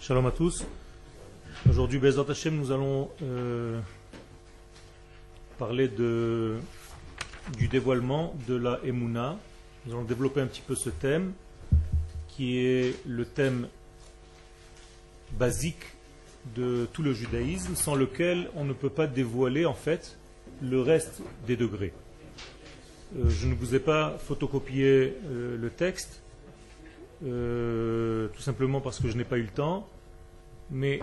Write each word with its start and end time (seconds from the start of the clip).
Shalom 0.00 0.26
à 0.26 0.30
tous. 0.30 0.64
Aujourd'hui, 1.68 1.98
Bezat 1.98 2.24
Hashem, 2.28 2.56
nous 2.56 2.70
allons 2.72 3.10
euh, 3.22 3.80
parler 5.58 5.88
du 5.88 7.68
dévoilement 7.68 8.34
de 8.46 8.54
la 8.54 8.80
Emouna. 8.84 9.36
Nous 9.86 9.92
allons 9.92 10.04
développer 10.04 10.40
un 10.40 10.46
petit 10.46 10.60
peu 10.60 10.74
ce 10.74 10.90
thème 10.90 11.32
qui 12.28 12.58
est 12.58 12.94
le 13.06 13.24
thème 13.24 13.68
basique 15.38 15.84
de 16.54 16.86
tout 16.92 17.02
le 17.02 17.12
judaïsme 17.12 17.74
sans 17.74 17.94
lequel 17.94 18.50
on 18.56 18.64
ne 18.64 18.72
peut 18.72 18.90
pas 18.90 19.06
dévoiler 19.06 19.66
en 19.66 19.74
fait 19.74 20.16
le 20.62 20.80
reste 20.80 21.22
des 21.46 21.56
degrés. 21.56 21.92
Euh, 23.16 23.28
je 23.28 23.46
ne 23.46 23.54
vous 23.54 23.74
ai 23.74 23.80
pas 23.80 24.16
photocopié 24.18 25.16
euh, 25.24 25.56
le 25.56 25.70
texte, 25.70 26.22
euh, 27.24 28.28
tout 28.34 28.42
simplement 28.42 28.80
parce 28.80 28.98
que 28.98 29.08
je 29.08 29.16
n'ai 29.16 29.24
pas 29.24 29.38
eu 29.38 29.42
le 29.42 29.48
temps, 29.48 29.86
mais 30.70 31.00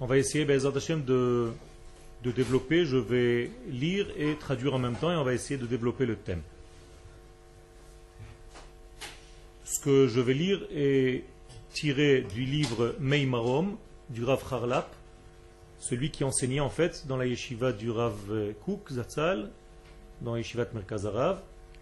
on 0.00 0.06
va 0.06 0.18
essayer 0.18 0.44
Bezat 0.44 0.72
Hashem, 0.76 1.04
de, 1.04 1.50
de 2.22 2.30
développer. 2.30 2.84
Je 2.84 2.96
vais 2.96 3.50
lire 3.68 4.06
et 4.16 4.34
traduire 4.36 4.74
en 4.74 4.78
même 4.78 4.96
temps 4.96 5.10
et 5.10 5.16
on 5.16 5.24
va 5.24 5.32
essayer 5.32 5.58
de 5.58 5.66
développer 5.66 6.06
le 6.06 6.16
thème. 6.16 6.42
Ce 9.64 9.80
que 9.80 10.08
je 10.08 10.20
vais 10.20 10.34
lire 10.34 10.66
est 10.74 11.24
tiré 11.72 12.22
du 12.22 12.44
livre 12.44 12.96
Meimarom 12.98 13.76
du 14.08 14.24
Rav 14.24 14.42
Harlap, 14.50 14.92
celui 15.78 16.10
qui 16.10 16.24
enseignait 16.24 16.60
en 16.60 16.70
fait 16.70 17.06
dans 17.06 17.16
la 17.16 17.26
yeshiva 17.26 17.72
du 17.72 17.90
Rav 17.90 18.16
Kouk 18.64 18.90
Zatzal, 18.90 19.50
dans 20.20 20.32
la 20.32 20.38
yeshiva 20.38 20.64
de 20.64 20.74
Merkaz 20.74 21.06
Arav. 21.06 21.40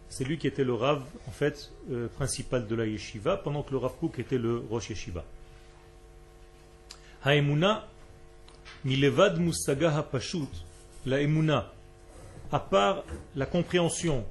C'est 0.09 0.25
lui 0.25 0.39
qui 0.39 0.47
était 0.47 0.65
le 0.65 0.75
Rav 0.75 1.03
en 1.27 1.31
fait 1.31 1.71
euh, 1.91 2.09
principal 2.09 2.67
de 2.67 2.75
la 2.75 2.87
yeshiva, 2.87 3.37
pendant 3.37 3.63
que 3.63 3.71
le 3.73 3.79
Rav 3.79 3.93
Kouk 4.01 4.19
était 4.19 4.39
le 4.39 4.59
Rosh 4.71 4.91
Yeshiva. 4.91 5.25
Haemuna 7.25 7.87
milevad 8.85 9.39
musaga 9.39 9.97
hapashut, 9.97 10.49
la 11.05 11.21
emuna, 11.21 11.73
à 12.51 12.61
part 12.61 13.05
la 13.37 13.47
compréhension 13.47 14.25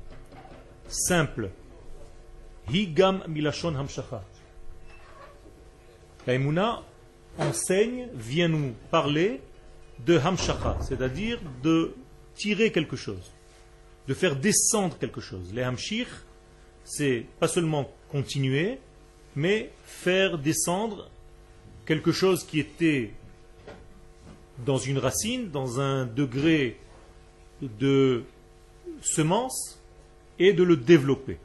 simple, 0.88 1.52
higam 2.72 3.23
milashon 3.28 3.75
hamshacha. 3.75 4.23
La 6.25 6.34
emuna 6.34 6.81
enseigne, 7.38 8.09
vient 8.14 8.47
nous 8.47 8.73
parler 8.89 9.41
de 10.06 10.17
hamshacha, 10.17 10.78
c'est-à-dire 10.81 11.39
de 11.62 11.94
tirer 12.36 12.72
quelque 12.72 12.95
chose, 12.95 13.31
de 14.08 14.13
faire 14.13 14.36
descendre 14.36 14.97
quelque 14.97 15.22
chose. 15.22 15.52
Les 15.53 15.63
hamshir, 15.63 16.08
c'est 16.83 17.25
pas 17.39 17.47
seulement 17.47 17.89
continuer, 18.09 18.80
mais 19.36 19.72
faire 19.86 20.38
descendre 20.38 21.09
quelque 21.86 22.11
chose 22.11 22.44
qui 22.45 22.59
était 22.59 23.11
dans 24.66 24.78
une 24.78 24.97
racine, 24.97 25.50
dans 25.50 25.80
un 25.80 26.05
degré 26.05 26.80
de 27.61 28.23
semence, 29.02 29.80
et 30.39 30.53
de 30.53 30.63
le 30.63 30.78
développer. 30.78 31.38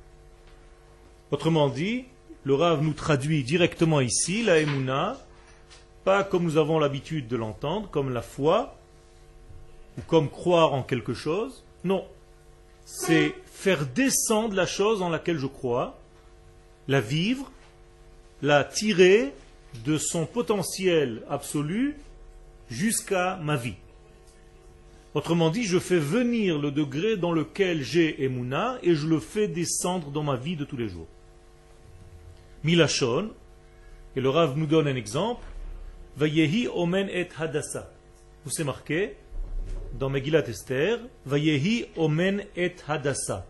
Autrement 1.30 1.68
dit, 1.68 2.04
le 2.44 2.54
Rav 2.54 2.82
nous 2.82 2.92
traduit 2.92 3.42
directement 3.42 4.00
ici 4.00 4.42
la 4.42 4.58
Emouna, 4.58 5.18
pas 6.04 6.24
comme 6.24 6.44
nous 6.44 6.56
avons 6.56 6.78
l'habitude 6.78 7.28
de 7.28 7.36
l'entendre, 7.36 7.88
comme 7.90 8.12
la 8.12 8.22
foi, 8.22 8.76
ou 9.98 10.02
comme 10.02 10.28
croire 10.28 10.74
en 10.74 10.82
quelque 10.82 11.14
chose. 11.14 11.64
Non, 11.84 12.04
c'est 12.84 13.34
faire 13.46 13.86
descendre 13.86 14.54
la 14.54 14.66
chose 14.66 15.02
en 15.02 15.08
laquelle 15.08 15.38
je 15.38 15.46
crois, 15.46 15.98
la 16.88 17.00
vivre, 17.00 17.50
la 18.42 18.64
tirer 18.64 19.32
de 19.84 19.98
son 19.98 20.26
potentiel 20.26 21.22
absolu 21.28 21.96
jusqu'à 22.68 23.36
ma 23.42 23.56
vie. 23.56 23.76
Autrement 25.14 25.50
dit, 25.50 25.64
je 25.64 25.78
fais 25.78 25.98
venir 25.98 26.58
le 26.58 26.70
degré 26.70 27.16
dans 27.16 27.32
lequel 27.32 27.82
j'ai 27.82 28.24
Emouna 28.24 28.78
et 28.82 28.94
je 28.94 29.06
le 29.06 29.20
fais 29.20 29.46
descendre 29.46 30.10
dans 30.10 30.22
ma 30.22 30.36
vie 30.36 30.56
de 30.56 30.64
tous 30.64 30.76
les 30.76 30.88
jours. 30.88 31.08
Milachon, 32.64 33.30
et 34.16 34.20
le 34.20 34.28
Rav 34.30 34.56
nous 34.56 34.66
donne 34.66 34.88
un 34.88 34.96
exemple, 34.96 35.44
Vayehi 36.16 36.68
omen 36.68 37.08
et 37.08 37.28
hadassa. 37.38 37.90
Vous 38.44 38.50
c'est 38.50 38.64
marqué 38.64 39.16
dans 39.98 40.08
Megillat 40.08 40.48
Esther, 40.48 40.98
Vayehi 41.26 41.86
omen 41.96 42.44
et 42.56 42.76
hadassa. 42.88 43.46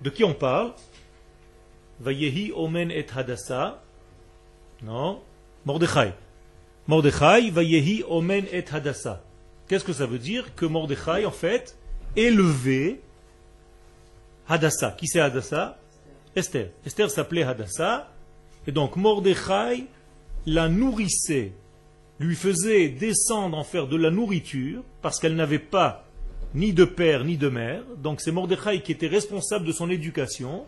De 0.00 0.10
qui 0.10 0.24
on 0.24 0.34
parle? 0.34 0.72
Vayehi 2.00 2.52
omen 2.54 2.90
et 2.90 3.06
hadassa. 3.14 3.82
Non, 4.82 5.22
Mordechai. 5.64 6.12
Mordechai, 6.86 7.50
Vayehi 7.50 8.04
omen 8.08 8.44
et 8.52 8.64
hadassa. 8.72 9.22
Qu'est-ce 9.68 9.84
que 9.84 9.92
ça 9.92 10.06
veut 10.06 10.18
dire 10.18 10.54
Que 10.54 10.66
Mordechai, 10.66 11.26
en 11.26 11.30
fait, 11.30 11.76
élevé 12.14 13.00
Hadassa? 14.48 14.92
Qui 14.92 15.08
c'est 15.08 15.20
Hadassa? 15.20 15.78
Esther. 16.36 16.70
Esther 16.84 17.10
s'appelait 17.10 17.42
Hadassa. 17.42 18.12
Et 18.66 18.72
donc 18.72 18.96
Mordechai 18.96 19.86
la 20.46 20.68
nourrissait, 20.68 21.52
lui 22.18 22.34
faisait 22.34 22.88
descendre 22.88 23.56
en 23.56 23.64
faire 23.64 23.86
de 23.86 23.96
la 23.96 24.10
nourriture, 24.10 24.82
parce 25.02 25.18
qu'elle 25.18 25.36
n'avait 25.36 25.58
pas 25.58 26.06
ni 26.54 26.72
de 26.72 26.84
père 26.84 27.24
ni 27.24 27.36
de 27.36 27.48
mère. 27.48 27.82
Donc 27.98 28.20
c'est 28.20 28.32
Mordechai 28.32 28.80
qui 28.80 28.92
était 28.92 29.06
responsable 29.06 29.66
de 29.66 29.72
son 29.72 29.90
éducation 29.90 30.64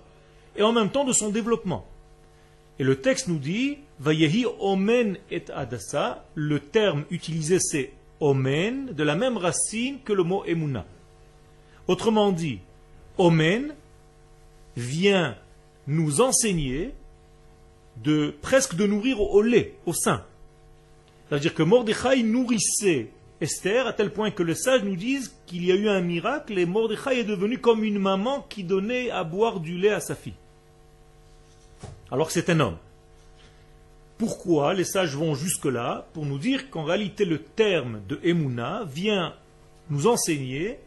et 0.56 0.62
en 0.62 0.72
même 0.72 0.90
temps 0.90 1.04
de 1.04 1.12
son 1.12 1.30
développement. 1.30 1.86
Et 2.78 2.84
le 2.84 2.96
texte 2.96 3.28
nous 3.28 3.38
dit 3.38 3.78
Vayehi 4.00 4.46
omen 4.60 5.16
et 5.30 5.42
adassa. 5.52 6.24
Le 6.34 6.60
terme 6.60 7.04
utilisé 7.10 7.58
c'est 7.58 7.92
omen, 8.20 8.92
de 8.92 9.02
la 9.02 9.14
même 9.14 9.36
racine 9.36 9.98
que 10.04 10.12
le 10.12 10.24
mot 10.24 10.44
emuna. 10.44 10.84
Autrement 11.86 12.32
dit, 12.32 12.58
omen 13.16 13.74
vient 14.76 15.36
nous 15.86 16.20
enseigner 16.20 16.92
de 18.04 18.34
presque 18.42 18.74
de 18.74 18.86
nourrir 18.86 19.20
au 19.20 19.40
lait, 19.40 19.74
au 19.86 19.92
sein. 19.92 20.24
C'est-à-dire 21.28 21.54
que 21.54 21.62
Mordechai 21.62 22.22
nourrissait 22.22 23.10
Esther 23.40 23.86
à 23.86 23.92
tel 23.92 24.12
point 24.12 24.30
que 24.30 24.42
les 24.42 24.54
sages 24.54 24.82
nous 24.82 24.96
disent 24.96 25.34
qu'il 25.46 25.64
y 25.64 25.70
a 25.70 25.76
eu 25.76 25.88
un 25.88 26.00
miracle 26.00 26.58
et 26.58 26.66
Mordechai 26.66 27.20
est 27.20 27.24
devenu 27.24 27.58
comme 27.58 27.84
une 27.84 27.98
maman 27.98 28.44
qui 28.48 28.64
donnait 28.64 29.10
à 29.10 29.24
boire 29.24 29.60
du 29.60 29.78
lait 29.78 29.92
à 29.92 30.00
sa 30.00 30.14
fille. 30.14 30.34
Alors 32.10 32.28
que 32.28 32.32
c'est 32.32 32.50
un 32.50 32.60
homme. 32.60 32.78
Pourquoi 34.16 34.74
les 34.74 34.84
sages 34.84 35.14
vont 35.14 35.34
jusque-là 35.34 36.08
Pour 36.12 36.26
nous 36.26 36.38
dire 36.38 36.70
qu'en 36.70 36.82
réalité 36.82 37.24
le 37.24 37.38
terme 37.38 38.00
de 38.08 38.18
Emouna 38.24 38.84
vient 38.84 39.34
nous 39.90 40.08
enseigner 40.08 40.80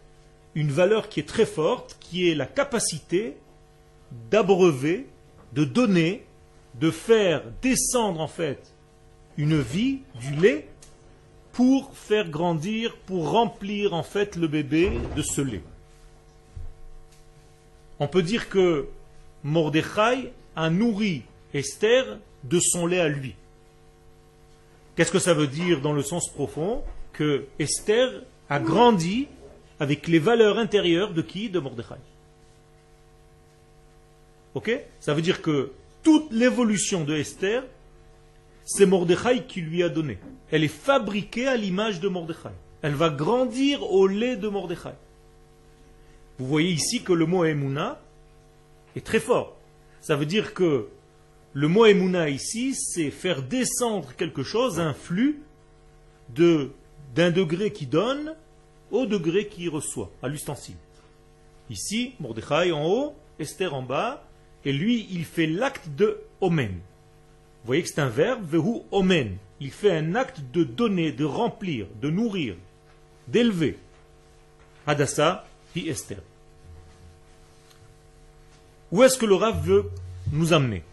une 0.53 0.72
valeur 0.72 1.08
qui 1.08 1.22
est 1.22 1.28
très 1.28 1.46
forte, 1.46 1.97
qui 2.02 2.29
est 2.29 2.35
la 2.35 2.46
capacité 2.46 3.38
d'abreuver, 4.29 5.08
de 5.53 5.63
donner 5.63 6.25
de 6.79 6.91
faire 6.91 7.44
descendre 7.62 8.19
en 8.19 8.28
fait 8.28 8.73
une 9.41 9.59
vie, 9.59 10.02
du 10.19 10.35
lait, 10.35 10.68
pour 11.52 11.97
faire 11.97 12.29
grandir, 12.29 12.96
pour 13.07 13.31
remplir 13.31 13.96
en 13.96 14.03
fait 14.03 14.35
le 14.35 14.47
bébé 14.47 14.91
de 15.16 15.24
ce 15.24 15.41
lait. 15.41 15.63
On 18.00 18.07
peut 18.07 18.22
dire 18.22 18.50
que 18.50 18.88
Mordechai 19.44 20.31
a 20.56 20.69
nourri 20.69 21.24
Esther 21.56 22.19
de 22.44 22.59
son 22.59 22.85
lait 22.85 23.00
à 23.00 23.07
lui. 23.07 23.34
Qu'est-ce 24.96 25.12
que 25.12 25.18
ça 25.18 25.34
veut 25.34 25.47
dire 25.47 25.81
dans 25.81 25.94
le 25.94 26.03
sens 26.03 26.29
profond 26.29 26.84
Que 27.12 27.46
Esther 27.58 28.22
a 28.47 28.59
grandi 28.59 29.28
avec 29.79 30.08
les 30.08 30.19
valeurs 30.19 30.59
intérieures 30.59 31.13
de 31.16 31.23
qui? 31.23 31.50
De 31.50 31.58
Mordechai. 31.58 31.96
Ok? 34.53 34.72
Ça 35.00 35.16
veut 35.16 35.23
dire 35.23 35.41
que 35.41 35.72
toute 36.03 36.31
l'évolution 36.31 37.03
de 37.03 37.16
Esther, 37.16 37.63
c'est 38.66 38.85
Mordechai 38.85 39.44
qui 39.47 39.61
lui 39.61 39.84
a 39.84 39.90
donné. 39.90 40.19
Elle 40.52 40.63
est 40.63 40.67
fabriquée 40.67 41.47
à 41.47 41.58
l'image 41.58 41.99
de 41.99 42.08
Mordechai. 42.08 42.49
Elle 42.81 42.96
va 42.96 43.09
grandir 43.09 43.84
au 43.91 44.08
lait 44.08 44.37
de 44.37 44.47
Mordechai. 44.47 44.96
Vous 46.40 46.47
voyez 46.47 46.72
ici 46.72 47.03
que 47.03 47.13
le 47.13 47.25
mot 47.25 47.46
Emouna 47.46 47.99
est 48.96 49.05
très 49.05 49.19
fort. 49.19 49.58
Ça 49.99 50.16
veut 50.16 50.25
dire 50.25 50.53
que 50.53 50.87
le 51.53 51.67
mot 51.67 51.85
Emouna 51.85 52.29
ici, 52.29 52.73
c'est 52.75 53.11
faire 53.11 53.43
descendre 53.43 54.16
quelque 54.16 54.43
chose, 54.43 54.79
un 54.79 54.93
flux, 54.93 55.43
de, 56.34 56.72
d'un 57.13 57.29
degré 57.29 57.72
qui 57.72 57.85
donne 57.85 58.35
au 58.90 59.05
degré 59.05 59.47
qui 59.47 59.67
reçoit, 59.67 60.11
à 60.22 60.28
l'ustensile. 60.28 60.75
Ici, 61.69 62.13
Mordechai 62.19 62.72
en 62.72 62.85
haut, 62.85 63.16
Esther 63.40 63.73
en 63.73 63.81
bas, 63.81 64.28
et 64.66 64.73
lui, 64.73 65.08
il 65.11 65.25
fait 65.25 65.47
l'acte 65.47 65.90
de 65.96 66.19
omen. 66.41 66.79
Vous 67.61 67.67
voyez 67.67 67.84
que 67.84 67.90
c'est 67.90 68.02
un 68.02 68.09
verbe, 68.09 68.43
vehu 68.43 68.81
omen. 68.91 69.37
Il 69.59 69.72
fait 69.72 69.96
un 69.96 70.16
acte 70.16 70.41
de 70.52 70.63
donner, 70.63 71.11
de 71.11 71.25
remplir, 71.25 71.85
de 72.02 72.09
nourrir, 72.09 72.55
d'élever. 73.28 73.78
Hadassa, 74.87 75.46
hi 75.75 75.87
Esther. 75.90 76.22
Où 78.91 79.03
est-ce 79.03 79.17
que 79.17 79.28
le 79.28 79.35
Rav 79.35 79.63
veut 79.63 79.90
nous 80.31 80.53
amener? 80.53 80.84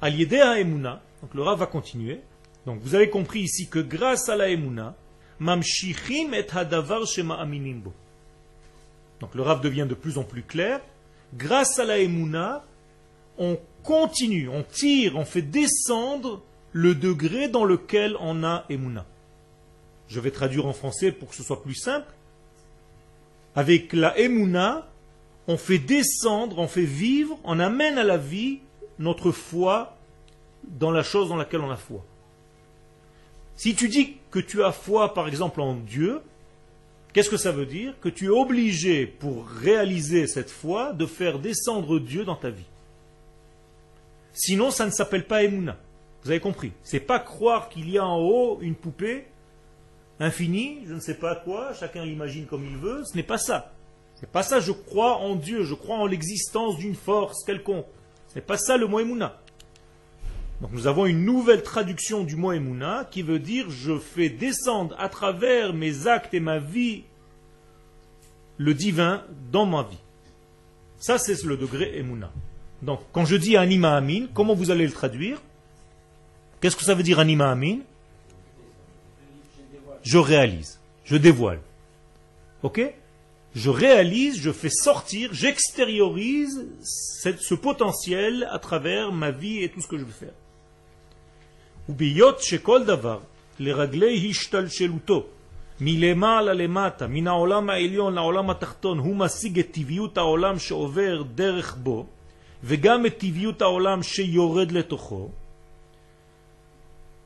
Al 0.00 0.20
Emuna, 0.20 1.00
donc 1.22 1.34
le 1.34 1.42
Rav 1.42 1.58
va 1.58 1.66
continuer. 1.66 2.20
Donc 2.66 2.80
vous 2.82 2.94
avez 2.94 3.08
compris 3.08 3.40
ici 3.40 3.68
que 3.68 3.78
grâce 3.78 4.28
à 4.28 4.36
la 4.36 4.50
emuna, 4.50 4.94
mamshichim 5.38 6.34
et 6.34 6.46
hadavar 6.50 7.06
shema 7.06 7.44
bo. 7.46 7.92
Donc 9.20 9.34
le 9.34 9.42
Rav 9.42 9.60
devient 9.60 9.86
de 9.88 9.94
plus 9.94 10.18
en 10.18 10.24
plus 10.24 10.42
clair. 10.42 10.80
Grâce 11.34 11.78
à 11.78 11.84
la 11.84 11.98
emuna, 11.98 12.64
on 13.38 13.58
continue, 13.82 14.48
on 14.48 14.62
tire, 14.62 15.16
on 15.16 15.24
fait 15.24 15.42
descendre 15.42 16.42
le 16.72 16.94
degré 16.94 17.48
dans 17.48 17.64
lequel 17.64 18.16
on 18.20 18.44
a 18.44 18.64
emuna. 18.68 19.06
Je 20.08 20.20
vais 20.20 20.30
traduire 20.30 20.66
en 20.66 20.72
français 20.72 21.12
pour 21.12 21.30
que 21.30 21.34
ce 21.34 21.42
soit 21.42 21.62
plus 21.62 21.74
simple. 21.74 22.12
Avec 23.54 23.92
la 23.92 24.18
emuna, 24.18 24.88
on 25.46 25.56
fait 25.56 25.78
descendre, 25.78 26.58
on 26.58 26.68
fait 26.68 26.84
vivre, 26.84 27.38
on 27.44 27.58
amène 27.58 27.98
à 27.98 28.04
la 28.04 28.16
vie 28.16 28.60
notre 28.98 29.32
foi 29.32 29.96
dans 30.64 30.90
la 30.90 31.02
chose 31.02 31.28
dans 31.28 31.36
laquelle 31.36 31.60
on 31.60 31.70
a 31.70 31.76
foi. 31.76 32.04
Si 33.56 33.74
tu 33.74 33.88
dis 33.88 34.16
que 34.30 34.38
tu 34.38 34.62
as 34.62 34.72
foi, 34.72 35.14
par 35.14 35.26
exemple, 35.26 35.60
en 35.60 35.74
Dieu, 35.74 36.20
qu'est-ce 37.12 37.30
que 37.30 37.36
ça 37.36 37.52
veut 37.52 37.66
dire? 37.66 37.94
Que 38.00 38.08
tu 38.08 38.26
es 38.26 38.28
obligé, 38.28 39.06
pour 39.06 39.48
réaliser 39.48 40.26
cette 40.26 40.50
foi, 40.50 40.92
de 40.92 41.06
faire 41.06 41.38
descendre 41.38 41.98
Dieu 41.98 42.24
dans 42.24 42.36
ta 42.36 42.50
vie. 42.50 42.66
Sinon, 44.32 44.70
ça 44.70 44.86
ne 44.86 44.90
s'appelle 44.90 45.26
pas 45.26 45.42
Emouna. 45.42 45.76
Vous 46.22 46.30
avez 46.30 46.40
compris 46.40 46.72
C'est 46.82 47.00
pas 47.00 47.18
croire 47.18 47.68
qu'il 47.68 47.90
y 47.90 47.98
a 47.98 48.04
en 48.04 48.18
haut 48.18 48.58
une 48.60 48.74
poupée 48.74 49.26
infinie, 50.20 50.80
je 50.86 50.94
ne 50.94 51.00
sais 51.00 51.14
pas 51.14 51.36
quoi, 51.36 51.72
chacun 51.74 52.04
imagine 52.04 52.46
comme 52.46 52.64
il 52.64 52.76
veut, 52.76 53.02
ce 53.04 53.16
n'est 53.16 53.22
pas 53.22 53.38
ça. 53.38 53.72
C'est 54.14 54.30
pas 54.30 54.42
ça, 54.42 54.58
je 54.58 54.72
crois 54.72 55.18
en 55.18 55.36
Dieu, 55.36 55.62
je 55.62 55.74
crois 55.74 55.96
en 55.96 56.06
l'existence 56.06 56.76
d'une 56.76 56.96
force 56.96 57.44
quelconque. 57.44 57.86
Ce 58.28 58.34
n'est 58.34 58.44
pas 58.44 58.58
ça 58.58 58.76
le 58.76 58.86
mot 58.86 58.98
Emouna. 58.98 59.40
Donc 60.60 60.72
nous 60.72 60.88
avons 60.88 61.06
une 61.06 61.24
nouvelle 61.24 61.62
traduction 61.62 62.24
du 62.24 62.34
mot 62.34 62.52
Emouna 62.52 63.06
qui 63.10 63.22
veut 63.22 63.38
dire 63.38 63.70
je 63.70 63.96
fais 63.96 64.28
descendre 64.28 64.96
à 64.98 65.08
travers 65.08 65.72
mes 65.72 66.08
actes 66.08 66.34
et 66.34 66.40
ma 66.40 66.58
vie 66.58 67.04
le 68.56 68.74
divin 68.74 69.24
dans 69.52 69.66
ma 69.66 69.84
vie. 69.84 69.98
Ça 70.98 71.16
c'est 71.16 71.44
le 71.44 71.56
degré 71.56 71.96
Emouna. 71.96 72.32
Donc 72.81 72.99
quand 73.13 73.25
je 73.25 73.35
dis 73.35 73.55
anima 73.57 73.95
amin, 73.95 74.27
comment 74.33 74.53
vous 74.53 74.71
allez 74.71 74.85
le 74.85 74.91
traduire 74.91 75.41
Qu'est-ce 76.59 76.75
que 76.75 76.83
ça 76.83 76.93
veut 76.93 77.03
dire 77.03 77.19
anima 77.19 77.49
amin 77.49 77.79
Je 80.03 80.17
réalise, 80.17 80.79
je 81.05 81.17
dévoile. 81.17 81.61
Ok 82.61 82.81
Je 83.55 83.69
réalise, 83.69 84.39
je 84.39 84.51
fais 84.51 84.69
sortir, 84.69 85.33
j'extériorise 85.33 86.67
ce 86.81 87.53
potentiel 87.55 88.47
à 88.51 88.59
travers 88.59 89.11
ma 89.11 89.31
vie 89.31 89.63
et 89.63 89.69
tout 89.69 89.81
ce 89.81 89.87
que 89.87 89.97
je 89.97 90.03
veux 90.03 90.11
faire. 90.11 90.33
ובהיות 91.89 92.41
שכל 92.41 92.83
דבר 92.83 93.19
לרגלי 93.59 94.29
השתלשלותו 94.29 95.25
מלמעלה 95.81 96.53
למטה, 96.53 97.07
מן 97.07 97.27
העולם 97.27 97.69
העליון 97.69 98.13
לעולם 98.13 98.49
התחתון, 98.49 98.99
הוא 98.99 99.15
משיג 99.15 99.59
את 99.59 99.67
טבעיות 99.71 100.17
העולם 100.17 100.59
שעובר 100.59 101.23
דרך 101.35 101.75
בו, 101.75 102.05
וגם 102.63 103.05
את 103.05 103.17
טבעיות 103.17 103.61
העולם 103.61 104.03
שיורד 104.03 104.71
לתוכו. 104.71 105.29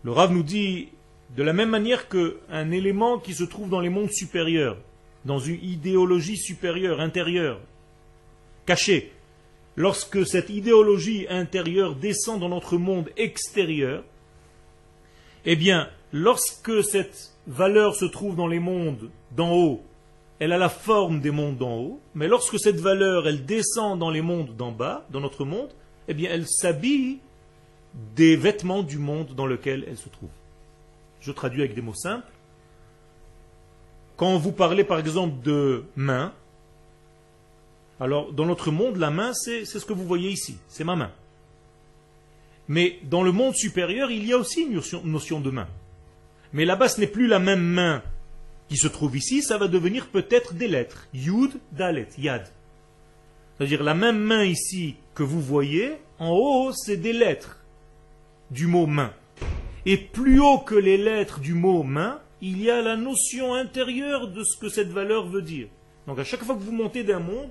Le 0.04 0.12
Rav 0.12 0.31
nous 0.31 0.44
dit, 0.44 0.90
de 1.36 1.44
la 1.44 1.54
même 1.54 1.69
manière 1.69 2.08
qu'un 2.08 2.72
élément 2.72 3.19
qui 3.19 3.34
se 3.34 3.44
trouve 3.44 3.69
dans 3.69 3.81
les 3.81 3.90
mondes 3.90 4.12
supérieurs, 4.12 4.78
dans 5.25 5.40
une 5.40 5.62
idéologie 5.62 6.38
supérieure, 6.38 7.02
intérieure, 7.02 7.60
cachée, 8.66 9.12
lorsque 9.75 10.25
cette 10.25 10.50
idéologie 10.50 11.28
intérieure 11.30 11.96
descend 11.96 12.40
dans 12.40 12.50
notre 12.50 12.78
monde 12.78 13.10
extérieur, 13.18 14.04
eh 15.46 15.56
bien, 15.56 15.90
lorsque 16.14 16.84
cette 16.84 17.34
valeur 17.48 17.96
se 17.96 18.06
trouve 18.06 18.36
dans 18.36 18.48
les 18.48 18.60
mondes 18.60 19.10
d'en 19.36 19.54
haut, 19.54 19.81
elle 20.43 20.53
a 20.53 20.59
la 20.59 20.69
forme 20.69 21.21
des 21.21 21.31
mondes 21.31 21.56
d'en 21.56 21.77
haut, 21.77 22.00
mais 22.17 22.27
lorsque 22.27 22.59
cette 22.59 22.81
valeur, 22.81 23.29
elle 23.29 23.47
descend 23.47 23.97
dans 23.97 24.11
les 24.11 24.23
mondes 24.23 24.56
d'en 24.56 24.73
bas, 24.73 25.06
dans 25.11 25.21
notre 25.21 25.44
monde, 25.44 25.71
eh 26.09 26.15
bien, 26.15 26.33
elle 26.33 26.49
s'habille 26.49 27.21
des 28.17 28.35
vêtements 28.35 28.83
du 28.83 28.99
monde 28.99 29.37
dans 29.37 29.47
lequel 29.47 29.85
elle 29.87 29.97
se 29.97 30.09
trouve. 30.09 30.31
Je 31.21 31.31
traduis 31.31 31.61
avec 31.61 31.77
des 31.77 31.81
mots 31.81 31.94
simples. 31.94 32.27
Quand 34.17 34.37
vous 34.37 34.50
parlez 34.50 34.83
par 34.83 34.99
exemple 34.99 35.41
de 35.44 35.85
main, 35.94 36.33
alors 38.00 38.33
dans 38.33 38.47
notre 38.47 38.73
monde, 38.73 38.97
la 38.97 39.11
main, 39.12 39.33
c'est 39.35 39.65
ce 39.65 39.87
que 39.87 39.93
vous 39.93 40.05
voyez 40.05 40.31
ici, 40.31 40.56
c'est 40.67 40.83
ma 40.83 40.97
main. 40.97 41.12
Mais 42.67 42.99
dans 43.05 43.23
le 43.23 43.31
monde 43.31 43.55
supérieur, 43.55 44.11
il 44.11 44.27
y 44.27 44.33
a 44.33 44.39
aussi 44.39 44.62
une 44.62 44.73
notion, 45.05 45.41
de 45.41 45.50
main. 45.53 45.69
Mais 46.53 46.65
là-bas, 46.65 46.89
ce 46.89 47.00
n'est 47.00 47.06
plus 47.06 47.29
la 47.29 47.39
même 47.39 47.62
main 47.62 48.03
qui 48.73 48.79
se 48.79 48.89
trouve 48.89 49.15
ici, 49.19 49.43
ça 49.43 49.59
va 49.59 49.69
devenir 49.69 50.07
peut-être 50.07 50.55
des 50.55 50.67
lettres. 50.67 51.07
Yud, 51.13 51.61
Dalet, 51.73 52.09
Yad. 52.17 52.49
C'est-à-dire 53.55 53.83
la 53.83 53.93
même 53.93 54.19
main 54.19 54.45
ici 54.45 54.97
que 55.15 55.23
vous 55.23 55.43
voyez, 55.43 55.99
en 56.19 56.31
haut, 56.31 56.73
c'est 56.73 56.97
des 56.97 57.13
lettres 57.13 57.59
du 58.51 58.67
mot 58.67 58.87
main. 58.87 59.13
Et 59.85 59.99
plus 59.99 60.41
haut 60.41 60.57
que 60.57 60.75
les 60.75 60.97
lettres 60.97 61.39
du 61.39 61.53
mot 61.53 61.83
main, 61.83 62.19
il 62.41 62.63
y 62.63 62.71
a 62.71 62.81
la 62.81 62.97
notion 62.97 63.53
intérieure 63.53 64.29
de 64.29 64.43
ce 64.43 64.59
que 64.59 64.71
cette 64.71 64.89
valeur 64.89 65.27
veut 65.27 65.43
dire. 65.43 65.69
Donc 66.07 66.19
à 66.19 66.25
chaque 66.25 66.43
fois 66.43 66.55
que 66.55 66.63
vous 66.63 66.73
montez 66.73 67.05
d'un 67.05 67.21
monde, 67.21 67.51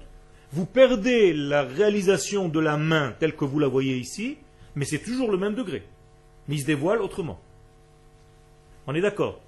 vous 0.51 0.65
perdez 0.65 1.33
la 1.33 1.62
réalisation 1.62 2.50
de 2.50 2.59
la 2.59 2.77
main 2.77 3.13
telle 3.19 3.35
que 3.35 3.45
vous 3.45 3.59
la 3.59 3.67
voyez 3.67 3.95
ici, 3.95 4.38
mais 4.74 4.85
c'est 4.85 5.03
toujours 5.03 5.29
le 5.29 5.38
même 5.38 5.53
degré. 5.53 5.83
Mais 6.47 6.56
il 6.56 6.62
se 6.62 6.65
dévoile 6.65 7.00
autrement. 7.00 7.39
On 8.88 8.95
est 8.95 9.01
d'accord? 9.01 9.39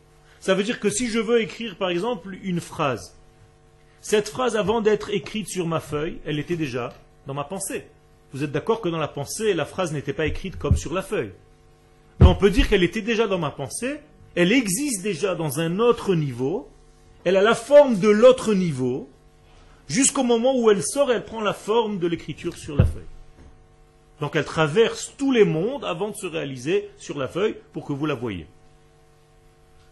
Ça 0.44 0.56
veut 0.56 0.64
dire 0.64 0.82
que 0.82 0.90
si 0.90 1.08
je 1.08 1.20
veux 1.20 1.40
écrire 1.40 1.78
par 1.78 1.88
exemple 1.88 2.38
une 2.44 2.60
phrase, 2.60 3.16
cette 4.02 4.28
phrase 4.28 4.58
avant 4.58 4.82
d'être 4.82 5.10
écrite 5.10 5.48
sur 5.48 5.68
ma 5.68 5.80
feuille, 5.80 6.18
elle 6.26 6.38
était 6.38 6.58
déjà 6.58 6.94
dans 7.28 7.34
ma 7.34 7.46
pensée. 7.46 7.86
Vous 8.34 8.44
êtes 8.44 8.52
d'accord 8.52 8.82
que 8.82 8.90
dans 8.90 8.98
la 8.98 9.08
pensée, 9.08 9.54
la 9.54 9.64
phrase 9.64 9.94
n'était 9.94 10.12
pas 10.12 10.26
écrite 10.26 10.58
comme 10.58 10.76
sur 10.76 10.94
la 10.94 11.02
feuille. 11.02 11.32
Mais 12.20 12.26
on 12.26 12.36
peut 12.36 12.50
dire 12.50 12.68
qu'elle 12.68 12.84
était 12.84 13.02
déjà 13.02 13.26
dans 13.26 13.38
ma 13.38 13.52
pensée, 13.52 14.02
elle 14.36 14.52
existe 14.52 15.02
déjà 15.02 15.34
dans 15.34 15.62
un 15.62 15.80
autre 15.80 16.14
niveau, 16.14 16.68
elle 17.24 17.38
a 17.38 17.42
la 17.42 17.56
forme 17.56 17.98
de 18.00 18.10
l'autre 18.10 18.54
niveau, 18.54 19.08
jusqu'au 19.88 20.24
moment 20.24 20.60
où 20.60 20.70
elle 20.70 20.84
sort 20.84 21.10
elle 21.10 21.24
prend 21.24 21.40
la 21.40 21.54
forme 21.54 22.00
de 22.00 22.08
l'écriture 22.08 22.58
sur 22.58 22.76
la 22.76 22.84
feuille. 22.84 23.04
Donc 24.20 24.36
elle 24.36 24.44
traverse 24.44 25.14
tous 25.18 25.32
les 25.32 25.46
mondes 25.46 25.86
avant 25.86 26.10
de 26.10 26.18
se 26.18 26.28
réaliser 26.28 26.90
sur 26.98 27.18
la 27.18 27.30
feuille 27.30 27.56
pour 27.72 27.86
que 27.86 27.94
vous 27.94 28.06
la 28.06 28.16
voyez. 28.16 28.46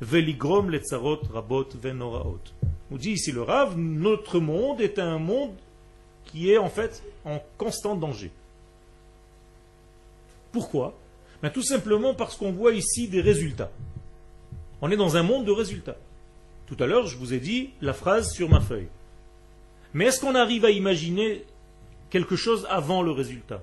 veligrom 0.00 0.70
letzarot, 0.70 1.22
rabot 1.32 1.68
venoraot. 1.74 2.40
On 2.90 2.96
dit 2.96 3.12
ici 3.12 3.32
le 3.32 3.42
Rav, 3.42 3.76
notre 3.76 4.40
monde 4.40 4.80
est 4.80 4.98
un 4.98 5.18
monde 5.18 5.54
qui 6.24 6.50
est 6.50 6.58
en 6.58 6.68
fait 6.68 7.02
en 7.24 7.42
constant 7.56 7.96
danger. 7.96 8.30
Pourquoi? 10.52 10.94
Ben 11.42 11.50
Tout 11.50 11.62
simplement 11.62 12.14
parce 12.14 12.36
qu'on 12.36 12.52
voit 12.52 12.72
ici 12.72 13.08
des 13.08 13.20
résultats. 13.20 13.70
On 14.80 14.90
est 14.90 14.96
dans 14.96 15.16
un 15.16 15.22
monde 15.22 15.44
de 15.44 15.52
résultats. 15.52 15.96
Tout 16.66 16.76
à 16.80 16.86
l'heure, 16.86 17.06
je 17.06 17.16
vous 17.16 17.34
ai 17.34 17.40
dit 17.40 17.70
la 17.80 17.92
phrase 17.92 18.32
sur 18.32 18.48
ma 18.48 18.60
feuille. 18.60 18.88
Mais 19.94 20.06
est-ce 20.06 20.20
qu'on 20.20 20.34
arrive 20.34 20.64
à 20.64 20.70
imaginer 20.70 21.44
quelque 22.10 22.36
chose 22.36 22.66
avant 22.70 23.02
le 23.02 23.10
résultat? 23.10 23.62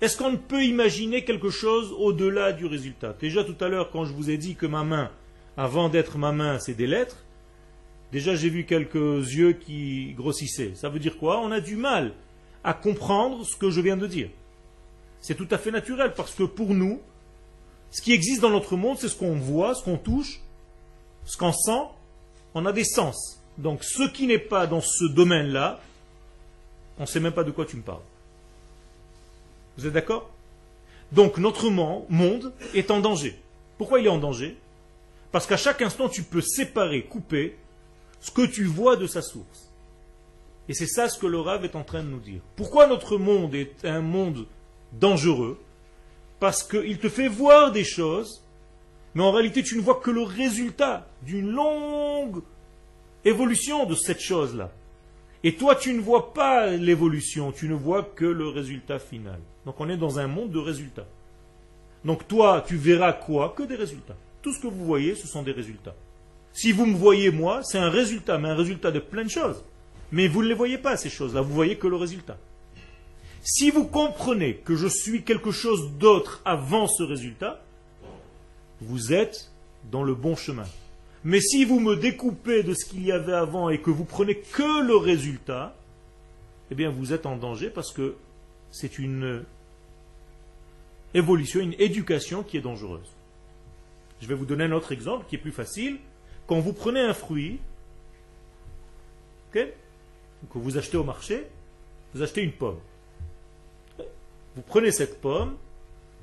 Est-ce 0.00 0.16
qu'on 0.16 0.36
peut 0.36 0.64
imaginer 0.64 1.24
quelque 1.24 1.50
chose 1.50 1.92
au-delà 1.92 2.52
du 2.52 2.66
résultat? 2.66 3.14
Déjà 3.20 3.44
tout 3.44 3.56
à 3.60 3.68
l'heure, 3.68 3.90
quand 3.90 4.04
je 4.04 4.12
vous 4.12 4.30
ai 4.30 4.36
dit 4.36 4.56
que 4.56 4.66
ma 4.66 4.82
main 4.82 5.10
avant 5.56 5.88
d'être 5.88 6.18
ma 6.18 6.32
main, 6.32 6.58
c'est 6.58 6.74
des 6.74 6.86
lettres, 6.86 7.18
déjà 8.10 8.34
j'ai 8.34 8.48
vu 8.48 8.64
quelques 8.64 8.94
yeux 8.94 9.52
qui 9.52 10.14
grossissaient. 10.14 10.74
Ça 10.74 10.88
veut 10.88 10.98
dire 10.98 11.18
quoi? 11.18 11.40
On 11.40 11.50
a 11.50 11.60
du 11.60 11.76
mal 11.76 12.14
à 12.64 12.74
comprendre 12.74 13.44
ce 13.44 13.56
que 13.56 13.70
je 13.70 13.80
viens 13.80 13.96
de 13.96 14.06
dire. 14.06 14.30
C'est 15.20 15.34
tout 15.34 15.48
à 15.50 15.58
fait 15.58 15.70
naturel 15.70 16.14
parce 16.16 16.34
que 16.34 16.42
pour 16.44 16.74
nous, 16.74 17.00
ce 17.90 18.00
qui 18.02 18.12
existe 18.12 18.40
dans 18.40 18.50
notre 18.50 18.76
monde, 18.76 18.98
c'est 18.98 19.08
ce 19.08 19.16
qu'on 19.16 19.34
voit, 19.34 19.74
ce 19.74 19.84
qu'on 19.84 19.98
touche, 19.98 20.40
ce 21.24 21.36
qu'on 21.36 21.52
sent. 21.52 21.82
On 22.54 22.66
a 22.66 22.72
des 22.72 22.84
sens. 22.84 23.40
Donc 23.58 23.84
ce 23.84 24.08
qui 24.08 24.26
n'est 24.26 24.38
pas 24.38 24.66
dans 24.66 24.80
ce 24.80 25.04
domaine-là, 25.04 25.80
on 26.98 27.02
ne 27.02 27.06
sait 27.06 27.20
même 27.20 27.32
pas 27.32 27.44
de 27.44 27.50
quoi 27.50 27.66
tu 27.66 27.76
me 27.76 27.82
parles. 27.82 28.02
Vous 29.76 29.86
êtes 29.86 29.92
d'accord? 29.92 30.30
Donc 31.12 31.38
notre 31.38 31.68
monde 31.68 32.52
est 32.74 32.90
en 32.90 33.00
danger. 33.00 33.38
Pourquoi 33.78 34.00
il 34.00 34.06
est 34.06 34.10
en 34.10 34.18
danger? 34.18 34.56
Parce 35.32 35.46
qu'à 35.46 35.56
chaque 35.56 35.82
instant, 35.82 36.08
tu 36.08 36.22
peux 36.22 36.42
séparer, 36.42 37.04
couper 37.04 37.56
ce 38.20 38.30
que 38.30 38.46
tu 38.46 38.64
vois 38.64 38.96
de 38.96 39.06
sa 39.06 39.22
source. 39.22 39.72
Et 40.68 40.74
c'est 40.74 40.86
ça 40.86 41.08
ce 41.08 41.18
que 41.18 41.26
le 41.26 41.40
Rav 41.40 41.64
est 41.64 41.74
en 41.74 41.82
train 41.82 42.02
de 42.02 42.08
nous 42.08 42.20
dire. 42.20 42.40
Pourquoi 42.54 42.86
notre 42.86 43.16
monde 43.18 43.54
est 43.54 43.84
un 43.84 44.00
monde 44.00 44.46
dangereux? 44.92 45.58
Parce 46.38 46.62
qu'il 46.62 46.98
te 46.98 47.08
fait 47.08 47.28
voir 47.28 47.72
des 47.72 47.84
choses, 47.84 48.44
mais 49.14 49.22
en 49.22 49.32
réalité 49.32 49.62
tu 49.62 49.76
ne 49.76 49.82
vois 49.82 50.00
que 50.00 50.10
le 50.10 50.22
résultat 50.22 51.08
d'une 51.22 51.50
longue 51.50 52.42
évolution 53.24 53.86
de 53.86 53.94
cette 53.94 54.20
chose-là. 54.20 54.70
Et 55.44 55.56
toi, 55.56 55.74
tu 55.74 55.92
ne 55.92 56.00
vois 56.00 56.32
pas 56.32 56.68
l'évolution, 56.68 57.50
tu 57.50 57.68
ne 57.68 57.74
vois 57.74 58.04
que 58.04 58.24
le 58.24 58.48
résultat 58.48 59.00
final. 59.00 59.40
Donc 59.66 59.80
on 59.80 59.88
est 59.88 59.96
dans 59.96 60.20
un 60.20 60.28
monde 60.28 60.50
de 60.50 60.58
résultats. 60.60 61.06
Donc 62.04 62.28
toi, 62.28 62.64
tu 62.66 62.76
verras 62.76 63.12
quoi? 63.12 63.52
Que 63.56 63.64
des 63.64 63.74
résultats. 63.74 64.16
Tout 64.42 64.52
ce 64.52 64.60
que 64.60 64.66
vous 64.66 64.84
voyez, 64.84 65.14
ce 65.14 65.26
sont 65.26 65.42
des 65.42 65.52
résultats. 65.52 65.94
Si 66.52 66.72
vous 66.72 66.84
me 66.84 66.96
voyez 66.96 67.30
moi, 67.30 67.62
c'est 67.62 67.78
un 67.78 67.88
résultat, 67.88 68.38
mais 68.38 68.48
un 68.48 68.54
résultat 68.54 68.90
de 68.90 68.98
plein 68.98 69.24
de 69.24 69.30
choses. 69.30 69.64
Mais 70.10 70.28
vous 70.28 70.42
ne 70.42 70.48
les 70.48 70.54
voyez 70.54 70.78
pas, 70.78 70.96
ces 70.96 71.08
choses-là, 71.08 71.40
vous 71.40 71.54
voyez 71.54 71.76
que 71.76 71.86
le 71.86 71.96
résultat. 71.96 72.36
Si 73.42 73.70
vous 73.70 73.84
comprenez 73.84 74.56
que 74.56 74.76
je 74.76 74.86
suis 74.86 75.22
quelque 75.22 75.50
chose 75.50 75.92
d'autre 75.98 76.42
avant 76.44 76.86
ce 76.86 77.02
résultat, 77.02 77.62
vous 78.80 79.12
êtes 79.12 79.50
dans 79.90 80.02
le 80.02 80.14
bon 80.14 80.36
chemin. 80.36 80.66
Mais 81.24 81.40
si 81.40 81.64
vous 81.64 81.80
me 81.80 81.96
découpez 81.96 82.62
de 82.62 82.74
ce 82.74 82.84
qu'il 82.84 83.04
y 83.04 83.12
avait 83.12 83.32
avant 83.32 83.68
et 83.70 83.80
que 83.80 83.90
vous 83.90 84.04
prenez 84.04 84.36
que 84.36 84.84
le 84.84 84.96
résultat, 84.96 85.74
eh 86.70 86.74
bien 86.74 86.90
vous 86.90 87.12
êtes 87.12 87.26
en 87.26 87.36
danger 87.36 87.70
parce 87.70 87.92
que 87.92 88.16
c'est 88.70 88.98
une 88.98 89.44
évolution, 91.14 91.60
une 91.60 91.74
éducation 91.78 92.42
qui 92.42 92.56
est 92.56 92.60
dangereuse. 92.60 93.10
Je 94.22 94.28
vais 94.28 94.34
vous 94.34 94.46
donner 94.46 94.64
un 94.64 94.72
autre 94.72 94.92
exemple 94.92 95.26
qui 95.28 95.34
est 95.34 95.38
plus 95.38 95.50
facile. 95.50 95.98
Quand 96.46 96.60
vous 96.60 96.72
prenez 96.72 97.00
un 97.00 97.12
fruit, 97.12 97.58
que 99.50 99.68
vous 100.54 100.78
achetez 100.78 100.96
au 100.96 101.02
marché, 101.02 101.44
vous 102.14 102.22
achetez 102.22 102.42
une 102.42 102.52
pomme. 102.52 102.78
Vous 104.54 104.62
prenez 104.62 104.92
cette 104.92 105.20
pomme, 105.20 105.56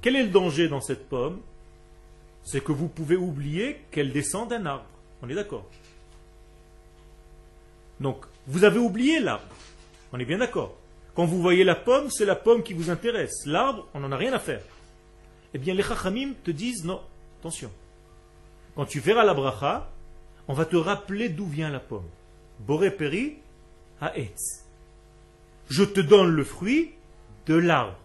quel 0.01 0.15
est 0.15 0.23
le 0.23 0.29
danger 0.29 0.69
dans 0.69 0.79
cette 0.79 1.09
pomme? 1.09 1.41
C'est 2.43 2.63
que 2.63 2.71
vous 2.71 2.87
pouvez 2.87 3.17
oublier 3.17 3.81
qu'elle 3.91 4.13
descend 4.13 4.49
d'un 4.49 4.65
arbre. 4.65 4.85
On 5.21 5.29
est 5.29 5.35
d'accord? 5.35 5.69
Donc, 7.99 8.25
vous 8.47 8.63
avez 8.63 8.79
oublié 8.79 9.19
l'arbre. 9.19 9.53
On 10.13 10.19
est 10.19 10.25
bien 10.25 10.37
d'accord? 10.37 10.73
Quand 11.15 11.25
vous 11.25 11.41
voyez 11.41 11.65
la 11.65 11.75
pomme, 11.75 12.09
c'est 12.09 12.25
la 12.25 12.35
pomme 12.35 12.63
qui 12.63 12.73
vous 12.73 12.89
intéresse. 12.89 13.45
L'arbre, 13.45 13.89
on 13.93 13.99
n'en 13.99 14.13
a 14.13 14.17
rien 14.17 14.31
à 14.31 14.39
faire. 14.39 14.63
Eh 15.53 15.57
bien, 15.57 15.73
les 15.73 15.83
chachamim 15.83 16.31
te 16.45 16.51
disent 16.51 16.85
non, 16.85 17.01
attention. 17.41 17.69
Quand 18.79 18.86
tu 18.86 19.01
verras 19.01 19.25
la 19.25 19.33
bracha, 19.33 19.91
on 20.48 20.53
va 20.53 20.63
te 20.63 20.77
rappeler 20.77 21.27
d'où 21.27 21.45
vient 21.45 21.69
la 21.69 21.81
pomme. 21.81 22.07
Boré 22.59 22.91
peri 22.91 23.36
etz. 24.15 24.63
Je 25.69 25.83
te 25.83 26.00
donne 26.00 26.31
le 26.31 26.45
fruit 26.45 26.91
de 27.45 27.55
l'arbre. 27.55 27.98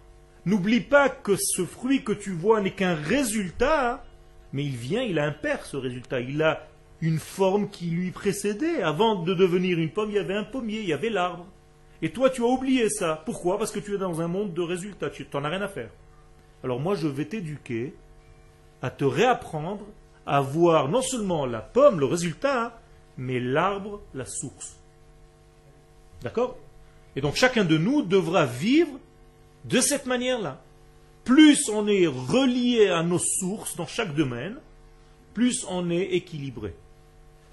N'oublie 0.47 0.81
pas 0.81 1.09
que 1.09 1.37
ce 1.37 1.65
fruit 1.65 2.03
que 2.03 2.11
tu 2.11 2.33
vois 2.33 2.61
n'est 2.61 2.73
qu'un 2.73 2.97
résultat 2.97 4.03
mais 4.53 4.65
il 4.65 4.75
vient, 4.75 5.03
il 5.03 5.21
a 5.21 5.27
un 5.27 5.31
père, 5.31 5.65
ce 5.65 5.77
résultat. 5.77 6.19
Il 6.19 6.43
a 6.43 6.67
une 7.01 7.21
forme 7.21 7.71
qui 7.71 7.87
lui 7.87 8.11
précédait. 8.11 8.83
Avant 8.83 9.23
de 9.23 9.33
devenir 9.33 9.79
une 9.79 9.91
pomme, 9.91 10.11
il 10.11 10.17
y 10.17 10.19
avait 10.19 10.35
un 10.35 10.43
pommier, 10.43 10.81
il 10.81 10.89
y 10.89 10.93
avait 10.93 11.09
l'arbre. 11.09 11.47
Et 12.03 12.11
toi, 12.11 12.31
tu 12.31 12.43
as 12.43 12.47
oublié 12.47 12.89
ça. 12.89 13.23
Pourquoi? 13.25 13.59
Parce 13.59 13.71
que 13.71 13.79
tu 13.79 13.95
es 13.95 13.99
dans 13.99 14.21
un 14.21 14.27
monde 14.27 14.53
de 14.53 14.63
résultats. 14.63 15.11
Tu 15.11 15.25
n'en 15.33 15.45
as 15.45 15.51
rien 15.51 15.63
à 15.63 15.69
faire. 15.69 15.91
Alors 16.65 16.81
moi, 16.81 16.97
je 16.97 17.07
vais 17.07 17.27
t'éduquer 17.27 17.95
à 18.83 18.91
te 18.91 19.05
réapprendre 19.05 19.87
à 20.27 20.41
voir 20.41 20.89
non 20.89 21.03
seulement 21.03 21.47
la 21.47 21.61
pomme, 21.61 22.01
le 22.01 22.07
résultat, 22.07 22.81
mais 23.17 23.41
l'arbre, 23.41 24.01
la 24.15 24.27
source. 24.27 24.77
D'accord? 26.23 26.57
Et 27.17 27.21
donc 27.21 27.37
chacun 27.37 27.65
de 27.65 27.79
nous 27.79 28.03
devra 28.03 28.47
vivre 28.47 28.99
de 29.65 29.81
cette 29.81 30.07
manière-là 30.07 30.61
plus 31.25 31.69
on 31.71 31.87
est 31.89 32.07
relié 32.07 32.89
à 32.89 33.03
nos 33.03 33.19
sources 33.19 33.77
dans 33.77 33.87
chaque 33.87 34.15
domaine, 34.15 34.57
plus 35.33 35.65
on 35.69 35.91
est 35.91 36.13
équilibré. 36.13 36.75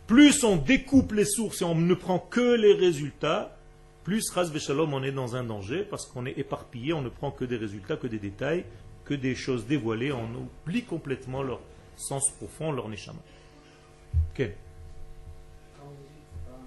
Plus 0.08 0.44
on 0.44 0.58
découpe 0.58 1.14
les 1.14 1.26
sources 1.26 1.62
et 1.62 1.66
on 1.66 1.76
ne 1.76 1.94
prend 1.94 2.20
que 2.20 2.56
les 2.56 2.74
résultats, 2.74 3.58
plus 4.04 4.30
ras 4.32 4.52
Shalom 4.58 4.94
on 4.94 5.04
est 5.04 5.12
dans 5.12 5.36
un 5.36 5.44
danger 5.44 5.86
parce 5.90 6.06
qu'on 6.06 6.26
est 6.26 6.38
éparpillé, 6.38 6.92
on 6.92 7.02
ne 7.02 7.10
prend 7.10 7.32
que 7.32 7.46
des 7.46 7.56
résultats, 7.56 7.96
que 7.96 8.08
des 8.08 8.20
détails, 8.20 8.66
que 9.06 9.14
des 9.14 9.36
choses 9.36 9.66
dévoilées, 9.66 10.12
on 10.12 10.28
oublie 10.36 10.84
complètement 10.84 11.42
leur 11.42 11.62
sens 11.98 12.30
profond, 12.32 12.72
leur 12.72 12.88
neshama. 12.90 13.20
Quel 14.34 14.56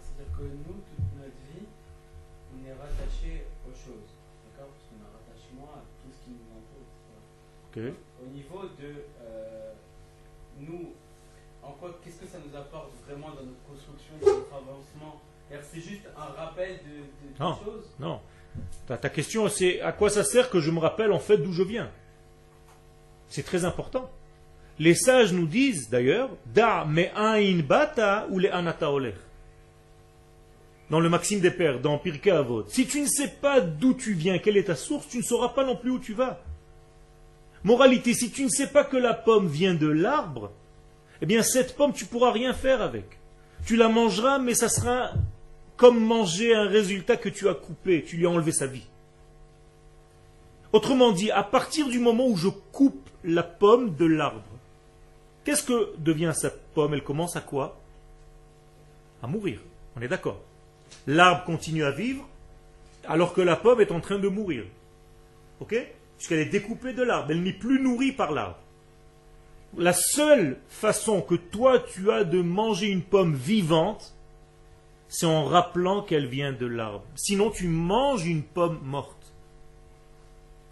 C'est-à-dire 0.01 0.37
que 0.37 0.43
nous, 0.43 0.79
toute 0.89 1.11
notre 1.17 1.41
vie, 1.53 1.67
on 2.55 2.69
est 2.69 2.73
rattaché 2.73 3.47
aux 3.67 3.75
choses. 3.75 4.13
D'accord? 4.47 4.71
Parce 4.71 4.85
qu'on 4.89 5.01
a 5.03 5.11
rattachement 5.11 5.71
à 5.75 5.81
tout 6.03 6.11
ce 6.13 6.25
qui 6.25 6.31
nous 6.31 6.55
au 7.77 8.27
niveau 8.33 8.63
de 8.81 8.95
euh, 9.23 9.73
nous, 10.61 10.93
en 11.63 11.73
quoi, 11.73 11.99
qu'est-ce 12.05 12.21
que 12.21 12.27
ça 12.27 12.39
nous 12.47 12.57
apporte 12.57 12.93
vraiment 13.07 13.31
dans 13.31 13.43
notre 13.43 13.63
construction, 13.69 14.15
dans 14.21 14.27
notre 14.27 14.55
avancement? 14.55 15.21
C'est 15.73 15.81
juste 15.81 16.09
un 16.17 16.33
rappel 16.41 16.79
de, 16.79 17.43
non, 17.43 17.57
choses? 17.57 17.85
Non. 17.99 18.21
Ta, 18.87 18.97
ta 18.97 19.09
question, 19.09 19.49
c'est 19.49 19.81
à 19.81 19.93
quoi 19.93 20.11
ça 20.11 20.25
sert 20.25 20.51
que 20.51 20.61
je 20.61 20.71
me 20.71 20.79
rappelle 20.79 21.13
en 21.13 21.19
fait 21.19 21.37
d'où 21.39 21.53
je 21.53 21.63
viens? 21.63 21.91
C'est 23.29 23.43
très 23.43 23.65
important. 23.65 24.11
Les 24.79 24.95
sages 24.95 25.33
nous 25.33 25.47
disent 25.47 25.89
d'ailleurs, 25.89 26.31
da 26.53 26.85
me 26.85 27.05
ain 27.17 27.63
bata 27.63 28.27
ou 28.31 28.39
le 28.39 28.53
anata 28.53 28.89
Dans 30.91 31.01
le 31.01 31.09
Maxime 31.09 31.41
des 31.41 31.53
Pères, 31.53 31.81
dans 31.81 31.99
Pirkei 31.99 32.33
Avot. 32.33 32.65
Si 32.69 32.87
tu 32.87 33.01
ne 33.01 33.07
sais 33.07 33.29
pas 33.41 33.61
d'où 33.61 33.95
tu 33.95 34.15
viens, 34.15 34.39
quelle 34.39 34.57
est 34.57 34.65
ta 34.65 34.75
source, 34.75 35.09
tu 35.09 35.19
ne 35.19 35.23
sauras 35.23 35.51
pas 35.51 35.65
non 35.65 35.77
plus 35.77 35.91
où 35.91 35.99
tu 35.99 36.13
vas. 36.13 36.41
Moralité, 37.63 38.15
si 38.15 38.31
tu 38.31 38.45
ne 38.45 38.49
sais 38.49 38.67
pas 38.67 38.85
que 38.85 38.97
la 38.97 39.15
pomme 39.15 39.47
vient 39.47 39.75
de 39.75 39.87
l'arbre, 39.87 40.51
eh 41.23 41.27
bien 41.27 41.43
cette 41.43 41.77
pomme, 41.77 41.93
tu 41.93 42.05
ne 42.05 42.09
pourras 42.11 42.33
rien 42.33 42.53
faire 42.53 42.83
avec. 42.83 43.19
Tu 43.65 43.77
la 43.77 43.89
mangeras, 43.89 44.39
mais 44.39 44.55
ça 44.55 44.69
sera 44.69 45.13
comme 45.77 46.05
manger 46.05 46.55
un 46.55 46.69
résultat 46.69 47.17
que 47.17 47.29
tu 47.29 47.49
as 47.49 47.55
coupé, 47.55 48.05
tu 48.05 48.17
lui 48.17 48.27
as 48.27 48.31
enlevé 48.31 48.53
sa 48.53 48.67
vie. 48.67 48.87
Autrement 50.73 51.13
dit, 51.13 51.31
à 51.31 51.45
partir 51.45 51.89
du 51.89 52.01
moment 52.01 52.27
où 52.27 52.37
je 52.37 52.49
coupe 52.49 53.09
la 53.23 53.45
pomme 53.45 53.95
de 53.95 54.05
l'arbre, 54.05 54.43
qu'est-ce 55.45 55.63
que 55.63 55.95
devient 55.99 56.33
cette 56.35 56.61
pomme? 56.75 56.95
Elle 56.95 57.05
commence 57.05 57.37
à 57.37 57.41
quoi? 57.41 57.81
À 59.23 59.27
mourir. 59.27 59.61
On 59.97 60.03
est 60.03 60.09
d'accord. 60.09 60.41
L'arbre 61.07 61.45
continue 61.45 61.85
à 61.85 61.91
vivre 61.91 62.27
alors 63.07 63.35
que 63.35 63.41
la 63.41 63.57
pomme 63.57 63.81
est 63.81 63.93
en 63.93 64.01
train 64.01 64.19
de 64.19 64.29
mourir. 64.29 64.65
Ok? 65.61 65.77
Puisqu'elle 66.17 66.41
est 66.41 66.47
découpée 66.47 66.93
de 66.93 67.03
l'arbre, 67.03 67.31
elle 67.31 67.43
n'est 67.43 67.53
plus 67.53 67.81
nourrie 67.81 68.13
par 68.13 68.33
l'arbre. 68.33 68.59
La 69.77 69.93
seule 69.93 70.59
façon 70.69 71.21
que 71.21 71.35
toi 71.35 71.81
tu 71.81 72.11
as 72.11 72.25
de 72.25 72.41
manger 72.41 72.87
une 72.87 73.03
pomme 73.03 73.35
vivante, 73.35 74.15
c'est 75.09 75.27
en 75.27 75.45
rappelant 75.45 76.03
qu'elle 76.03 76.27
vient 76.27 76.53
de 76.53 76.67
l'arbre. 76.67 77.05
Sinon 77.17 77.51
tu 77.51 77.69
manges 77.69 78.27
une 78.27 78.43
pomme 78.43 78.81
morte, 78.85 79.33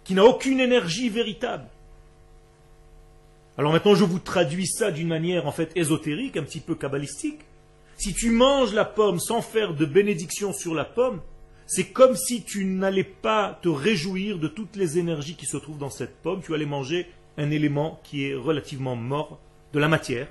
qui 0.03 0.13
n'a 0.13 0.25
aucune 0.25 0.59
énergie 0.59 1.09
véritable. 1.09 1.65
Alors 3.57 3.71
maintenant 3.71 3.95
je 3.95 4.03
vous 4.03 4.19
traduis 4.19 4.67
ça 4.67 4.91
d'une 4.91 5.07
manière 5.07 5.47
en 5.47 5.51
fait 5.51 5.71
ésotérique, 5.75 6.37
un 6.37 6.43
petit 6.43 6.59
peu 6.59 6.75
kabbalistique. 6.75 7.41
Si 7.97 8.13
tu 8.13 8.31
manges 8.31 8.73
la 8.73 8.85
pomme 8.85 9.19
sans 9.19 9.41
faire 9.41 9.73
de 9.75 9.85
bénédiction 9.85 10.53
sur 10.53 10.73
la 10.73 10.85
pomme, 10.85 11.21
c'est 11.67 11.91
comme 11.91 12.15
si 12.15 12.43
tu 12.43 12.65
n'allais 12.65 13.03
pas 13.03 13.59
te 13.61 13.69
réjouir 13.69 14.39
de 14.39 14.47
toutes 14.47 14.75
les 14.75 14.97
énergies 14.97 15.35
qui 15.35 15.45
se 15.45 15.57
trouvent 15.57 15.77
dans 15.77 15.89
cette 15.89 16.21
pomme, 16.21 16.41
tu 16.41 16.53
allais 16.53 16.65
manger 16.65 17.07
un 17.37 17.51
élément 17.51 18.01
qui 18.03 18.25
est 18.25 18.35
relativement 18.35 18.95
mort, 18.95 19.39
de 19.71 19.79
la 19.79 19.87
matière, 19.87 20.27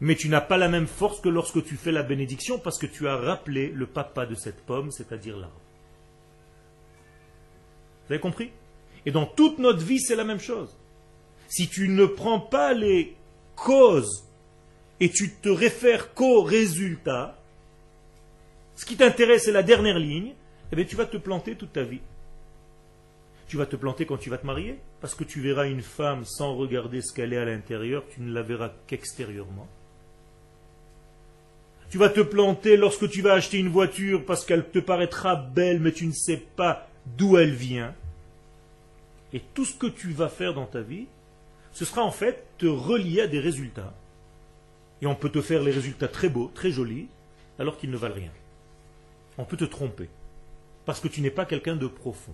mais 0.00 0.14
tu 0.14 0.28
n'as 0.28 0.40
pas 0.40 0.58
la 0.58 0.68
même 0.68 0.86
force 0.86 1.20
que 1.20 1.28
lorsque 1.28 1.64
tu 1.64 1.76
fais 1.76 1.92
la 1.92 2.02
bénédiction 2.02 2.58
parce 2.58 2.78
que 2.78 2.86
tu 2.86 3.08
as 3.08 3.16
rappelé 3.16 3.68
le 3.68 3.86
papa 3.86 4.26
de 4.26 4.34
cette 4.34 4.64
pomme, 4.66 4.90
c'est-à-dire 4.90 5.36
l'arbre. 5.36 5.60
Vous 8.06 8.12
avez 8.12 8.20
compris? 8.20 8.50
Et 9.06 9.10
dans 9.10 9.24
toute 9.24 9.58
notre 9.58 9.82
vie, 9.82 10.00
c'est 10.00 10.16
la 10.16 10.24
même 10.24 10.40
chose. 10.40 10.76
Si 11.48 11.68
tu 11.68 11.88
ne 11.88 12.06
prends 12.06 12.40
pas 12.40 12.72
les 12.72 13.14
causes 13.56 14.24
et 15.00 15.10
tu 15.10 15.30
te 15.30 15.48
réfères 15.48 16.14
qu'aux 16.14 16.42
résultats, 16.42 17.38
ce 18.76 18.84
qui 18.84 18.96
t'intéresse, 18.96 19.44
c'est 19.44 19.52
la 19.52 19.62
dernière 19.62 19.98
ligne, 19.98 20.34
eh 20.72 20.86
tu 20.86 20.96
vas 20.96 21.06
te 21.06 21.16
planter 21.16 21.54
toute 21.54 21.72
ta 21.72 21.84
vie. 21.84 22.00
Tu 23.46 23.56
vas 23.56 23.66
te 23.66 23.76
planter 23.76 24.06
quand 24.06 24.16
tu 24.16 24.30
vas 24.30 24.38
te 24.38 24.46
marier, 24.46 24.78
parce 25.00 25.14
que 25.14 25.24
tu 25.24 25.40
verras 25.40 25.66
une 25.66 25.82
femme 25.82 26.24
sans 26.24 26.56
regarder 26.56 27.00
ce 27.02 27.12
qu'elle 27.12 27.32
est 27.32 27.38
à 27.38 27.44
l'intérieur, 27.44 28.02
tu 28.12 28.20
ne 28.20 28.32
la 28.32 28.42
verras 28.42 28.72
qu'extérieurement. 28.86 29.68
Tu 31.90 31.98
vas 31.98 32.08
te 32.08 32.22
planter 32.22 32.76
lorsque 32.76 33.08
tu 33.08 33.22
vas 33.22 33.34
acheter 33.34 33.58
une 33.58 33.68
voiture 33.68 34.24
parce 34.24 34.44
qu'elle 34.44 34.68
te 34.68 34.80
paraîtra 34.80 35.36
belle, 35.36 35.78
mais 35.78 35.92
tu 35.92 36.06
ne 36.06 36.12
sais 36.12 36.42
pas 36.56 36.88
d'où 37.06 37.36
elle 37.36 37.54
vient. 37.54 37.94
Et 39.32 39.40
tout 39.54 39.64
ce 39.64 39.76
que 39.76 39.86
tu 39.86 40.10
vas 40.10 40.28
faire 40.28 40.54
dans 40.54 40.66
ta 40.66 40.80
vie, 40.80 41.06
ce 41.74 41.84
sera 41.84 42.02
en 42.02 42.12
fait 42.12 42.46
te 42.56 42.66
relier 42.66 43.22
à 43.22 43.26
des 43.26 43.40
résultats. 43.40 43.92
Et 45.02 45.06
on 45.06 45.16
peut 45.16 45.28
te 45.28 45.42
faire 45.42 45.62
les 45.62 45.72
résultats 45.72 46.08
très 46.08 46.28
beaux, 46.28 46.50
très 46.54 46.70
jolis, 46.70 47.08
alors 47.58 47.76
qu'ils 47.76 47.90
ne 47.90 47.96
valent 47.96 48.14
rien. 48.14 48.30
On 49.36 49.44
peut 49.44 49.56
te 49.56 49.64
tromper. 49.64 50.08
Parce 50.86 51.00
que 51.00 51.08
tu 51.08 51.20
n'es 51.20 51.30
pas 51.30 51.44
quelqu'un 51.44 51.74
de 51.74 51.88
profond. 51.88 52.32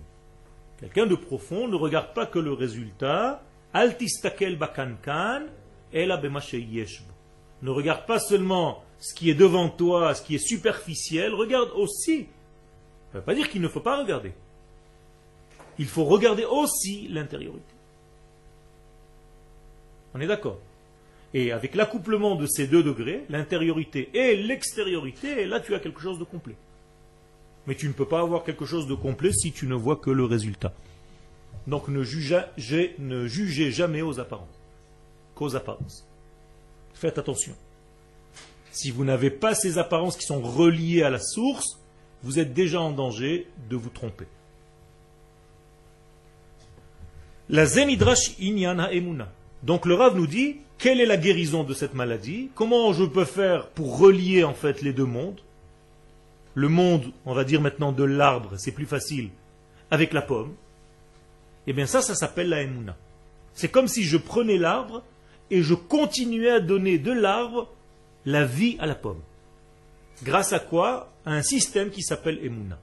Quelqu'un 0.79 1.07
de 1.07 1.15
profond 1.15 1.67
ne 1.67 1.75
regarde 1.75 2.13
pas 2.13 2.27
que 2.27 2.37
le 2.37 2.53
résultat. 2.53 3.43
Altistakel 3.73 4.57
bakankan, 4.57 5.45
Ne 5.93 7.69
regarde 7.69 8.05
pas 8.05 8.19
seulement 8.19 8.83
ce 8.99 9.15
qui 9.15 9.31
est 9.31 9.35
devant 9.35 9.69
toi, 9.69 10.13
ce 10.13 10.21
qui 10.21 10.35
est 10.35 10.45
superficiel, 10.45 11.33
regarde 11.33 11.71
aussi. 11.75 12.27
Ça 13.11 13.15
ne 13.15 13.19
veut 13.19 13.25
pas 13.25 13.33
dire 13.33 13.49
qu'il 13.49 13.61
ne 13.61 13.67
faut 13.67 13.79
pas 13.79 13.97
regarder. 13.97 14.33
Il 15.79 15.87
faut 15.87 16.05
regarder 16.05 16.45
aussi 16.45 17.07
l'intériorité. 17.07 17.73
On 20.13 20.21
est 20.21 20.27
d'accord 20.27 20.59
Et 21.33 21.51
avec 21.51 21.75
l'accouplement 21.75 22.35
de 22.35 22.45
ces 22.45 22.67
deux 22.67 22.83
degrés, 22.83 23.23
l'intériorité 23.29 24.09
et 24.13 24.35
l'extériorité, 24.35 25.45
là 25.45 25.59
tu 25.59 25.73
as 25.75 25.79
quelque 25.79 26.01
chose 26.01 26.19
de 26.19 26.23
complet. 26.23 26.55
Mais 27.67 27.75
tu 27.75 27.87
ne 27.87 27.93
peux 27.93 28.07
pas 28.07 28.21
avoir 28.21 28.43
quelque 28.43 28.65
chose 28.65 28.87
de 28.87 28.95
complet 28.95 29.31
si 29.31 29.51
tu 29.51 29.67
ne 29.67 29.75
vois 29.75 29.97
que 29.97 30.09
le 30.09 30.25
résultat. 30.25 30.73
Donc 31.67 31.87
ne 31.89 32.03
jugez, 32.03 33.71
jamais 33.71 34.01
aux 34.01 34.19
apparences, 34.19 34.59
qu'aux 35.35 35.55
apparences. 35.55 36.05
Faites 36.93 37.17
attention. 37.17 37.53
Si 38.71 38.89
vous 38.89 39.05
n'avez 39.05 39.29
pas 39.29 39.53
ces 39.53 39.77
apparences 39.77 40.17
qui 40.17 40.25
sont 40.25 40.41
reliées 40.41 41.03
à 41.03 41.09
la 41.09 41.19
source, 41.19 41.79
vous 42.23 42.39
êtes 42.39 42.53
déjà 42.53 42.81
en 42.81 42.91
danger 42.91 43.47
de 43.69 43.75
vous 43.75 43.89
tromper. 43.89 44.27
La 47.49 47.65
zemidrash 47.65 48.39
inyana 48.39 48.93
emuna. 48.93 49.31
Donc 49.63 49.85
le 49.85 49.93
Rav 49.93 50.15
nous 50.15 50.27
dit, 50.27 50.57
quelle 50.77 50.99
est 50.99 51.05
la 51.05 51.17
guérison 51.17 51.63
de 51.63 51.73
cette 51.73 51.93
maladie? 51.93 52.49
Comment 52.55 52.93
je 52.93 53.03
peux 53.03 53.25
faire 53.25 53.67
pour 53.67 53.99
relier 53.99 54.43
en 54.43 54.53
fait 54.53 54.81
les 54.81 54.93
deux 54.93 55.05
mondes? 55.05 55.39
Le 56.55 56.67
monde, 56.67 57.11
on 57.25 57.33
va 57.33 57.43
dire 57.43 57.61
maintenant 57.61 57.91
de 57.91 58.03
l'arbre, 58.03 58.53
c'est 58.57 58.71
plus 58.71 58.85
facile, 58.85 59.29
avec 59.91 60.11
la 60.11 60.21
pomme. 60.21 60.53
Eh 61.67 61.73
bien 61.73 61.85
ça, 61.85 62.01
ça 62.01 62.15
s'appelle 62.15 62.49
la 62.49 62.63
emuna. 62.63 62.97
C'est 63.53 63.69
comme 63.69 63.87
si 63.87 64.03
je 64.03 64.17
prenais 64.17 64.57
l'arbre 64.57 65.03
et 65.51 65.61
je 65.61 65.75
continuais 65.75 66.49
à 66.49 66.59
donner 66.59 66.97
de 66.97 67.11
l'arbre 67.11 67.69
la 68.25 68.43
vie 68.43 68.77
à 68.79 68.87
la 68.87 68.95
pomme. 68.95 69.21
Grâce 70.23 70.53
à 70.53 70.59
quoi? 70.59 71.11
À 71.25 71.33
un 71.33 71.43
système 71.43 71.91
qui 71.91 72.01
s'appelle 72.01 72.43
emuna. 72.43 72.79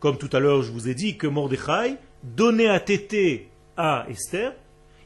Comme 0.00 0.16
tout 0.16 0.30
à 0.32 0.40
l'heure, 0.40 0.62
je 0.62 0.72
vous 0.72 0.88
ai 0.88 0.94
dit 0.94 1.16
que 1.18 1.26
Mordechai 1.26 1.96
donnait 2.22 2.68
à 2.68 2.80
téter 2.80 3.48
à 3.76 4.06
Esther 4.08 4.54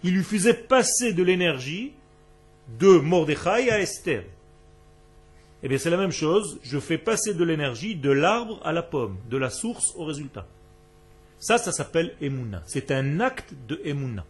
il 0.06 0.14
lui 0.14 0.22
faisait 0.22 0.54
passer 0.54 1.12
de 1.12 1.22
l'énergie 1.24 1.92
de 2.78 2.98
Mordechai 2.98 3.70
à 3.70 3.80
Esther. 3.80 4.22
Eh 5.62 5.68
bien, 5.68 5.78
c'est 5.78 5.90
la 5.90 5.96
même 5.96 6.12
chose. 6.12 6.60
Je 6.62 6.78
fais 6.78 6.96
passer 6.96 7.34
de 7.34 7.42
l'énergie 7.42 7.96
de 7.96 8.10
l'arbre 8.10 8.60
à 8.64 8.72
la 8.72 8.82
pomme, 8.82 9.16
de 9.28 9.36
la 9.36 9.50
source 9.50 9.94
au 9.96 10.04
résultat. 10.04 10.46
Ça, 11.40 11.58
ça 11.58 11.72
s'appelle 11.72 12.14
Emouna. 12.20 12.62
C'est 12.66 12.92
un 12.92 13.18
acte 13.18 13.52
de 13.66 13.80
Emouna. 13.84 14.24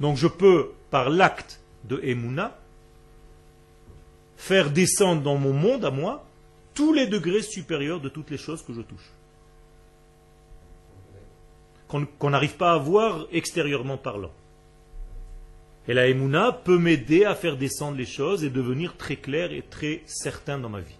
Donc, 0.00 0.16
je 0.16 0.26
peux, 0.26 0.72
par 0.90 1.10
l'acte 1.10 1.60
de 1.84 2.00
Emouna, 2.02 2.58
faire 4.36 4.70
descendre 4.70 5.22
dans 5.22 5.36
mon 5.36 5.52
monde 5.52 5.84
à 5.84 5.92
moi 5.92 6.26
tous 6.74 6.92
les 6.92 7.06
degrés 7.06 7.42
supérieurs 7.42 8.00
de 8.00 8.08
toutes 8.08 8.30
les 8.30 8.36
choses 8.36 8.62
que 8.62 8.72
je 8.72 8.80
touche 8.80 9.10
qu'on 11.88 12.30
n'arrive 12.30 12.56
pas 12.56 12.72
à 12.72 12.78
voir 12.78 13.26
extérieurement 13.32 13.96
parlant. 13.96 14.30
Et 15.88 15.94
la 15.94 16.06
Emouna 16.06 16.52
peut 16.52 16.78
m'aider 16.78 17.24
à 17.24 17.34
faire 17.34 17.56
descendre 17.56 17.96
les 17.96 18.04
choses 18.04 18.44
et 18.44 18.50
devenir 18.50 18.96
très 18.96 19.16
clair 19.16 19.52
et 19.52 19.62
très 19.62 20.02
certain 20.04 20.58
dans 20.58 20.68
ma 20.68 20.80
vie. 20.80 20.98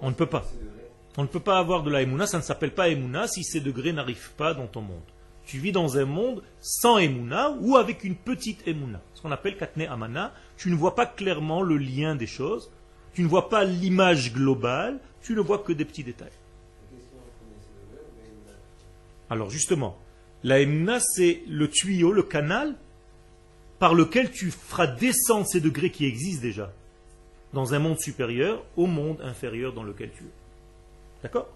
On 0.00 0.10
ne 0.10 0.14
peut 0.14 0.26
pas. 0.26 0.44
On 1.16 1.22
ne 1.22 1.26
peut 1.26 1.40
pas 1.40 1.58
avoir 1.58 1.82
de 1.82 1.90
la 1.90 2.02
Emouna, 2.02 2.26
ça 2.26 2.38
ne 2.38 2.42
s'appelle 2.42 2.72
pas 2.72 2.88
Emouna 2.88 3.26
si 3.26 3.42
ces 3.42 3.60
degrés 3.60 3.92
n'arrivent 3.92 4.32
pas 4.36 4.54
dans 4.54 4.68
ton 4.68 4.80
monde. 4.80 5.02
Tu 5.44 5.58
vis 5.58 5.72
dans 5.72 5.98
un 5.98 6.04
monde 6.04 6.44
sans 6.60 6.98
Emouna 6.98 7.56
ou 7.60 7.76
avec 7.76 8.04
une 8.04 8.14
petite 8.14 8.66
Emouna. 8.68 9.00
Ce 9.14 9.22
qu'on 9.22 9.32
appelle 9.32 9.56
Katne 9.56 9.82
Amana. 9.82 10.32
Tu 10.56 10.70
ne 10.70 10.76
vois 10.76 10.94
pas 10.94 11.06
clairement 11.06 11.62
le 11.62 11.76
lien 11.76 12.14
des 12.14 12.28
choses. 12.28 12.70
Tu 13.14 13.22
ne 13.22 13.28
vois 13.28 13.48
pas 13.48 13.64
l'image 13.64 14.32
globale 14.32 15.00
tu 15.22 15.34
ne 15.34 15.40
vois 15.40 15.58
que 15.58 15.72
des 15.72 15.84
petits 15.84 16.04
détails. 16.04 16.28
Alors 19.28 19.50
justement, 19.50 19.98
la 20.42 20.60
Emna, 20.60 21.00
c'est 21.00 21.42
le 21.46 21.68
tuyau, 21.68 22.12
le 22.12 22.22
canal 22.22 22.74
par 23.78 23.94
lequel 23.94 24.30
tu 24.30 24.50
feras 24.50 24.86
descendre 24.86 25.46
ces 25.46 25.60
degrés 25.60 25.90
qui 25.90 26.04
existent 26.04 26.42
déjà 26.42 26.72
dans 27.52 27.74
un 27.74 27.78
monde 27.78 27.98
supérieur 27.98 28.64
au 28.76 28.86
monde 28.86 29.20
inférieur 29.22 29.72
dans 29.72 29.82
lequel 29.82 30.10
tu 30.16 30.24
es. 30.24 31.22
D'accord? 31.22 31.48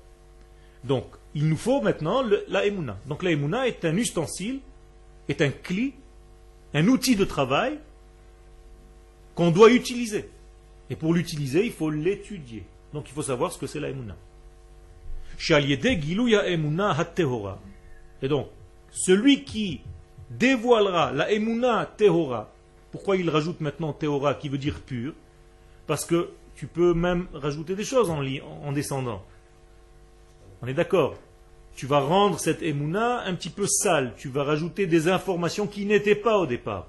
Donc, 0.83 1.07
il 1.35 1.49
nous 1.49 1.57
faut 1.57 1.81
maintenant 1.81 2.23
la 2.49 2.67
Emouna. 2.67 2.99
Donc 3.07 3.23
la 3.23 3.31
Emouna 3.31 3.67
est 3.67 3.85
un 3.85 3.97
ustensile, 3.97 4.61
est 5.29 5.41
un 5.41 5.51
cli, 5.51 5.95
un 6.75 6.87
outil 6.89 7.17
de 7.17 7.25
travail 7.25 7.79
qu'on 9.35 9.51
doit 9.51 9.71
utiliser. 9.71 10.29
Et 10.91 10.97
pour 10.97 11.15
l'utiliser, 11.15 11.65
il 11.65 11.73
faut 11.73 11.91
l'étudier. 11.91 12.65
Donc 12.95 13.09
il 13.09 13.13
faut 13.13 13.23
savoir 13.23 13.51
ce 13.51 13.59
que 13.59 13.67
c'est 13.67 13.81
la 13.81 13.91
emuna. 13.91 14.17
Et 18.23 18.29
donc, 18.29 18.47
celui 18.93 19.43
qui 19.43 19.81
dévoilera 20.31 21.11
la 21.13 21.33
emuna 21.33 21.87
tehora, 21.97 22.53
pourquoi 22.93 23.17
il 23.17 23.29
rajoute 23.29 23.61
maintenant 23.61 23.93
tehora 23.93 24.35
qui 24.35 24.49
veut 24.49 24.59
dire 24.59 24.81
pur? 24.81 25.13
Parce 25.89 26.05
que 26.05 26.31
tu 26.55 26.69
peux 26.69 26.95
même 26.95 27.27
rajouter 27.35 27.75
des 27.75 27.83
choses 27.83 28.11
en, 28.11 28.23
en 28.63 28.71
descendant. 28.71 29.25
On 30.63 30.69
est 30.69 30.75
d'accord 30.75 31.17
Tu 31.75 31.87
vas 31.87 31.99
rendre 31.99 32.39
cette 32.39 32.63
emuna 32.63 33.23
un 33.23 33.35
petit 33.35 33.51
peu 33.51 33.67
sale, 33.67 34.15
tu 34.17 34.29
vas 34.29 34.45
rajouter 34.45 34.87
des 34.87 35.09
informations 35.09 35.67
qui 35.67 35.85
n'étaient 35.85 36.15
pas 36.15 36.39
au 36.39 36.47
départ. 36.47 36.87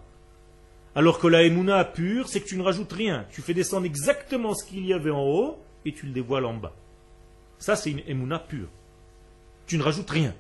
Alors 0.94 1.18
que 1.18 1.26
la 1.26 1.42
emuna 1.42 1.84
pure, 1.84 2.28
c'est 2.30 2.42
que 2.42 2.48
tu 2.48 2.58
ne 2.58 2.64
rajoutes 2.64 2.94
rien. 2.94 3.26
Tu 3.32 3.42
fais 3.42 3.56
descendre 3.56 3.88
exactement 3.88 4.54
ce 4.54 4.64
qu'il 4.64 4.86
y 4.86 4.94
avait 4.94 5.10
en 5.10 5.24
haut, 5.24 5.58
et 5.86 5.94
tu 5.94 6.08
le 6.08 6.12
dévoiles 6.12 6.46
en 6.46 6.56
bas. 6.56 6.74
Ça, 7.58 7.76
c'est 7.76 7.92
une 7.92 8.02
émouna 8.08 8.40
pure. 8.40 8.68
Tu 9.68 9.78
ne 9.78 9.84
rajoutes 9.84 10.10
rien. 10.10 10.34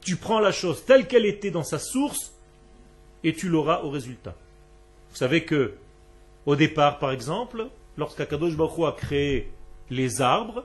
Tu 0.00 0.16
prends 0.16 0.40
la 0.40 0.52
chose 0.52 0.84
telle 0.84 1.06
qu'elle 1.06 1.26
était 1.26 1.50
dans 1.50 1.64
sa 1.64 1.78
source 1.78 2.32
et 3.24 3.34
tu 3.34 3.48
l'auras 3.48 3.82
au 3.82 3.90
résultat. 3.90 4.34
Vous 5.10 5.16
savez 5.16 5.44
que, 5.44 5.74
au 6.44 6.56
départ, 6.56 6.98
par 6.98 7.12
exemple, 7.12 7.68
lorsqu'Akadosh 7.96 8.56
Baruch 8.56 8.86
a 8.86 8.92
créé 8.92 9.50
les 9.90 10.20
arbres, 10.20 10.64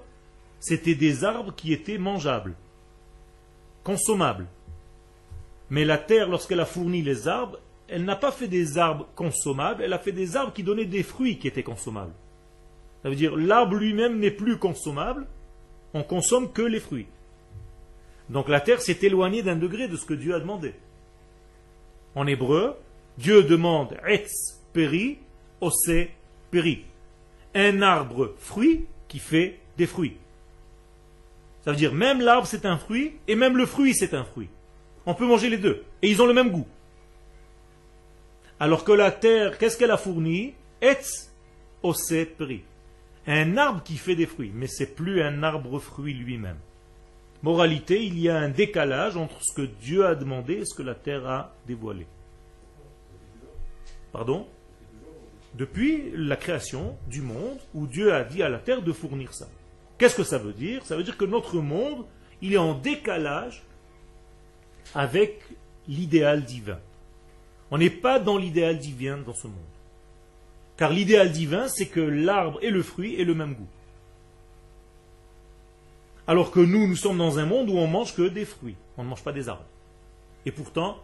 c'était 0.59 0.95
des 0.95 1.23
arbres 1.23 1.53
qui 1.55 1.73
étaient 1.73 1.97
mangeables, 1.97 2.55
consommables. 3.83 4.47
Mais 5.69 5.85
la 5.85 5.97
terre, 5.97 6.27
lorsqu'elle 6.27 6.59
a 6.59 6.65
fourni 6.65 7.01
les 7.01 7.27
arbres, 7.27 7.59
elle 7.87 8.05
n'a 8.05 8.15
pas 8.15 8.31
fait 8.31 8.47
des 8.47 8.77
arbres 8.77 9.07
consommables, 9.15 9.83
elle 9.83 9.93
a 9.93 9.99
fait 9.99 10.11
des 10.11 10.35
arbres 10.35 10.53
qui 10.53 10.63
donnaient 10.63 10.85
des 10.85 11.03
fruits 11.03 11.39
qui 11.39 11.47
étaient 11.47 11.63
consommables. 11.63 12.13
Ça 13.03 13.09
veut 13.09 13.15
dire 13.15 13.35
l'arbre 13.35 13.75
lui-même 13.75 14.19
n'est 14.19 14.31
plus 14.31 14.57
consommable, 14.57 15.27
on 15.93 16.03
consomme 16.03 16.51
que 16.51 16.61
les 16.61 16.79
fruits. 16.79 17.07
Donc 18.29 18.47
la 18.47 18.61
terre 18.61 18.81
s'est 18.81 18.99
éloignée 19.01 19.43
d'un 19.43 19.55
degré 19.55 19.87
de 19.87 19.97
ce 19.97 20.05
que 20.05 20.13
Dieu 20.13 20.35
a 20.35 20.39
demandé. 20.39 20.73
En 22.15 22.27
hébreu, 22.27 22.75
Dieu 23.17 23.43
demande 23.43 23.97
etz 24.07 24.59
peri, 24.73 25.17
ose 25.59 26.07
peri. 26.49 26.85
Un 27.55 27.81
arbre 27.81 28.35
fruit 28.37 28.85
qui 29.07 29.19
fait 29.19 29.59
des 29.77 29.87
fruits. 29.87 30.17
Ça 31.65 31.71
veut 31.71 31.77
dire 31.77 31.93
même 31.93 32.21
l'arbre 32.21 32.47
c'est 32.47 32.65
un 32.65 32.77
fruit 32.77 33.13
et 33.27 33.35
même 33.35 33.57
le 33.57 33.65
fruit 33.65 33.93
c'est 33.93 34.13
un 34.13 34.23
fruit. 34.23 34.49
On 35.05 35.15
peut 35.15 35.25
manger 35.25 35.49
les 35.49 35.57
deux 35.57 35.83
et 36.01 36.09
ils 36.09 36.21
ont 36.21 36.27
le 36.27 36.33
même 36.33 36.51
goût. 36.51 36.67
Alors 38.59 38.83
que 38.83 38.91
la 38.91 39.11
terre, 39.11 39.57
qu'est-ce 39.57 39.75
qu'elle 39.75 39.91
a 39.91 39.97
fourni? 39.97 40.53
Etz 40.81 41.31
ose 41.83 42.27
peri 42.37 42.63
un 43.27 43.57
arbre 43.57 43.83
qui 43.83 43.97
fait 43.97 44.15
des 44.15 44.25
fruits, 44.25 44.51
mais 44.53 44.67
c'est 44.67 44.95
plus 44.95 45.21
un 45.21 45.43
arbre 45.43 45.79
fruit 45.79 46.13
lui-même. 46.13 46.57
Moralité, 47.43 48.03
il 48.03 48.19
y 48.19 48.29
a 48.29 48.37
un 48.37 48.49
décalage 48.49 49.17
entre 49.17 49.43
ce 49.43 49.53
que 49.53 49.61
Dieu 49.61 50.05
a 50.05 50.15
demandé 50.15 50.55
et 50.55 50.65
ce 50.65 50.75
que 50.75 50.83
la 50.83 50.95
terre 50.95 51.27
a 51.27 51.55
dévoilé. 51.67 52.05
Pardon? 54.11 54.47
Depuis 55.55 56.11
la 56.15 56.35
création 56.35 56.97
du 57.07 57.21
monde 57.21 57.57
où 57.73 57.87
Dieu 57.87 58.13
a 58.13 58.23
dit 58.23 58.43
à 58.43 58.49
la 58.49 58.59
terre 58.59 58.81
de 58.81 58.91
fournir 58.91 59.33
ça. 59.33 59.47
Qu'est-ce 59.97 60.15
que 60.15 60.23
ça 60.23 60.37
veut 60.37 60.53
dire? 60.53 60.85
Ça 60.85 60.95
veut 60.95 61.03
dire 61.03 61.17
que 61.17 61.25
notre 61.25 61.59
monde, 61.59 62.05
il 62.41 62.53
est 62.53 62.57
en 62.57 62.73
décalage 62.73 63.63
avec 64.95 65.41
l'idéal 65.87 66.43
divin. 66.43 66.79
On 67.69 67.77
n'est 67.77 67.89
pas 67.89 68.19
dans 68.19 68.37
l'idéal 68.37 68.77
divin 68.77 69.17
dans 69.17 69.33
ce 69.33 69.47
monde. 69.47 69.55
Car 70.81 70.89
l'idéal 70.89 71.31
divin, 71.31 71.67
c'est 71.67 71.85
que 71.85 71.99
l'arbre 71.99 72.57
et 72.63 72.71
le 72.71 72.81
fruit 72.81 73.13
aient 73.21 73.23
le 73.23 73.35
même 73.35 73.53
goût. 73.53 73.67
Alors 76.25 76.49
que 76.49 76.59
nous, 76.59 76.87
nous 76.87 76.95
sommes 76.95 77.19
dans 77.19 77.37
un 77.37 77.45
monde 77.45 77.69
où 77.69 77.77
on 77.77 77.85
mange 77.85 78.15
que 78.15 78.27
des 78.27 78.45
fruits. 78.45 78.77
On 78.97 79.03
ne 79.03 79.09
mange 79.09 79.23
pas 79.23 79.31
des 79.31 79.47
arbres. 79.47 79.67
Et 80.43 80.51
pourtant, 80.51 80.97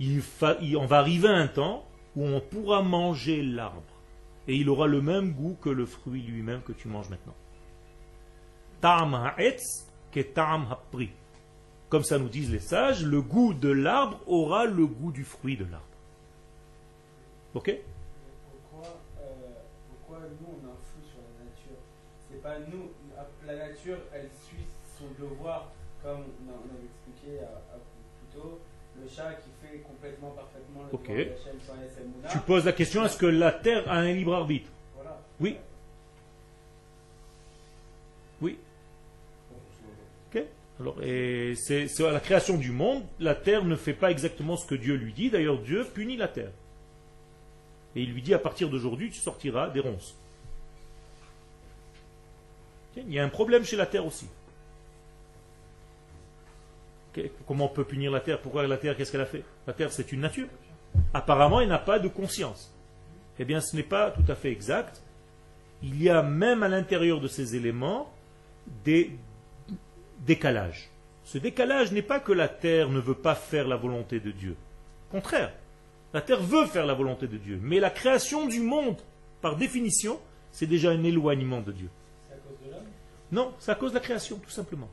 on 0.00 0.86
va 0.86 0.98
arriver 0.98 1.28
à 1.28 1.34
un 1.34 1.46
temps 1.46 1.84
où 2.16 2.24
on 2.24 2.40
pourra 2.40 2.80
manger 2.80 3.42
l'arbre. 3.42 3.82
Et 4.48 4.56
il 4.56 4.70
aura 4.70 4.86
le 4.86 5.02
même 5.02 5.34
goût 5.34 5.58
que 5.60 5.68
le 5.68 5.84
fruit 5.84 6.22
lui-même 6.22 6.62
que 6.62 6.72
tu 6.72 6.88
manges 6.88 7.10
maintenant. 7.10 7.36
Ta'am 8.80 9.12
ha'etz 9.12 9.90
ke 10.10 10.20
ta'am 10.20 10.68
ha'pri. 10.70 11.10
Comme 11.90 12.02
ça 12.02 12.18
nous 12.18 12.30
disent 12.30 12.50
les 12.50 12.60
sages, 12.60 13.04
le 13.04 13.20
goût 13.20 13.52
de 13.52 13.68
l'arbre 13.68 14.22
aura 14.26 14.64
le 14.64 14.86
goût 14.86 15.12
du 15.12 15.24
fruit 15.24 15.58
de 15.58 15.66
l'arbre. 15.66 15.84
Ok 17.52 17.76
pourquoi, 18.72 19.00
euh, 19.20 19.24
pourquoi 19.88 20.26
nous 20.40 20.46
on 20.48 20.72
influe 20.72 21.04
sur 21.04 21.20
la 21.20 21.44
nature 21.44 21.78
C'est 22.42 22.48
pas 22.48 22.58
nous, 22.72 22.90
la 23.46 23.56
nature 23.56 23.98
elle 24.12 24.28
suit 24.46 24.64
son 24.98 25.04
devoir, 25.22 25.70
comme 26.02 26.24
on, 26.46 26.50
a, 26.50 26.54
avait 26.54 26.84
expliqué 26.84 27.38
à, 27.40 27.76
plus 27.76 28.40
tôt, 28.40 28.60
le 29.00 29.08
chat 29.08 29.34
qui 29.34 29.50
fait 29.60 29.78
complètement 29.78 30.30
parfaitement 30.30 30.82
le 30.90 30.94
Ok. 30.94 32.30
Tu 32.30 32.38
poses 32.40 32.64
la 32.64 32.72
question 32.72 33.04
est-ce 33.04 33.16
que 33.16 33.26
la 33.26 33.52
terre 33.52 33.88
a 33.88 33.96
un 33.98 34.12
libre 34.12 34.34
arbitre? 34.34 34.70
Voilà. 34.96 35.20
Oui. 35.40 35.56
Oui. 38.40 38.58
Ok. 40.34 40.42
Alors, 40.80 41.02
et 41.02 41.54
c'est 41.56 42.04
à 42.04 42.10
la 42.10 42.20
création 42.20 42.56
du 42.56 42.72
monde, 42.72 43.04
la 43.20 43.34
terre 43.34 43.64
ne 43.64 43.76
fait 43.76 43.94
pas 43.94 44.10
exactement 44.10 44.56
ce 44.56 44.66
que 44.66 44.74
Dieu 44.74 44.94
lui 44.94 45.12
dit. 45.12 45.30
D'ailleurs, 45.30 45.58
Dieu 45.58 45.86
punit 45.94 46.16
la 46.16 46.28
terre. 46.28 46.50
Et 47.94 48.02
il 48.02 48.12
lui 48.12 48.22
dit 48.22 48.34
à 48.34 48.38
partir 48.38 48.68
d'aujourd'hui, 48.68 49.10
tu 49.10 49.20
sortiras 49.20 49.68
des 49.68 49.80
ronces. 49.80 50.16
Il 52.96 53.12
y 53.12 53.18
a 53.18 53.24
un 53.24 53.28
problème 53.28 53.64
chez 53.64 53.76
la 53.76 53.86
terre 53.86 54.06
aussi. 54.06 54.28
Comment 57.46 57.66
on 57.66 57.68
peut 57.68 57.84
punir 57.84 58.10
la 58.10 58.20
terre? 58.20 58.40
Pourquoi 58.40 58.66
la 58.66 58.76
terre, 58.76 58.96
qu'est-ce 58.96 59.12
qu'elle 59.12 59.20
a 59.20 59.26
fait? 59.26 59.44
La 59.66 59.72
terre, 59.72 59.92
c'est 59.92 60.12
une 60.12 60.20
nature. 60.20 60.48
Apparemment, 61.12 61.60
elle 61.60 61.68
n'a 61.68 61.78
pas 61.78 61.98
de 61.98 62.08
conscience. 62.08 62.74
Eh 63.38 63.44
bien, 63.44 63.60
ce 63.60 63.76
n'est 63.76 63.82
pas 63.82 64.10
tout 64.10 64.24
à 64.28 64.34
fait 64.34 64.50
exact. 64.50 65.02
Il 65.82 66.00
y 66.02 66.08
a 66.08 66.22
même 66.22 66.62
à 66.62 66.68
l'intérieur 66.68 67.20
de 67.20 67.28
ces 67.28 67.56
éléments 67.56 68.10
des 68.84 69.10
décalages. 70.20 70.90
Ce 71.24 71.38
décalage 71.38 71.92
n'est 71.92 72.02
pas 72.02 72.20
que 72.20 72.32
la 72.32 72.48
terre 72.48 72.88
ne 72.88 73.00
veut 73.00 73.14
pas 73.14 73.34
faire 73.34 73.66
la 73.66 73.76
volonté 73.76 74.20
de 74.20 74.30
Dieu. 74.30 74.56
Au 75.08 75.12
contraire, 75.12 75.52
la 76.14 76.20
terre 76.20 76.42
veut 76.42 76.66
faire 76.66 76.86
la 76.86 76.94
volonté 76.94 77.26
de 77.26 77.36
Dieu. 77.36 77.58
Mais 77.62 77.80
la 77.80 77.90
création 77.90 78.46
du 78.46 78.60
monde, 78.60 79.00
par 79.40 79.56
définition, 79.56 80.20
c'est 80.52 80.66
déjà 80.66 80.90
un 80.90 81.02
éloignement 81.02 81.60
de 81.60 81.72
Dieu. 81.72 81.88
C'est 82.28 82.34
à 82.34 82.38
cause 82.38 82.58
de 82.64 82.70
l'homme 82.70 82.86
Non, 83.32 83.52
c'est 83.58 83.72
à 83.72 83.74
cause 83.74 83.90
de 83.90 83.96
la 83.96 84.00
création, 84.00 84.36
tout 84.36 84.50
simplement. 84.50 84.90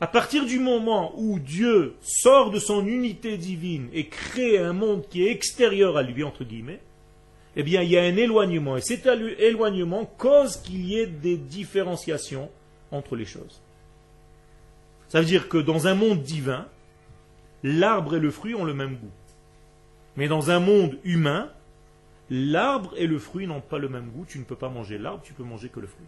À 0.00 0.06
partir 0.06 0.44
du 0.44 0.58
moment 0.58 1.12
où 1.16 1.38
Dieu 1.38 1.94
sort 2.02 2.50
de 2.50 2.58
son 2.58 2.86
unité 2.86 3.36
divine 3.36 3.88
et 3.92 4.08
crée 4.08 4.58
un 4.58 4.72
monde 4.72 5.06
qui 5.08 5.24
est 5.24 5.30
extérieur 5.30 5.96
à 5.96 6.02
lui, 6.02 6.24
entre 6.24 6.42
guillemets, 6.42 6.80
eh 7.56 7.62
bien, 7.62 7.82
il 7.82 7.90
y 7.90 7.98
a 7.98 8.02
un 8.02 8.16
éloignement. 8.16 8.76
Et 8.76 8.80
cet 8.80 9.06
éloignement 9.06 10.06
cause 10.18 10.56
qu'il 10.56 10.84
y 10.86 10.98
ait 10.98 11.06
des 11.06 11.36
différenciations 11.36 12.50
entre 12.90 13.14
les 13.14 13.24
choses. 13.24 13.60
Ça 15.08 15.20
veut 15.20 15.26
dire 15.26 15.48
que 15.48 15.58
dans 15.58 15.86
un 15.86 15.94
monde 15.94 16.22
divin, 16.22 16.66
l'arbre 17.62 18.16
et 18.16 18.20
le 18.20 18.30
fruit 18.30 18.54
ont 18.54 18.64
le 18.64 18.74
même 18.74 18.96
goût. 18.96 19.12
Mais 20.16 20.26
dans 20.26 20.50
un 20.50 20.58
monde 20.58 20.98
humain, 21.04 21.50
l'arbre 22.30 22.94
et 22.96 23.06
le 23.06 23.18
fruit 23.18 23.46
n'ont 23.46 23.60
pas 23.60 23.78
le 23.78 23.88
même 23.88 24.10
goût. 24.10 24.24
Tu 24.26 24.38
ne 24.38 24.44
peux 24.44 24.56
pas 24.56 24.68
manger 24.68 24.98
l'arbre, 24.98 25.22
tu 25.22 25.34
peux 25.34 25.44
manger 25.44 25.68
que 25.68 25.80
le 25.80 25.86
fruit. 25.86 26.06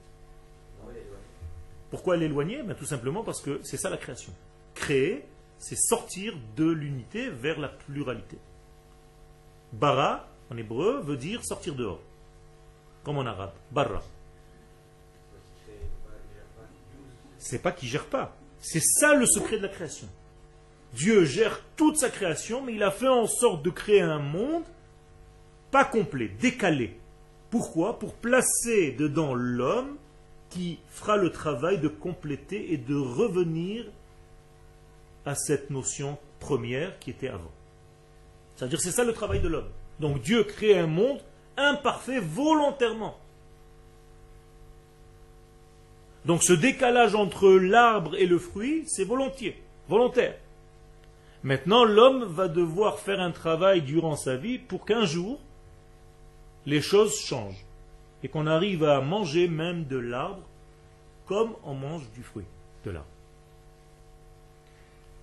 Pourquoi 1.91 2.17
l'éloigner? 2.17 2.63
Ben, 2.63 2.75
Tout 2.75 2.87
simplement 2.87 3.23
parce 3.23 3.41
que 3.41 3.61
c'est 3.63 3.77
ça 3.77 3.91
la 3.91 3.97
création. 3.97 4.33
Créer, 4.75 5.25
c'est 5.59 5.77
sortir 5.77 6.35
de 6.57 6.71
l'unité 6.71 7.31
vers 7.31 7.59
la 7.59 7.69
pluralité. 7.69 8.39
Bara, 9.73 10.29
en 10.51 10.57
hébreu, 10.57 11.01
veut 11.03 11.17
dire 11.17 11.45
sortir 11.45 11.75
dehors. 11.75 12.01
Comme 13.05 13.19
en 13.19 13.27
arabe. 13.27 13.53
Bara. 13.71 14.03
C'est 17.39 17.63
pas 17.63 17.73
qu'il 17.73 17.89
gère 17.89 18.07
pas. 18.07 18.37
C'est 18.61 18.83
ça 18.83 19.15
le 19.15 19.27
secret 19.27 19.59
de 19.59 19.63
la 19.63 19.69
création. 19.69 20.09
Dieu 20.93 21.25
gère 21.25 21.63
toute 21.77 21.99
sa 21.99 22.11
création, 22.11 22.63
mais 22.63 22.75
il 22.75 22.83
a 22.83 22.91
fait 22.91 23.09
en 23.09 23.27
sorte 23.27 23.63
de 23.63 23.71
créer 23.71 24.01
un 24.01 24.19
monde 24.19 24.65
pas 25.71 25.85
complet, 25.85 26.29
décalé. 26.41 26.99
Pourquoi? 27.51 27.99
Pour 27.99 28.15
placer 28.15 28.93
dedans 28.93 29.35
l'homme 29.35 29.97
qui 30.51 30.79
fera 30.89 31.17
le 31.17 31.31
travail 31.31 31.79
de 31.79 31.89
compléter 31.89 32.73
et 32.73 32.77
de 32.77 32.95
revenir 32.95 33.85
à 35.25 35.35
cette 35.35 35.71
notion 35.71 36.19
première 36.41 36.99
qui 36.99 37.11
était 37.11 37.29
avant. 37.29 37.51
C'est-à-dire 38.55 38.81
c'est 38.81 38.93
ça 38.93 39.05
le 39.05 39.13
travail 39.13 39.41
de 39.41 39.49
l'homme. 39.49 39.69
Donc 40.01 40.23
Dieu 40.23 40.45
crée 40.45 40.79
un 40.79 40.87
monde 40.87 41.21
imparfait 41.57 42.21
volontairement. 42.21 43.19
Donc 46.25 46.43
ce 46.43 46.53
décalage 46.53 47.15
entre 47.15 47.49
l'arbre 47.51 48.17
et 48.17 48.27
le 48.27 48.39
fruit, 48.39 48.85
c'est 48.87 49.05
volontaire. 49.05 50.35
Maintenant, 51.43 51.85
l'homme 51.85 52.25
va 52.25 52.49
devoir 52.49 52.99
faire 52.99 53.21
un 53.21 53.31
travail 53.31 53.83
durant 53.83 54.17
sa 54.17 54.37
vie 54.37 54.59
pour 54.59 54.85
qu'un 54.85 55.05
jour, 55.05 55.39
les 56.65 56.81
choses 56.81 57.17
changent 57.21 57.66
et 58.27 58.29
qu'on 58.29 58.49
arrive 58.49 58.83
à 58.83 59.01
manger 59.01 59.47
même 59.47 59.85
de 59.85 59.97
l'arbre 59.97 60.43
comme 61.27 61.55
on 61.63 61.75
mange 61.75 62.11
du 62.11 62.25
fruit 62.25 62.45
de 62.85 62.91
l'arbre. 62.91 63.07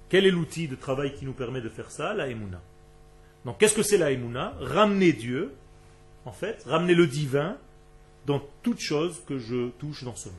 Quel 0.07 0.25
est 0.25 0.31
l'outil 0.31 0.69
de 0.69 0.75
travail 0.75 1.13
qui 1.13 1.25
nous 1.25 1.33
permet 1.33 1.59
de 1.59 1.67
faire 1.67 1.91
ça 1.91 2.13
La 2.13 2.29
Emouna. 2.29 2.61
Donc 3.43 3.57
qu'est-ce 3.57 3.75
que 3.75 3.83
c'est 3.83 3.97
la 3.97 4.11
Emouna 4.11 4.53
Ramener 4.61 5.11
Dieu, 5.11 5.53
en 6.23 6.31
fait, 6.31 6.63
ramener 6.65 6.95
le 6.95 7.05
divin 7.05 7.57
dans 8.25 8.41
toute 8.61 8.79
chose 8.79 9.21
que 9.27 9.37
je 9.37 9.71
touche 9.71 10.05
dans 10.05 10.15
ce 10.15 10.29
monde. 10.29 10.37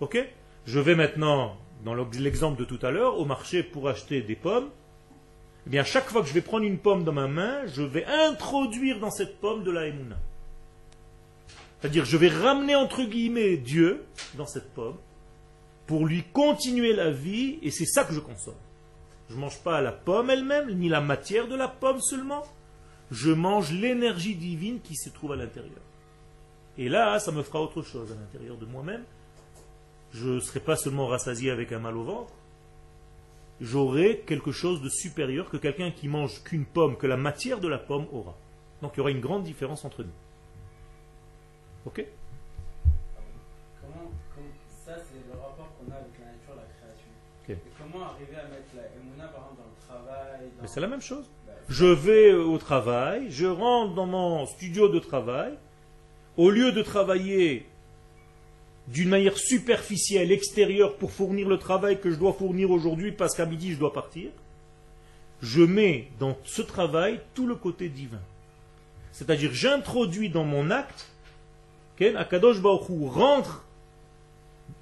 Ok? 0.00 0.18
Je 0.66 0.80
vais 0.80 0.96
maintenant, 0.96 1.56
dans 1.84 1.94
l'exemple 1.94 2.58
de 2.58 2.64
tout 2.64 2.84
à 2.84 2.90
l'heure, 2.90 3.20
au 3.20 3.24
marché 3.24 3.62
pour 3.62 3.88
acheter 3.88 4.20
des 4.20 4.34
pommes. 4.34 4.70
Eh 5.68 5.70
bien, 5.70 5.84
chaque 5.84 6.08
fois 6.08 6.22
que 6.22 6.28
je 6.28 6.32
vais 6.32 6.40
prendre 6.40 6.64
une 6.64 6.78
pomme 6.78 7.04
dans 7.04 7.12
ma 7.12 7.28
main, 7.28 7.66
je 7.66 7.82
vais 7.82 8.06
introduire 8.06 9.00
dans 9.00 9.10
cette 9.10 9.38
pomme 9.38 9.64
de 9.64 9.70
la 9.70 9.86
Emouna. 9.86 10.16
C'est-à-dire, 11.78 12.06
je 12.06 12.16
vais 12.16 12.30
ramener 12.30 12.74
entre 12.74 13.02
guillemets 13.02 13.58
Dieu 13.58 14.06
dans 14.38 14.46
cette 14.46 14.72
pomme 14.72 14.96
pour 15.86 16.06
lui 16.06 16.24
continuer 16.32 16.94
la 16.94 17.10
vie, 17.10 17.58
et 17.60 17.70
c'est 17.70 17.84
ça 17.84 18.04
que 18.04 18.14
je 18.14 18.20
consomme. 18.20 18.54
Je 19.28 19.34
ne 19.34 19.40
mange 19.40 19.58
pas 19.58 19.82
la 19.82 19.92
pomme 19.92 20.30
elle-même, 20.30 20.70
ni 20.70 20.88
la 20.88 21.02
matière 21.02 21.48
de 21.48 21.54
la 21.54 21.68
pomme 21.68 22.00
seulement. 22.00 22.46
Je 23.10 23.30
mange 23.30 23.70
l'énergie 23.70 24.36
divine 24.36 24.80
qui 24.80 24.96
se 24.96 25.10
trouve 25.10 25.32
à 25.32 25.36
l'intérieur. 25.36 25.82
Et 26.78 26.88
là, 26.88 27.18
ça 27.18 27.30
me 27.30 27.42
fera 27.42 27.60
autre 27.60 27.82
chose 27.82 28.10
à 28.10 28.14
l'intérieur 28.14 28.56
de 28.56 28.64
moi-même. 28.64 29.04
Je 30.12 30.28
ne 30.30 30.40
serai 30.40 30.60
pas 30.60 30.76
seulement 30.76 31.08
rassasié 31.08 31.50
avec 31.50 31.72
un 31.72 31.78
mal 31.78 31.98
au 31.98 32.04
ventre. 32.04 32.32
J'aurai 33.60 34.22
quelque 34.26 34.52
chose 34.52 34.82
de 34.82 34.88
supérieur 34.88 35.50
que 35.50 35.56
quelqu'un 35.56 35.90
qui 35.90 36.08
mange 36.08 36.42
qu'une 36.44 36.64
pomme, 36.64 36.96
que 36.96 37.06
la 37.06 37.16
matière 37.16 37.58
de 37.60 37.68
la 37.68 37.78
pomme 37.78 38.06
aura. 38.12 38.36
Donc 38.82 38.92
il 38.94 38.98
y 38.98 39.00
aura 39.00 39.10
une 39.10 39.20
grande 39.20 39.42
différence 39.42 39.84
entre 39.84 40.04
nous. 40.04 40.12
Ok? 41.86 42.04
Comment, 43.80 44.10
Ça, 44.68 44.92
c'est 44.96 45.26
le 45.26 45.40
rapport 45.40 45.72
qu'on 45.76 45.90
a 45.90 45.96
avec 45.96 46.12
la 46.20 46.26
nature, 46.26 46.54
la 46.54 46.62
création. 46.78 47.60
comment 47.78 48.04
arriver 48.04 48.36
à 48.36 48.44
mettre 48.48 48.76
la 48.76 48.82
Emouna, 48.96 49.26
par 49.28 49.42
exemple, 49.42 49.58
dans 49.58 49.64
le 49.64 50.04
travail 50.04 50.48
Mais 50.62 50.68
c'est 50.68 50.80
la 50.80 50.86
même 50.86 51.00
chose. 51.00 51.28
Bah, 51.46 51.54
je 51.68 51.86
vais 51.86 52.32
au 52.34 52.58
travail, 52.58 53.30
je 53.30 53.46
rentre 53.46 53.94
dans 53.94 54.06
mon 54.06 54.46
studio 54.46 54.88
de 54.88 55.00
travail. 55.00 55.54
Au 56.36 56.50
lieu 56.50 56.70
de 56.70 56.82
travailler 56.82 57.66
d'une 58.92 59.08
manière 59.08 59.36
superficielle, 59.36 60.32
extérieure, 60.32 60.96
pour 60.96 61.12
fournir 61.12 61.48
le 61.48 61.58
travail 61.58 62.00
que 62.00 62.10
je 62.10 62.16
dois 62.16 62.32
fournir 62.32 62.70
aujourd'hui 62.70 63.12
parce 63.12 63.34
qu'à 63.34 63.46
midi 63.46 63.72
je 63.72 63.78
dois 63.78 63.92
partir, 63.92 64.30
je 65.42 65.62
mets 65.62 66.08
dans 66.18 66.36
ce 66.44 66.62
travail 66.62 67.20
tout 67.34 67.46
le 67.46 67.54
côté 67.54 67.88
divin. 67.88 68.20
C'est-à-dire 69.12 69.52
j'introduis 69.52 70.30
dans 70.30 70.44
mon 70.44 70.70
acte 70.70 71.12
Akadosh 72.16 72.60
Baruch 72.60 73.12
rentre 73.12 73.64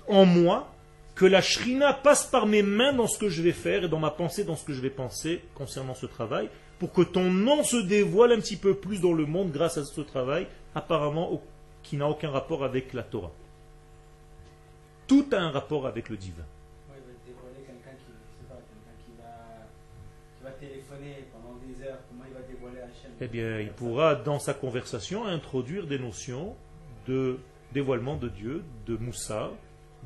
en 0.09 0.25
moi, 0.25 0.73
que 1.14 1.25
la 1.25 1.40
shrina 1.40 1.95
passe 1.95 2.27
par 2.27 2.47
mes 2.47 2.62
mains 2.62 2.92
dans 2.92 3.07
ce 3.07 3.19
que 3.19 3.31
je 3.31 3.42
vais 3.42 3.53
faire 3.53 3.85
et 3.85 3.88
dans 3.88 3.99
ma 3.99 4.11
pensée 4.11 4.45
dans 4.45 4.55
ce 4.55 4.64
que 4.64 4.75
je 4.75 4.83
vais 4.83 4.90
penser 4.90 5.40
concernant 5.55 5.95
ce 5.95 6.05
travail, 6.05 6.51
pour 6.79 6.92
que 6.92 7.01
ton 7.01 7.31
nom 7.31 7.64
se 7.64 7.77
dévoile 7.79 8.33
un 8.33 8.40
petit 8.40 8.57
peu 8.57 8.75
plus 8.75 9.01
dans 9.01 9.14
le 9.14 9.25
monde 9.25 9.51
grâce 9.51 9.79
à 9.79 9.85
ce 9.85 10.01
travail, 10.03 10.47
apparemment 10.75 11.40
qui 11.83 11.97
n'a 11.97 12.07
aucun 12.07 12.31
rapport 12.31 12.64
avec 12.64 12.92
la 12.92 13.03
Torah. 13.03 13.33
Tout 15.07 15.27
a 15.33 15.37
un 15.37 15.51
rapport 15.51 15.87
avec 15.87 16.09
le 16.09 16.16
divin. 16.16 16.45
Eh 23.21 23.29
bien, 23.29 23.61
il 23.61 23.71
pourra, 23.71 24.14
dans 24.14 24.38
sa 24.38 24.53
conversation, 24.53 25.25
introduire 25.25 25.87
des 25.87 25.99
notions 25.99 26.55
de 27.07 27.38
dévoilement 27.73 28.16
de 28.16 28.29
Dieu, 28.29 28.62
de 28.87 28.97
Moussa, 28.97 29.51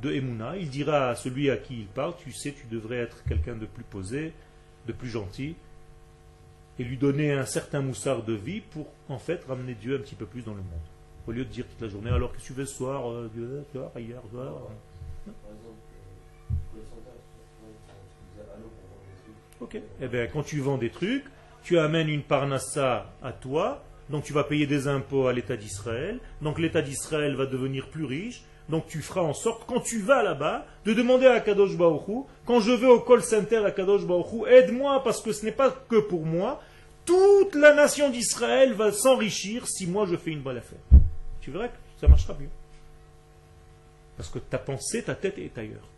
de 0.00 0.12
Emouna. 0.12 0.56
Il 0.56 0.70
dira 0.70 1.08
à 1.10 1.14
celui 1.14 1.50
à 1.50 1.56
qui 1.56 1.80
il 1.80 1.86
parle, 1.86 2.14
tu 2.18 2.32
sais, 2.32 2.52
tu 2.52 2.66
devrais 2.66 2.98
être 2.98 3.24
quelqu'un 3.24 3.56
de 3.56 3.66
plus 3.66 3.84
posé, 3.84 4.32
de 4.86 4.92
plus 4.92 5.08
gentil 5.08 5.56
et 6.80 6.84
lui 6.84 6.96
donner 6.96 7.32
un 7.32 7.44
certain 7.44 7.82
moussard 7.82 8.22
de 8.22 8.32
vie 8.32 8.62
pour 8.62 8.86
en 9.10 9.18
fait 9.18 9.44
ramener 9.44 9.74
Dieu 9.74 9.96
un 9.96 9.98
petit 9.98 10.14
peu 10.14 10.24
plus 10.24 10.40
dans 10.40 10.54
le 10.54 10.62
monde. 10.62 10.80
Au 11.26 11.32
lieu 11.32 11.44
de 11.44 11.50
dire 11.50 11.66
toute 11.66 11.82
la 11.82 11.88
journée, 11.88 12.08
alors 12.08 12.32
que 12.32 12.40
tu 12.40 12.54
fais 12.54 12.64
ce 12.64 12.74
soir, 12.74 13.10
euh, 13.10 13.30
Dieu, 13.34 13.64
hier, 13.98 14.22
soir. 14.32 14.54
Ok. 19.60 19.78
Eh 20.00 20.08
bien, 20.08 20.26
quand 20.26 20.42
tu 20.42 20.60
vends 20.60 20.78
des 20.78 20.90
trucs, 20.90 21.24
tu 21.62 21.78
amènes 21.78 22.08
une 22.08 22.22
parnassa 22.22 23.12
à 23.22 23.32
toi, 23.32 23.82
donc 24.08 24.24
tu 24.24 24.32
vas 24.32 24.44
payer 24.44 24.66
des 24.66 24.88
impôts 24.88 25.26
à 25.26 25.32
l'État 25.32 25.56
d'Israël, 25.56 26.18
donc 26.40 26.58
l'État 26.58 26.80
d'Israël 26.80 27.36
va 27.36 27.44
devenir 27.46 27.88
plus 27.88 28.04
riche, 28.04 28.42
donc 28.70 28.86
tu 28.86 29.02
feras 29.02 29.20
en 29.20 29.34
sorte, 29.34 29.64
quand 29.66 29.80
tu 29.80 30.00
vas 30.00 30.22
là-bas, 30.22 30.64
de 30.84 30.94
demander 30.94 31.26
à 31.26 31.40
Kadosh 31.40 31.76
Baruch 31.76 32.24
quand 32.46 32.60
je 32.60 32.72
vais 32.72 32.86
au 32.86 33.00
call 33.00 33.22
center 33.22 33.64
à 33.64 33.70
Kadosh 33.70 34.06
Baruch 34.06 34.48
aide-moi 34.48 35.02
parce 35.02 35.20
que 35.20 35.32
ce 35.32 35.44
n'est 35.44 35.52
pas 35.52 35.70
que 35.70 36.00
pour 36.00 36.24
moi, 36.24 36.62
toute 37.04 37.54
la 37.54 37.74
nation 37.74 38.10
d'Israël 38.10 38.72
va 38.72 38.92
s'enrichir 38.92 39.66
si 39.66 39.86
moi 39.86 40.06
je 40.06 40.16
fais 40.16 40.30
une 40.30 40.40
bonne 40.40 40.56
affaire. 40.56 40.78
Tu 41.40 41.50
verras 41.50 41.68
que 41.68 41.76
ça 42.00 42.08
marchera 42.08 42.34
mieux. 42.38 42.48
Parce 44.20 44.28
que 44.28 44.38
ta 44.38 44.58
pensée, 44.58 45.02
ta 45.02 45.14
tête 45.14 45.38
est 45.38 45.56
ailleurs. 45.56 45.88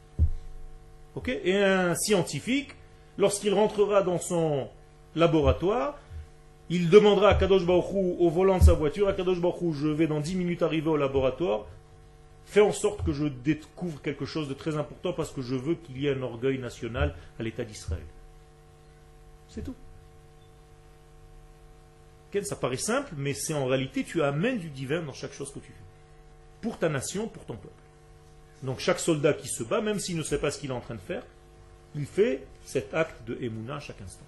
Et 1.27 1.57
un 1.57 1.97
scientifique, 1.97 2.71
lorsqu'il 3.19 3.53
rentrera 3.53 4.03
dans 4.03 4.21
son 4.21 4.69
laboratoire, 5.17 5.99
il 6.71 6.89
demandera 6.89 7.31
à 7.31 7.35
Kadosh 7.35 7.67
Baruch 7.67 7.93
au 7.93 8.31
volant 8.31 8.59
de 8.59 8.63
sa 8.63 8.75
voiture, 8.75 9.09
à 9.09 9.13
Kadosh 9.13 9.41
Baruch 9.41 9.75
je 9.75 9.89
vais 9.89 10.07
dans 10.07 10.21
10 10.21 10.37
minutes 10.37 10.63
arriver 10.63 10.89
au 10.89 10.97
laboratoire, 10.97 11.67
fais 12.45 12.61
en 12.61 12.71
sorte 12.71 13.05
que 13.05 13.13
je 13.13 13.25
découvre 13.25 14.01
quelque 14.01 14.25
chose 14.25 14.49
de 14.49 14.55
très 14.55 14.77
important 14.77 15.13
parce 15.13 15.33
que 15.33 15.43
je 15.43 15.57
veux 15.57 15.75
qu'il 15.75 15.99
y 15.99 16.07
ait 16.07 16.15
un 16.15 16.23
orgueil 16.23 16.61
national 16.61 17.17
à 17.41 17.43
l'État 17.43 17.65
d'Israël. 17.65 18.07
C'est 19.49 19.65
tout. 19.65 19.75
Ça 22.45 22.55
paraît 22.55 22.77
simple, 22.77 23.15
mais 23.17 23.35
c'est 23.35 23.53
en 23.53 23.67
réalité, 23.67 24.05
tu 24.05 24.23
amènes 24.23 24.59
du 24.59 24.69
divin 24.69 25.03
dans 25.03 25.13
chaque 25.13 25.33
chose 25.33 25.51
que 25.51 25.59
tu 25.59 25.73
fais. 25.73 25.85
Pour 26.61 26.79
ta 26.79 26.89
nation, 26.89 27.27
pour 27.27 27.45
ton 27.45 27.57
peuple. 27.57 27.82
Donc 28.63 28.79
chaque 28.79 29.01
soldat 29.01 29.35
qui 29.35 29.49
se 29.49 29.63
bat, 29.63 29.81
même 29.81 29.99
s'il 29.99 30.17
ne 30.17 30.23
sait 30.23 30.39
pas 30.39 30.51
ce 30.51 30.59
qu'il 30.59 30.71
est 30.71 30.75
en 30.75 30.81
train 30.81 30.95
de 30.95 31.01
faire, 31.01 31.23
il 31.95 32.07
fait 32.07 32.47
cet 32.65 32.95
acte 32.95 33.27
de 33.27 33.37
Emouna 33.41 33.77
à 33.77 33.81
chaque 33.81 34.01
instant. 34.01 34.25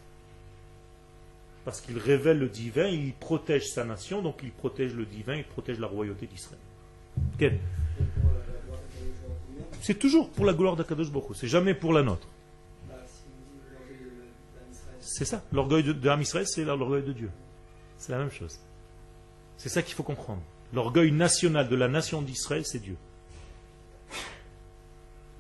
Parce 1.65 1.81
qu'il 1.81 1.97
révèle 1.97 2.39
le 2.39 2.49
divin, 2.49 2.87
il 2.89 3.15
protège 3.15 3.69
sa 3.69 3.85
nation, 3.85 4.21
donc 4.21 4.41
il 4.43 4.51
protège 4.51 4.95
le 4.95 5.07
divin, 5.07 5.35
il 5.35 5.45
protège 5.45 5.79
la 5.79 5.87
royauté 5.87 6.27
d'Israël. 6.27 7.59
C'est 9.81 9.99
toujours 9.99 10.31
pour 10.31 10.45
la 10.45 10.53
gloire 10.53 10.77
d'Akadosh 10.77 11.11
Boko, 11.11 11.33
c'est 11.33 11.49
jamais 11.49 11.75
pour 11.75 11.93
la 11.93 12.03
nôtre. 12.03 12.29
C'est 15.01 15.25
ça, 15.25 15.43
l'orgueil 15.53 15.85
de, 15.85 15.95
c'est 16.45 16.65
l'orgueil 16.65 17.03
de 17.03 17.13
Dieu. 17.13 17.31
C'est 17.99 18.13
la 18.13 18.19
même 18.19 18.31
chose. 18.31 18.59
C'est 19.57 19.69
ça 19.69 19.83
qu'il 19.83 19.95
faut 19.95 20.03
comprendre. 20.03 20.43
L'orgueil 20.73 21.13
national 21.13 21.69
de 21.69 21.77
la 21.77 21.89
nation 21.89 22.21
d'Israël, 22.21 22.67
c'est 22.67 22.81
Dieu. 22.81 22.97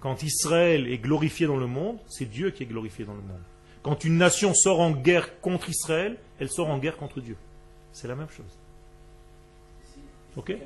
Quand 0.04 0.22
Israël 0.22 0.86
est 0.86 0.98
glorifié 0.98 1.46
dans 1.46 1.56
le 1.56 1.66
monde, 1.66 1.96
c'est 2.08 2.26
Dieu 2.26 2.50
qui 2.50 2.62
est 2.62 2.66
glorifié 2.66 3.06
dans 3.06 3.14
le 3.14 3.22
monde. 3.22 3.40
Quand 3.82 4.04
une 4.04 4.18
nation 4.18 4.52
sort 4.52 4.80
en 4.80 4.90
guerre 4.90 5.40
contre 5.40 5.70
Israël, 5.70 6.18
elle 6.38 6.50
sort 6.50 6.68
en 6.68 6.76
guerre 6.76 6.98
contre 6.98 7.22
Dieu. 7.22 7.38
C'est 7.90 8.06
la 8.06 8.14
même 8.14 8.28
chose. 8.28 8.44
Ok? 10.36 10.58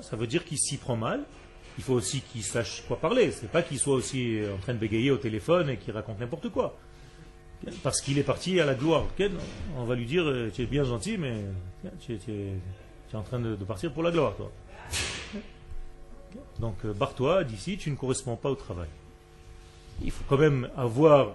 Ça 0.00 0.16
veut 0.16 0.26
dire 0.26 0.44
qu'il 0.44 0.58
s'y 0.58 0.76
prend 0.76 0.96
mal, 0.96 1.22
il 1.78 1.84
faut 1.84 1.94
aussi 1.94 2.20
qu'il 2.20 2.42
sache 2.42 2.82
quoi 2.88 2.98
parler. 2.98 3.30
C'est 3.30 3.48
pas 3.48 3.62
qu'il 3.62 3.78
soit 3.78 3.94
aussi 3.94 4.40
en 4.52 4.58
train 4.58 4.74
de 4.74 4.78
bégayer 4.80 5.12
au 5.12 5.18
téléphone 5.18 5.70
et 5.70 5.76
qu'il 5.76 5.92
raconte 5.92 6.18
n'importe 6.18 6.48
quoi. 6.48 6.76
Parce 7.82 8.00
qu'il 8.00 8.18
est 8.18 8.24
parti 8.24 8.60
à 8.60 8.66
la 8.66 8.74
gloire. 8.74 9.06
On 9.76 9.84
va 9.84 9.94
lui 9.94 10.06
dire 10.06 10.24
euh, 10.26 10.50
Tu 10.52 10.62
es 10.62 10.66
bien 10.66 10.84
gentil, 10.84 11.16
mais 11.16 11.44
tu 12.00 12.14
es, 12.14 13.16
en 13.16 13.22
train 13.22 13.38
de, 13.38 13.54
partir 13.56 13.92
pour 13.92 14.02
la 14.02 14.10
gloire, 14.10 14.34
toi. 14.36 14.50
Donc, 16.60 16.84
euh, 16.84 16.92
barre-toi 16.92 17.44
d'ici, 17.44 17.76
tu 17.76 17.90
ne 17.90 17.96
corresponds 17.96 18.36
pas 18.36 18.50
au 18.50 18.54
travail. 18.54 18.88
Il 20.02 20.10
faut 20.10 20.24
quand 20.28 20.38
même 20.38 20.68
avoir 20.76 21.34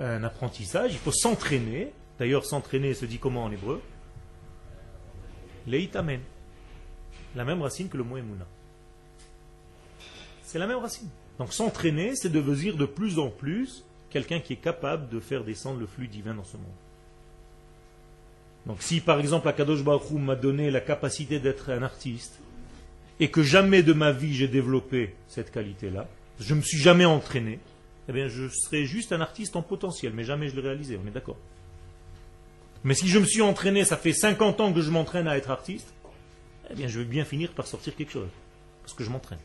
un 0.00 0.22
apprentissage, 0.22 0.92
il 0.92 0.98
faut 0.98 1.12
s'entraîner. 1.12 1.92
D'ailleurs, 2.18 2.44
s'entraîner 2.44 2.94
se 2.94 3.06
dit 3.06 3.18
comment 3.18 3.44
en 3.44 3.50
hébreu? 3.50 3.80
Leitamen. 5.66 6.20
La 7.34 7.44
même 7.44 7.62
racine 7.62 7.88
que 7.88 7.96
le 7.96 8.04
mot 8.04 8.16
Emouna. 8.16 8.46
C'est 10.42 10.58
la 10.58 10.66
même 10.66 10.78
racine. 10.78 11.08
Donc 11.38 11.52
s'entraîner, 11.52 12.14
c'est 12.14 12.28
devenir 12.28 12.76
de 12.76 12.86
plus 12.86 13.18
en 13.18 13.30
plus 13.30 13.84
quelqu'un 14.14 14.38
qui 14.38 14.52
est 14.52 14.62
capable 14.62 15.08
de 15.08 15.18
faire 15.18 15.42
descendre 15.42 15.80
le 15.80 15.86
flux 15.86 16.06
divin 16.06 16.34
dans 16.34 16.44
ce 16.44 16.56
monde. 16.56 16.66
Donc 18.64 18.80
si 18.80 19.00
par 19.00 19.18
exemple 19.18 19.48
Akadosh 19.48 19.82
Baruch 19.82 20.08
m'a 20.12 20.36
donné 20.36 20.70
la 20.70 20.80
capacité 20.80 21.40
d'être 21.40 21.70
un 21.70 21.82
artiste, 21.82 22.38
et 23.18 23.28
que 23.28 23.42
jamais 23.42 23.82
de 23.82 23.92
ma 23.92 24.12
vie 24.12 24.32
j'ai 24.32 24.46
développé 24.46 25.16
cette 25.26 25.50
qualité-là, 25.50 26.06
je 26.38 26.54
ne 26.54 26.60
me 26.60 26.64
suis 26.64 26.78
jamais 26.78 27.04
entraîné, 27.04 27.58
eh 28.08 28.12
bien 28.12 28.28
je 28.28 28.48
serai 28.48 28.86
juste 28.86 29.12
un 29.12 29.20
artiste 29.20 29.56
en 29.56 29.62
potentiel, 29.62 30.12
mais 30.14 30.22
jamais 30.22 30.48
je 30.48 30.54
l'ai 30.54 30.62
réalisé, 30.62 30.96
on 31.02 31.08
est 31.08 31.12
d'accord. 31.12 31.38
Mais 32.84 32.94
si 32.94 33.08
je 33.08 33.18
me 33.18 33.24
suis 33.24 33.42
entraîné, 33.42 33.84
ça 33.84 33.96
fait 33.96 34.12
50 34.12 34.60
ans 34.60 34.72
que 34.72 34.80
je 34.80 34.90
m'entraîne 34.92 35.26
à 35.26 35.36
être 35.36 35.50
artiste, 35.50 35.92
eh 36.70 36.74
bien 36.74 36.86
je 36.86 37.00
vais 37.00 37.04
bien 37.04 37.24
finir 37.24 37.50
par 37.50 37.66
sortir 37.66 37.96
quelque 37.96 38.12
chose, 38.12 38.30
parce 38.82 38.94
que 38.94 39.02
je 39.02 39.10
m'entraîne. 39.10 39.40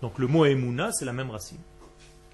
Donc 0.00 0.18
le 0.18 0.26
mot 0.26 0.46
Emouna, 0.46 0.90
c'est 0.90 1.04
la 1.04 1.12
même 1.12 1.30
racine. 1.30 1.60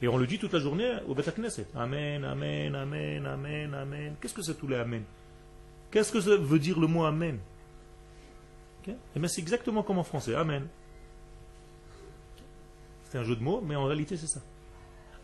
Et 0.03 0.09
on 0.09 0.17
le 0.17 0.27
dit 0.27 0.39
toute 0.39 0.53
la 0.53 0.61
journée 0.61 0.99
au 1.09 1.15
Beth. 1.15 1.33
Amen, 1.75 2.25
Amen, 2.25 2.75
Amen, 2.75 3.27
Amen, 3.27 3.75
Amen. 3.75 4.15
Qu'est-ce 4.21 4.35
que 4.35 4.43
c'est 4.43 4.55
tous 4.55 4.69
les 4.69 4.77
Amen? 4.77 5.03
Qu'est-ce 5.91 6.13
que 6.13 6.19
veut 6.19 6.59
dire 6.59 6.79
le 6.79 6.87
mot 6.87 7.05
Amen? 7.05 7.39
Eh 8.89 9.19
bien 9.19 9.29
c'est 9.29 9.41
exactement 9.41 9.83
comme 9.83 9.99
en 9.99 10.05
français. 10.05 10.35
Amen. 10.35 10.67
C'est 13.05 13.19
un 13.19 13.25
jeu 13.25 13.37
de 13.37 13.43
mots, 13.43 13.61
mais 13.61 13.77
en 13.77 13.85
réalité 13.85 14.17
c'est 14.17 14.27
ça. 14.27 14.41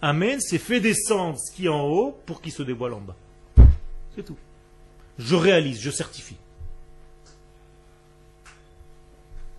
Amen, 0.01 0.41
c'est 0.41 0.59
fait 0.59 0.81
descendre 0.81 1.39
ce 1.39 1.55
qui 1.55 1.67
est 1.67 1.69
en 1.69 1.85
haut 1.85 2.19
pour 2.27 2.41
qu'il 2.41 2.53
se 2.53 2.63
dévoile 2.63 2.95
en 2.95 3.01
bas. 3.01 3.17
C'est 4.15 4.25
tout. 4.25 4.37
Je 5.19 5.37
réalise, 5.37 5.81
je 5.81 5.91
certifie. 5.91 6.37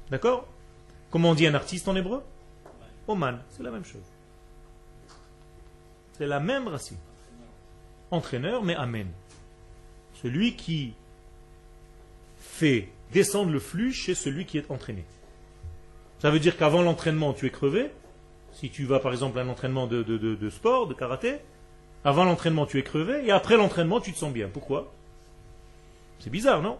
D'accord? 0.09 0.47
Comment 1.11 1.31
on 1.31 1.35
dit 1.35 1.47
un 1.47 1.53
artiste 1.53 1.87
en 1.87 1.95
hébreu? 1.95 2.23
Oman, 3.07 3.41
c'est 3.49 3.63
la 3.63 3.71
même 3.71 3.85
chose. 3.85 4.12
C'est 6.13 6.27
la 6.27 6.39
même 6.39 6.67
racine. 6.67 6.97
Entraîneur, 8.11 8.63
mais 8.63 8.75
Amen. 8.75 9.07
Celui 10.21 10.55
qui 10.55 10.93
fait 12.39 12.89
descendre 13.11 13.51
le 13.51 13.59
flux 13.59 13.91
chez 13.91 14.15
celui 14.15 14.45
qui 14.45 14.57
est 14.57 14.71
entraîné. 14.71 15.03
Ça 16.19 16.31
veut 16.31 16.39
dire 16.39 16.57
qu'avant 16.57 16.81
l'entraînement, 16.81 17.33
tu 17.33 17.45
es 17.45 17.49
crevé. 17.49 17.91
Si 18.53 18.69
tu 18.69 18.85
vas 18.85 18.99
par 18.99 19.11
exemple 19.11 19.39
à 19.39 19.41
un 19.41 19.49
entraînement 19.49 19.87
de, 19.87 20.03
de 20.03 20.49
sport, 20.49 20.87
de 20.87 20.93
karaté, 20.93 21.39
avant 22.05 22.25
l'entraînement, 22.25 22.65
tu 22.65 22.77
es 22.77 22.83
crevé, 22.83 23.25
et 23.25 23.31
après 23.31 23.57
l'entraînement, 23.57 24.01
tu 24.01 24.11
te 24.13 24.17
sens 24.17 24.31
bien. 24.31 24.49
Pourquoi? 24.49 24.91
C'est 26.19 26.29
bizarre, 26.29 26.61
non? 26.61 26.77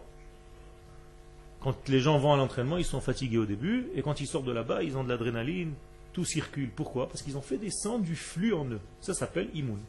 Quand 1.62 1.88
les 1.88 2.00
gens 2.00 2.18
vont 2.18 2.34
à 2.34 2.38
l'entraînement, 2.38 2.78
ils 2.78 2.86
sont 2.86 3.00
fatigués 3.00 3.38
au 3.38 3.46
début, 3.46 3.88
et 3.96 4.02
quand 4.02 4.20
ils 4.20 4.28
sortent 4.28 4.46
de 4.46 4.52
là-bas, 4.52 4.84
ils 4.84 4.98
ont 4.98 5.04
de 5.04 5.10
l'adrénaline, 5.10 5.74
tout 6.14 6.26
circule. 6.26 6.70
Pourquoi? 6.70 7.10
Parce 7.10 7.22
qu'ils 7.22 7.38
ont 7.38 7.42
fait 7.42 7.58
descendre 7.58 8.06
du 8.06 8.16
flux 8.16 8.54
en 8.54 8.66
eux. 8.66 8.80
Ça 9.02 9.14
s'appelle 9.14 9.50
immun. 9.54 9.80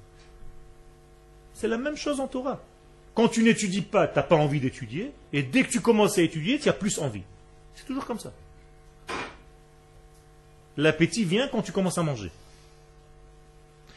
C'est 1.53 1.69
la 1.69 1.79
même 1.79 1.97
chose 1.97 2.21
en 2.21 2.27
Torah. 2.27 2.61
Quand 3.15 3.29
tu 3.29 3.45
n'étudies 3.45 3.83
pas, 3.83 4.09
tu 4.09 4.17
n'as 4.17 4.25
pas 4.25 4.35
envie 4.35 4.59
d'étudier. 4.59 5.13
Et 5.33 5.43
dès 5.43 5.63
que 5.63 5.71
tu 5.71 5.81
commences 5.81 6.19
à 6.19 6.23
étudier, 6.23 6.59
tu 6.59 6.69
as 6.69 6.73
plus 6.73 6.99
envie. 6.99 7.23
C'est 7.77 7.87
toujours 7.87 8.07
comme 8.07 8.19
ça. 8.19 8.33
L'appétit 10.77 11.25
vient 11.25 11.47
quand 11.47 11.63
tu 11.63 11.71
commences 11.71 11.99
à 11.99 12.03
manger. 12.03 12.33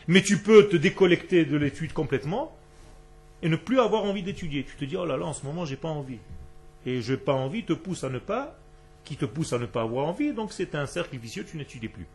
Mais 0.07 0.21
tu 0.21 0.37
peux 0.37 0.69
te 0.69 0.77
décollecter 0.77 1.45
de 1.45 1.57
l'étude 1.57 1.93
complètement 1.93 2.55
et 3.41 3.49
ne 3.49 3.55
plus 3.55 3.79
avoir 3.79 4.03
envie 4.03 4.23
d'étudier. 4.23 4.63
Tu 4.63 4.75
te 4.75 4.85
dis, 4.85 4.95
oh 4.95 5.05
là 5.05 5.17
là, 5.17 5.25
en 5.25 5.33
ce 5.33 5.45
moment, 5.45 5.65
j'ai 5.65 5.75
pas 5.75 5.89
envie. 5.89 6.19
Et 6.85 7.01
je 7.01 7.13
n'ai 7.13 7.17
pas 7.17 7.33
envie 7.33 7.63
te 7.63 7.73
pousse 7.73 8.03
à 8.03 8.09
ne 8.09 8.19
pas 8.19 8.57
qui 9.07 9.15
te 9.15 9.25
pousse 9.25 9.53
à 9.53 9.57
ne 9.57 9.65
pas 9.65 9.81
avoir 9.81 10.05
envie, 10.05 10.33
donc 10.33 10.51
c'est 10.51 10.75
un 10.75 10.85
cercle 10.85 11.17
vicieux, 11.17 11.45
tu 11.49 11.57
n'étudies 11.57 11.87
plus. 11.87 12.05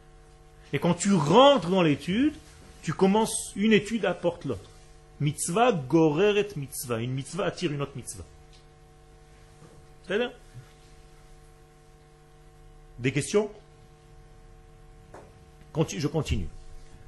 Et 0.72 0.78
quand 0.78 0.94
tu 0.94 1.12
rentres 1.14 1.68
dans 1.68 1.82
l'étude, 1.82 2.34
tu 2.82 2.92
commences, 2.92 3.52
une 3.56 3.72
étude 3.72 4.04
apporte 4.04 4.44
l'autre. 4.44 4.70
Mitzvah 5.20 5.72
goreret 5.72 6.48
mitzvah. 6.56 6.98
Une 6.98 7.12
mitzvah 7.12 7.46
attire 7.46 7.72
une 7.72 7.82
autre 7.82 7.92
mitzvah. 7.96 8.24
C'est 10.06 10.18
bien 10.18 10.32
Des 12.98 13.12
questions? 13.12 13.50
Je 15.88 16.06
continue. 16.08 16.48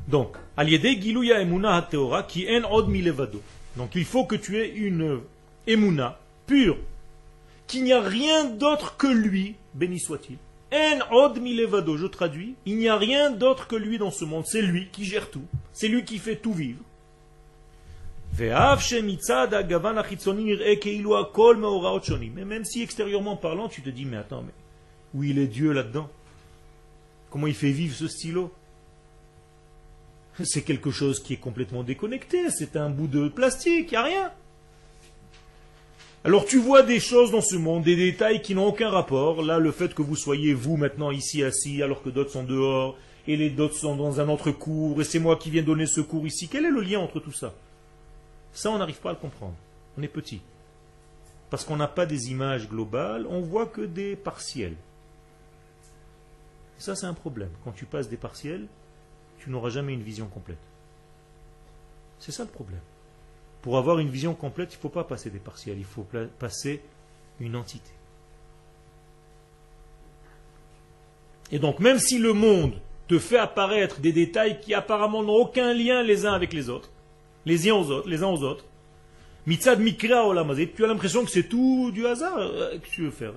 Donc, 0.08 0.36
aliede 0.56 1.00
giluya 1.00 1.40
emuna 1.40 1.76
hateora 1.76 2.22
qui 2.22 2.46
en 2.48 2.64
od 2.70 2.88
milevado. 2.88 3.42
Donc 3.76 3.94
il 3.94 4.04
faut 4.04 4.24
que 4.24 4.36
tu 4.36 4.58
aies 4.58 4.68
une 4.68 5.20
emuna 5.66 6.18
pure 6.46 6.76
qu'il 7.66 7.84
n'y 7.84 7.92
a 7.92 8.00
rien 8.00 8.44
d'autre 8.44 8.96
que 8.96 9.06
lui, 9.06 9.56
béni 9.74 10.00
soit-il. 10.00 10.38
En 10.72 11.00
od 11.12 11.38
milevado, 11.38 11.96
je 11.96 12.06
traduis, 12.06 12.54
il 12.66 12.76
n'y 12.78 12.88
a 12.88 12.96
rien 12.96 13.30
d'autre 13.30 13.68
que 13.68 13.76
lui 13.76 13.98
dans 13.98 14.10
ce 14.10 14.24
monde, 14.24 14.44
c'est 14.46 14.62
lui 14.62 14.88
qui 14.90 15.04
gère 15.04 15.30
tout, 15.30 15.44
c'est 15.72 15.88
lui 15.88 16.04
qui 16.04 16.18
fait 16.18 16.36
tout 16.36 16.52
vivre. 16.52 16.82
Mais 18.36 18.50
même 22.44 22.64
si 22.64 22.82
extérieurement 22.82 23.36
parlant, 23.36 23.68
tu 23.68 23.82
te 23.82 23.90
dis, 23.90 24.04
mais 24.04 24.16
attends, 24.16 24.42
mais 24.42 24.52
où 25.14 25.22
il 25.22 25.38
est 25.38 25.46
Dieu 25.46 25.70
là-dedans? 25.70 26.10
Comment 27.30 27.46
il 27.46 27.54
fait 27.54 27.70
vivre 27.70 27.94
ce 27.94 28.08
stylo? 28.08 28.52
C'est 30.42 30.62
quelque 30.62 30.90
chose 30.90 31.22
qui 31.22 31.34
est 31.34 31.38
complètement 31.38 31.84
déconnecté, 31.84 32.50
c'est 32.50 32.76
un 32.76 32.90
bout 32.90 33.06
de 33.06 33.28
plastique, 33.28 33.92
il 33.92 33.94
n'y 33.94 33.96
a 33.96 34.02
rien. 34.02 34.32
Alors 36.26 36.46
tu 36.46 36.58
vois 36.58 36.82
des 36.82 37.00
choses 37.00 37.32
dans 37.32 37.42
ce 37.42 37.54
monde, 37.54 37.84
des 37.84 37.96
détails 37.96 38.40
qui 38.40 38.54
n'ont 38.54 38.68
aucun 38.68 38.88
rapport. 38.88 39.42
Là, 39.42 39.58
le 39.58 39.70
fait 39.72 39.92
que 39.94 40.00
vous 40.00 40.16
soyez 40.16 40.54
vous 40.54 40.78
maintenant 40.78 41.10
ici 41.10 41.44
assis 41.44 41.82
alors 41.82 42.02
que 42.02 42.08
d'autres 42.08 42.30
sont 42.30 42.44
dehors, 42.44 42.96
et 43.26 43.36
les 43.36 43.50
d'autres 43.50 43.76
sont 43.76 43.94
dans 43.94 44.20
un 44.20 44.28
autre 44.30 44.50
cours, 44.50 45.00
et 45.02 45.04
c'est 45.04 45.18
moi 45.18 45.36
qui 45.36 45.50
viens 45.50 45.62
donner 45.62 45.86
ce 45.86 46.00
cours 46.00 46.26
ici. 46.26 46.48
Quel 46.48 46.64
est 46.64 46.70
le 46.70 46.80
lien 46.80 47.00
entre 47.00 47.20
tout 47.20 47.32
ça? 47.32 47.52
Ça, 48.54 48.70
on 48.70 48.78
n'arrive 48.78 49.00
pas 49.00 49.10
à 49.10 49.12
le 49.12 49.18
comprendre. 49.18 49.54
On 49.98 50.02
est 50.02 50.08
petit. 50.08 50.40
Parce 51.50 51.64
qu'on 51.64 51.76
n'a 51.76 51.88
pas 51.88 52.06
des 52.06 52.30
images 52.30 52.70
globales, 52.70 53.26
on 53.28 53.40
voit 53.42 53.66
que 53.66 53.82
des 53.82 54.16
partiels. 54.16 54.76
Ça, 56.78 56.96
c'est 56.96 57.06
un 57.06 57.14
problème. 57.14 57.50
Quand 57.64 57.72
tu 57.72 57.84
passes 57.84 58.08
des 58.08 58.16
partiels, 58.16 58.66
tu 59.40 59.50
n'auras 59.50 59.68
jamais 59.68 59.92
une 59.92 60.02
vision 60.02 60.26
complète. 60.26 60.58
C'est 62.18 62.32
ça 62.32 62.44
le 62.44 62.50
problème. 62.50 62.80
Pour 63.64 63.78
avoir 63.78 63.98
une 63.98 64.10
vision 64.10 64.34
complète, 64.34 64.74
il 64.74 64.76
ne 64.76 64.82
faut 64.82 64.90
pas 64.90 65.04
passer 65.04 65.30
des 65.30 65.38
partiels, 65.38 65.78
il 65.78 65.86
faut 65.86 66.06
passer 66.38 66.82
une 67.40 67.56
entité. 67.56 67.90
Et 71.50 71.58
donc, 71.58 71.80
même 71.80 71.98
si 71.98 72.18
le 72.18 72.34
monde 72.34 72.74
te 73.08 73.18
fait 73.18 73.38
apparaître 73.38 74.00
des 74.00 74.12
détails 74.12 74.60
qui 74.60 74.74
apparemment 74.74 75.22
n'ont 75.22 75.32
aucun 75.32 75.72
lien 75.72 76.02
les 76.02 76.26
uns 76.26 76.34
avec 76.34 76.52
les 76.52 76.68
autres, 76.68 76.90
les 77.46 77.70
uns 77.70 77.72
aux 77.76 77.90
autres, 77.90 78.06
les 78.06 78.22
uns 78.22 78.28
aux 78.28 78.42
autres, 78.42 78.66
Mitzad 79.46 79.80
Mikra 79.80 80.30
tu 80.76 80.84
as 80.84 80.86
l'impression 80.86 81.24
que 81.24 81.30
c'est 81.30 81.48
tout 81.48 81.90
du 81.90 82.06
hasard. 82.06 82.36
Euh, 82.36 82.72
qu'est-ce 82.72 82.90
que 82.90 82.94
tu 82.94 83.02
veux 83.04 83.10
faire 83.10 83.32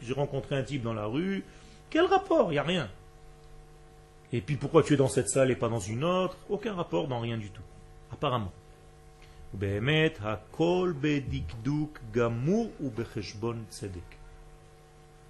J'ai 0.00 0.12
rencontré 0.12 0.56
un 0.56 0.64
type 0.64 0.82
dans 0.82 0.92
la 0.92 1.06
rue. 1.06 1.44
Quel 1.88 2.06
rapport? 2.06 2.50
Il 2.50 2.54
n'y 2.54 2.58
a 2.58 2.64
rien. 2.64 2.90
Et 4.32 4.40
puis 4.40 4.56
pourquoi 4.56 4.82
tu 4.82 4.94
es 4.94 4.96
dans 4.96 5.06
cette 5.06 5.28
salle 5.28 5.52
et 5.52 5.56
pas 5.56 5.68
dans 5.68 5.78
une 5.78 6.02
autre? 6.02 6.36
Aucun 6.50 6.74
rapport 6.74 7.06
dans 7.06 7.20
rien 7.20 7.38
du 7.38 7.50
tout. 7.50 7.62
Apparemment. 8.12 8.50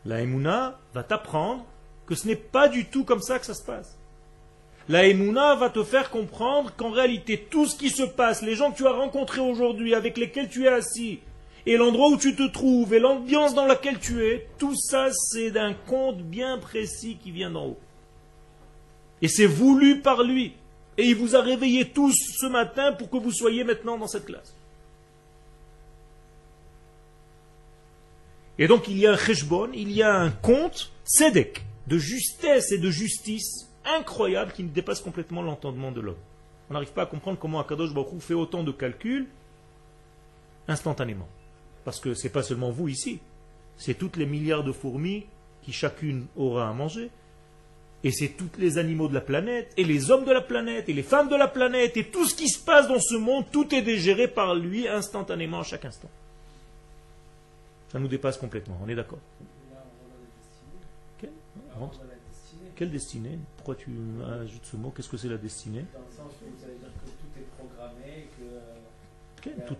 La 0.04 0.20
Emouna 0.20 0.78
va 0.94 1.02
t'apprendre 1.02 1.64
que 2.06 2.14
ce 2.14 2.26
n'est 2.26 2.36
pas 2.36 2.68
du 2.68 2.86
tout 2.86 3.04
comme 3.04 3.20
ça 3.20 3.38
que 3.38 3.46
ça 3.46 3.54
se 3.54 3.64
passe. 3.64 3.98
La 4.88 5.06
Emouna 5.06 5.54
va 5.54 5.70
te 5.70 5.82
faire 5.84 6.10
comprendre 6.10 6.72
qu'en 6.76 6.90
réalité, 6.90 7.46
tout 7.50 7.66
ce 7.66 7.76
qui 7.76 7.90
se 7.90 8.02
passe, 8.02 8.42
les 8.42 8.56
gens 8.56 8.72
que 8.72 8.76
tu 8.76 8.86
as 8.86 8.92
rencontrés 8.92 9.40
aujourd'hui, 9.40 9.94
avec 9.94 10.18
lesquels 10.18 10.48
tu 10.48 10.64
es 10.64 10.68
assis, 10.68 11.20
et 11.66 11.76
l'endroit 11.76 12.08
où 12.08 12.16
tu 12.16 12.34
te 12.34 12.48
trouves, 12.48 12.92
et 12.92 12.98
l'ambiance 12.98 13.54
dans 13.54 13.66
laquelle 13.66 14.00
tu 14.00 14.24
es, 14.24 14.48
tout 14.58 14.74
ça, 14.74 15.08
c'est 15.12 15.52
d'un 15.52 15.74
conte 15.74 16.22
bien 16.22 16.58
précis 16.58 17.16
qui 17.22 17.30
vient 17.30 17.50
d'en 17.50 17.66
haut. 17.66 17.78
Et 19.20 19.28
c'est 19.28 19.46
voulu 19.46 20.00
par 20.00 20.24
lui. 20.24 20.54
Et 20.98 21.04
il 21.08 21.16
vous 21.16 21.34
a 21.36 21.40
réveillés 21.40 21.90
tous 21.90 22.14
ce 22.40 22.46
matin 22.46 22.92
pour 22.92 23.08
que 23.10 23.16
vous 23.16 23.32
soyez 23.32 23.64
maintenant 23.64 23.98
dans 23.98 24.06
cette 24.06 24.26
classe. 24.26 24.54
Et 28.58 28.68
donc 28.68 28.88
il 28.88 28.98
y 28.98 29.06
a 29.06 29.12
un 29.12 29.16
cheshbon, 29.16 29.70
il 29.72 29.90
y 29.90 30.02
a 30.02 30.14
un 30.14 30.30
compte, 30.30 30.92
sedek, 31.04 31.64
de 31.86 31.98
justesse 31.98 32.70
et 32.72 32.78
de 32.78 32.90
justice 32.90 33.68
incroyable 33.84 34.52
qui 34.52 34.62
dépasse 34.62 35.00
complètement 35.00 35.42
l'entendement 35.42 35.90
de 35.90 36.00
l'homme. 36.00 36.20
On 36.70 36.74
n'arrive 36.74 36.92
pas 36.92 37.02
à 37.02 37.06
comprendre 37.06 37.38
comment 37.38 37.60
Akadosh 37.60 37.92
Baruch 37.92 38.20
fait 38.20 38.34
autant 38.34 38.62
de 38.62 38.72
calculs 38.72 39.26
instantanément. 40.68 41.28
Parce 41.84 41.98
que 41.98 42.14
ce 42.14 42.24
n'est 42.24 42.30
pas 42.30 42.42
seulement 42.42 42.70
vous 42.70 42.88
ici, 42.88 43.20
c'est 43.76 43.94
toutes 43.94 44.16
les 44.16 44.26
milliards 44.26 44.64
de 44.64 44.72
fourmis 44.72 45.26
qui 45.62 45.72
chacune 45.72 46.26
aura 46.36 46.68
à 46.68 46.72
manger, 46.72 47.10
et 48.04 48.10
c'est 48.10 48.30
tous 48.30 48.50
les 48.58 48.78
animaux 48.78 49.08
de 49.08 49.14
la 49.14 49.20
planète, 49.20 49.72
et 49.76 49.84
les 49.84 50.10
hommes 50.10 50.24
de 50.24 50.32
la 50.32 50.40
planète, 50.40 50.88
et 50.88 50.92
les 50.92 51.02
femmes 51.02 51.28
de 51.28 51.36
la 51.36 51.48
planète, 51.48 51.96
et 51.96 52.04
tout 52.10 52.24
ce 52.26 52.34
qui 52.34 52.48
se 52.48 52.58
passe 52.58 52.88
dans 52.88 53.00
ce 53.00 53.14
monde, 53.14 53.44
tout 53.52 53.72
est 53.74 53.82
dégéré 53.82 54.28
par 54.28 54.54
lui 54.54 54.88
instantanément 54.88 55.60
à 55.60 55.62
chaque 55.62 55.84
instant. 55.84 56.10
Ça 57.90 57.98
nous 57.98 58.08
dépasse 58.08 58.38
complètement, 58.38 58.78
on 58.84 58.88
est 58.88 58.94
d'accord 58.94 59.18
Quelle, 61.20 61.30
Quelle 62.74 62.90
destinée? 62.90 63.38
Pourquoi 63.56 63.76
tu 63.76 63.90
ajoutes 64.42 64.64
ce 64.64 64.76
mot? 64.76 64.92
Qu'est-ce 64.96 65.08
que 65.08 65.16
c'est 65.16 65.28
la 65.28 65.36
destinée? 65.36 65.84
Dans 65.92 66.00
le 66.00 66.16
sens 66.16 66.32
où 66.42 66.60
ça 66.60 66.66
veut 66.66 66.78
dire 66.78 66.88
que 66.88 67.10
tout 67.10 67.38
est 67.38 67.46
programmé, 67.56 68.28
que... 68.36 68.44
Okay. 69.38 69.56
Tout, 69.66 69.76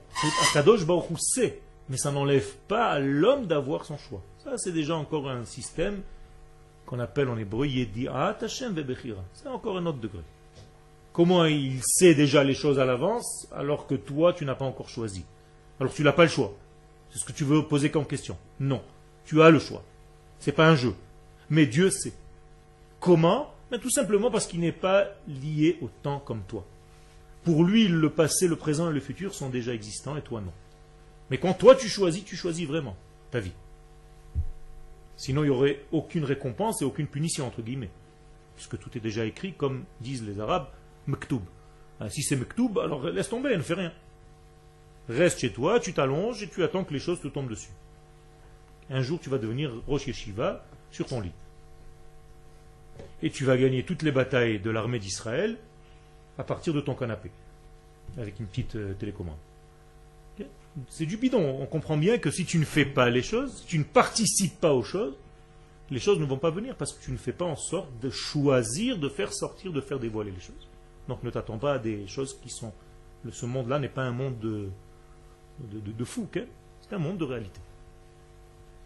Akadosh 0.50 0.85
Baruch 0.85 1.18
sait, 1.18 1.61
mais 1.88 1.96
ça 1.96 2.11
n'enlève 2.12 2.54
pas 2.68 2.90
à 2.90 2.98
l'homme 2.98 3.46
d'avoir 3.46 3.85
son 3.85 3.96
choix. 3.96 4.22
Ça, 4.44 4.58
c'est 4.58 4.72
déjà 4.72 4.96
encore 4.96 5.28
un 5.30 5.44
système 5.44 6.02
qu'on 6.92 6.98
appelle 6.98 7.31
en 7.31 7.38
hébreu 7.38 7.66
Yedi'at 7.66 8.37
Hashem 8.42 8.74
Vebechira. 8.74 9.24
C'est 9.33 9.48
encore 9.48 9.78
un 9.78 9.87
autre 9.87 9.96
degré. 9.96 10.20
Comment 11.14 11.46
il 11.46 11.81
sait 11.83 12.14
déjà 12.14 12.44
les 12.44 12.52
choses 12.52 12.78
à 12.78 12.85
l'avance 12.85 13.48
alors 13.50 13.87
que 13.87 13.94
toi 13.94 14.35
tu 14.35 14.44
n'as 14.44 14.55
pas 14.55 14.66
encore 14.66 14.90
choisi? 14.90 15.24
Alors 15.81 15.94
tu 15.94 16.02
n'as 16.02 16.12
pas 16.12 16.24
le 16.24 16.28
choix. 16.28 16.52
C'est 17.09 17.18
ce 17.18 17.24
que 17.24 17.33
tu 17.33 17.44
veux 17.44 17.62
poser 17.62 17.90
comme 17.90 18.05
question. 18.05 18.37
Non, 18.61 18.83
tu 19.24 19.40
as 19.40 19.48
le 19.48 19.59
choix. 19.59 19.83
C'est 20.38 20.52
pas 20.52 20.68
un 20.68 20.76
jeu. 20.76 20.94
Mais 21.48 21.64
Dieu 21.64 21.88
sait. 21.88 22.12
Comment? 23.00 23.55
Mais 23.70 23.78
Tout 23.78 23.90
simplement 23.90 24.31
parce 24.31 24.46
qu'il 24.46 24.61
n'est 24.61 24.70
pas 24.70 25.07
lié 25.26 25.78
au 25.81 25.88
temps 26.02 26.18
comme 26.18 26.42
toi. 26.42 26.62
Pour 27.42 27.64
lui, 27.64 27.88
le 27.88 28.11
passé, 28.11 28.48
le 28.48 28.57
présent 28.57 28.90
et 28.90 28.92
le 28.92 29.00
futur 29.00 29.33
sont 29.33 29.48
déjà 29.48 29.72
existants 29.72 30.18
et 30.18 30.22
toi 30.22 30.42
non. 30.42 30.52
Mais 31.31 31.38
quand 31.38 31.55
toi 31.55 31.74
tu 31.74 31.88
choisis, 31.88 32.22
tu 32.22 32.37
choisis 32.37 32.68
vraiment 32.68 32.96
ta 33.31 33.40
vie. 33.40 33.52
Sinon, 35.22 35.44
il 35.44 35.50
n'y 35.50 35.56
aurait 35.56 35.85
aucune 35.92 36.24
récompense 36.24 36.82
et 36.82 36.85
aucune 36.85 37.06
punition, 37.06 37.46
entre 37.46 37.62
guillemets. 37.62 37.92
Puisque 38.56 38.76
tout 38.76 38.90
est 38.98 39.00
déjà 39.00 39.24
écrit, 39.24 39.52
comme 39.52 39.85
disent 40.00 40.26
les 40.26 40.40
Arabes, 40.40 40.66
mektoub. 41.06 41.42
Ah, 42.00 42.11
si 42.11 42.24
c'est 42.24 42.35
mektoub, 42.35 42.80
alors 42.80 43.08
laisse 43.08 43.28
tomber, 43.28 43.56
ne 43.56 43.62
fais 43.62 43.74
rien. 43.74 43.92
Reste 45.08 45.38
chez 45.38 45.52
toi, 45.52 45.78
tu 45.78 45.92
t'allonges 45.92 46.42
et 46.42 46.48
tu 46.48 46.64
attends 46.64 46.82
que 46.82 46.92
les 46.92 46.98
choses 46.98 47.20
te 47.20 47.28
tombent 47.28 47.48
dessus. 47.48 47.70
Un 48.90 49.00
jour, 49.02 49.20
tu 49.20 49.30
vas 49.30 49.38
devenir 49.38 49.70
Rosh 49.87 50.08
Yeshiva 50.08 50.66
sur 50.90 51.06
ton 51.06 51.20
lit. 51.20 51.30
Et 53.22 53.30
tu 53.30 53.44
vas 53.44 53.56
gagner 53.56 53.85
toutes 53.85 54.02
les 54.02 54.11
batailles 54.11 54.58
de 54.58 54.70
l'armée 54.70 54.98
d'Israël 54.98 55.56
à 56.37 56.42
partir 56.42 56.74
de 56.74 56.80
ton 56.80 56.96
canapé, 56.96 57.30
avec 58.18 58.40
une 58.40 58.46
petite 58.46 58.74
euh, 58.74 58.94
télécommande. 58.94 59.38
C'est 60.88 61.06
du 61.06 61.16
bidon. 61.16 61.58
On 61.61 61.66
comprend 61.66 61.96
bien 61.96 62.18
que 62.18 62.30
si 62.30 62.44
tu 62.44 62.58
ne 62.58 62.64
fais 62.64 62.87
pas 62.87 63.11
les 63.11 63.22
choses, 63.22 63.58
si 63.58 63.66
tu 63.66 63.78
ne 63.78 63.85
participes 63.85 64.58
pas 64.58 64.72
aux 64.72 64.82
choses, 64.82 65.14
les 65.90 66.00
choses 66.00 66.18
ne 66.18 66.24
vont 66.24 66.38
pas 66.38 66.50
venir 66.50 66.74
parce 66.76 66.94
que 66.94 67.04
tu 67.04 67.12
ne 67.12 67.18
fais 67.18 67.32
pas 67.32 67.44
en 67.44 67.56
sorte 67.56 67.90
de 68.00 68.08
choisir, 68.08 68.98
de 68.98 69.08
faire 69.08 69.32
sortir, 69.32 69.72
de 69.72 69.80
faire 69.80 69.98
dévoiler 69.98 70.30
les 70.30 70.40
choses. 70.40 70.68
Donc 71.08 71.22
ne 71.22 71.30
t'attends 71.30 71.58
pas 71.58 71.74
à 71.74 71.78
des 71.78 72.06
choses 72.06 72.38
qui 72.40 72.48
sont... 72.48 72.72
Ce 73.30 73.46
monde-là 73.46 73.78
n'est 73.78 73.88
pas 73.88 74.02
un 74.02 74.12
monde 74.12 74.38
de, 74.38 74.68
de, 75.61 76.04
fou, 76.04 76.26
c'est 76.32 76.94
un 76.94 76.98
monde 76.98 77.18
de 77.18 77.24
réalité. 77.24 77.61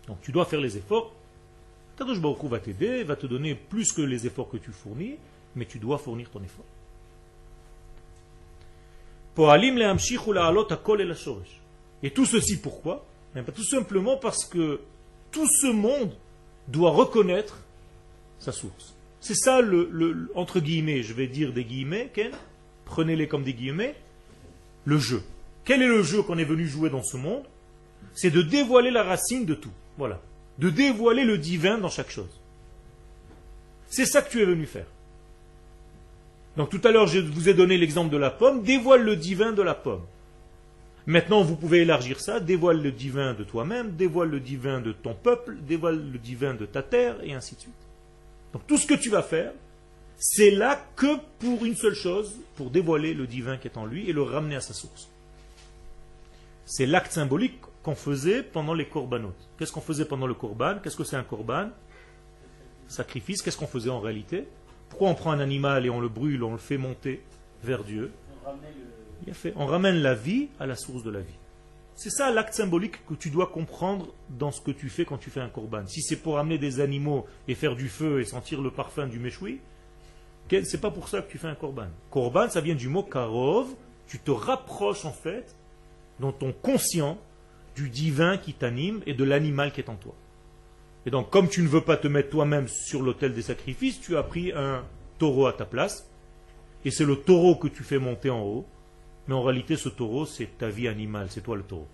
Donc 0.09 0.21
tu 0.21 0.33
dois 0.33 0.45
faire 0.45 0.61
les 0.61 0.77
efforts. 0.77 1.15
Kadosh 1.97 2.21
Baruch 2.21 2.45
va 2.45 2.59
t'aider, 2.59 3.05
va 3.05 3.17
te 3.17 3.27
donner 3.27 3.55
plus 3.55 3.93
que 3.93 4.03
les 4.03 4.27
efforts 4.27 4.51
que 4.51 4.59
tu 4.59 4.73
fournis, 4.73 5.17
mais 5.55 5.65
tu 5.65 5.79
dois 5.79 5.99
fournir 5.99 6.29
ton 6.31 6.43
effort. 6.43 6.67
Et 12.03 12.11
tout 12.11 12.27
ceci 12.27 12.59
pourquoi? 12.59 13.07
Eh 13.35 13.41
ben, 13.41 13.53
Tout 13.53 13.65
simplement 13.65 14.17
parce 14.17 14.45
que 14.45 14.81
tout 15.31 15.49
ce 15.61 15.67
monde 15.67 16.13
doit 16.69 16.91
reconnaître 16.91 17.61
sa 18.39 18.53
source. 18.53 18.95
C'est 19.21 19.35
ça 19.35 19.61
le, 19.61 20.31
entre 20.35 20.61
guillemets, 20.61 21.03
je 21.03 21.13
vais 21.13 21.27
dire 21.27 21.53
des 21.53 21.65
guillemets, 21.65 22.11
prenez-les 22.85 23.29
comme 23.29 23.43
des 23.43 23.55
guillemets, 23.55 23.95
le 24.85 24.99
jeu. 24.99 25.23
Quel 25.65 25.83
est 25.83 25.89
le 25.89 26.03
jeu 26.03 26.23
qu'on 26.23 26.39
est 26.39 26.45
venu 26.45 26.67
jouer 26.67 26.91
dans 26.91 27.03
ce 27.03 27.17
monde? 27.17 27.43
C'est 28.15 28.31
de 28.31 28.43
dévoiler 28.43 28.91
la 28.91 29.03
racine 29.03 29.45
de 29.45 29.55
tout. 29.55 29.73
Voilà. 29.99 30.21
De 30.59 30.71
dévoiler 30.71 31.25
le 31.25 31.39
divin 31.39 31.79
dans 31.79 31.89
chaque 31.89 32.11
chose. 32.11 32.41
C'est 33.89 34.07
ça 34.07 34.23
que 34.23 34.31
tu 34.31 34.41
es 34.41 34.45
venu 34.45 34.67
faire. 34.67 34.87
Donc 36.57 36.71
tout 36.71 36.81
à 36.85 36.91
l'heure, 36.91 37.07
je 37.07 37.19
vous 37.19 37.49
ai 37.49 37.55
donné 37.55 37.77
l'exemple 37.77 38.11
de 38.11 38.17
la 38.17 38.31
pomme. 38.31 38.63
Dévoile 38.63 39.03
le 39.03 39.17
divin 39.17 39.53
de 39.53 39.63
la 39.63 39.75
pomme. 39.75 40.05
Maintenant, 41.07 41.43
vous 41.43 41.55
pouvez 41.55 41.83
élargir 41.83 42.21
ça, 42.21 42.41
dévoile 42.41 42.83
le 42.83 42.91
divin 42.91 43.33
de 43.35 43.45
toi-même, 43.45 43.93
dévoile 43.93 44.31
le 44.31 44.41
divin 44.41 44.81
de 44.81 44.93
ton 44.93 45.15
peuple, 45.15 45.57
dévoile 45.63 46.11
le 46.11 46.19
divin 46.19 46.55
de 46.55 46.67
ta 46.67 46.83
terre, 46.83 47.17
et 47.23 47.33
ainsi 47.33 47.55
de 47.55 47.61
suite. 47.61 47.75
Donc 48.53 48.67
tout 48.67 48.77
ce 48.77 48.87
que 48.87 48.95
tu 48.95 49.09
vas 49.09 49.23
faire, 49.23 49.53
c'est 50.19 50.51
là 50.51 50.85
que 50.97 51.19
pour 51.39 51.65
une 51.65 51.77
seule 51.77 51.95
chose, 51.95 52.35
pour 52.57 52.71
dévoiler 52.71 53.15
le 53.15 53.27
divin 53.27 53.57
qui 53.57 53.69
est 53.69 53.77
en 53.77 53.87
lui 53.87 54.09
et 54.09 54.13
le 54.13 54.23
ramener 54.23 54.57
à 54.57 54.61
sa 54.61 54.75
source. 54.75 55.09
C'est 56.65 56.87
l'acte 56.87 57.13
symbolique 57.13 57.61
qu'on 57.85 57.95
faisait 57.95 58.43
pendant 58.43 58.75
les 58.75 58.87
corbanotes. 58.87 59.49
Qu'est-ce 59.59 59.71
qu'on 59.71 59.81
faisait 59.81 60.07
pendant 60.07 60.27
le 60.27 60.35
corban? 60.35 60.79
Qu'est-ce 60.83 60.97
que 60.97 61.05
c'est 61.05 61.17
un 61.17 61.23
corban? 61.23 61.69
Sacrifice. 62.89 63.43
Qu'est-ce 63.43 63.57
qu'on 63.57 63.69
faisait 63.69 63.91
en 63.91 64.01
réalité? 64.01 64.49
Pourquoi 64.89 65.09
on 65.11 65.15
prend 65.15 65.31
un 65.31 65.39
animal 65.39 65.87
et 65.87 65.91
on 65.91 66.01
le 66.01 66.09
brûle, 66.09 66.43
on 66.43 66.53
le 66.53 66.59
fait 66.59 66.79
monter 66.79 67.23
vers 67.63 67.85
Dieu? 67.85 68.11
On 69.57 69.67
ramène 69.67 69.97
la 69.97 70.15
vie 70.15 70.49
à 70.61 70.67
la 70.67 70.77
source 70.77 71.03
de 71.03 71.11
la 71.11 71.21
vie. 71.21 71.35
C'est 71.95 72.11
ça 72.11 72.31
l'acte 72.31 72.55
symbolique 72.55 73.05
que 73.07 73.15
tu 73.15 73.31
dois 73.31 73.47
comprendre 73.47 74.13
dans 74.29 74.51
ce 74.51 74.61
que 74.61 74.71
tu 74.71 74.91
fais 74.91 75.05
quand 75.05 75.17
tu 75.17 75.31
fais 75.31 75.41
un 75.41 75.49
corban. 75.49 75.87
Si 75.87 76.03
c'est 76.03 76.17
pour 76.17 76.39
amener 76.39 76.59
des 76.59 76.81
animaux 76.81 77.27
et 77.49 77.55
faire 77.55 77.75
du 77.75 77.89
feu 77.89 78.21
et 78.21 78.25
sentir 78.25 78.61
le 78.61 78.71
parfum 78.71 79.07
du 79.07 79.19
méchoui, 79.19 79.61
c'est 80.51 80.81
pas 80.81 80.91
pour 80.91 81.09
ça 81.09 81.23
que 81.23 81.31
tu 81.31 81.39
fais 81.39 81.49
un 81.49 81.55
korban. 81.55 81.89
Korban, 82.11 82.51
ça 82.51 82.61
vient 82.61 82.75
du 82.75 82.89
mot 82.89 83.03
karov. 83.03 83.69
Tu 84.07 84.19
te 84.19 84.31
rapproches 84.31 85.05
en 85.05 85.13
fait, 85.13 85.57
dans 86.21 86.33
ton 86.33 86.53
conscient, 86.53 87.19
du 87.75 87.91
divin 87.91 88.39
qui 88.39 88.55
t'anime 88.55 89.03
et 89.07 89.15
de 89.15 89.25
l'animal 89.25 89.73
qui 89.73 89.81
est 89.81 89.91
en 89.91 89.97
toi. 89.97 90.15
Et 91.05 91.11
donc, 91.11 91.31
comme 91.31 91.49
tu 91.49 91.63
ne 91.63 91.69
veux 91.69 91.83
pas 91.83 91.97
te 91.97 92.09
mettre 92.09 92.31
toi-même 92.31 92.69
sur 92.69 93.03
l'autel 93.03 93.33
des 93.33 93.43
sacrifices, 93.43 94.01
tu 94.01 94.17
as 94.17 94.23
pris 94.23 94.53
un 94.53 94.85
taureau 95.19 95.47
à 95.47 95.53
ta 95.53 95.65
place. 95.65 96.11
Et 96.85 96.91
c'est 96.91 97.05
le 97.05 97.17
taureau 97.17 97.57
que 97.57 97.69
tu 97.69 97.85
fais 97.85 97.99
monter 97.99 98.31
en 98.31 98.43
haut. 98.43 98.67
Mais 99.29 99.35
en 99.35 99.43
réalité, 99.43 99.77
ce 99.77 99.89
taureau, 99.89 100.27
c'est 100.27 100.59
ta 100.59 100.69
vie 100.69 100.89
animale. 100.89 101.29
C'est 101.31 101.41
toi 101.41 101.57
le 101.57 101.63
taureau. 101.63 101.89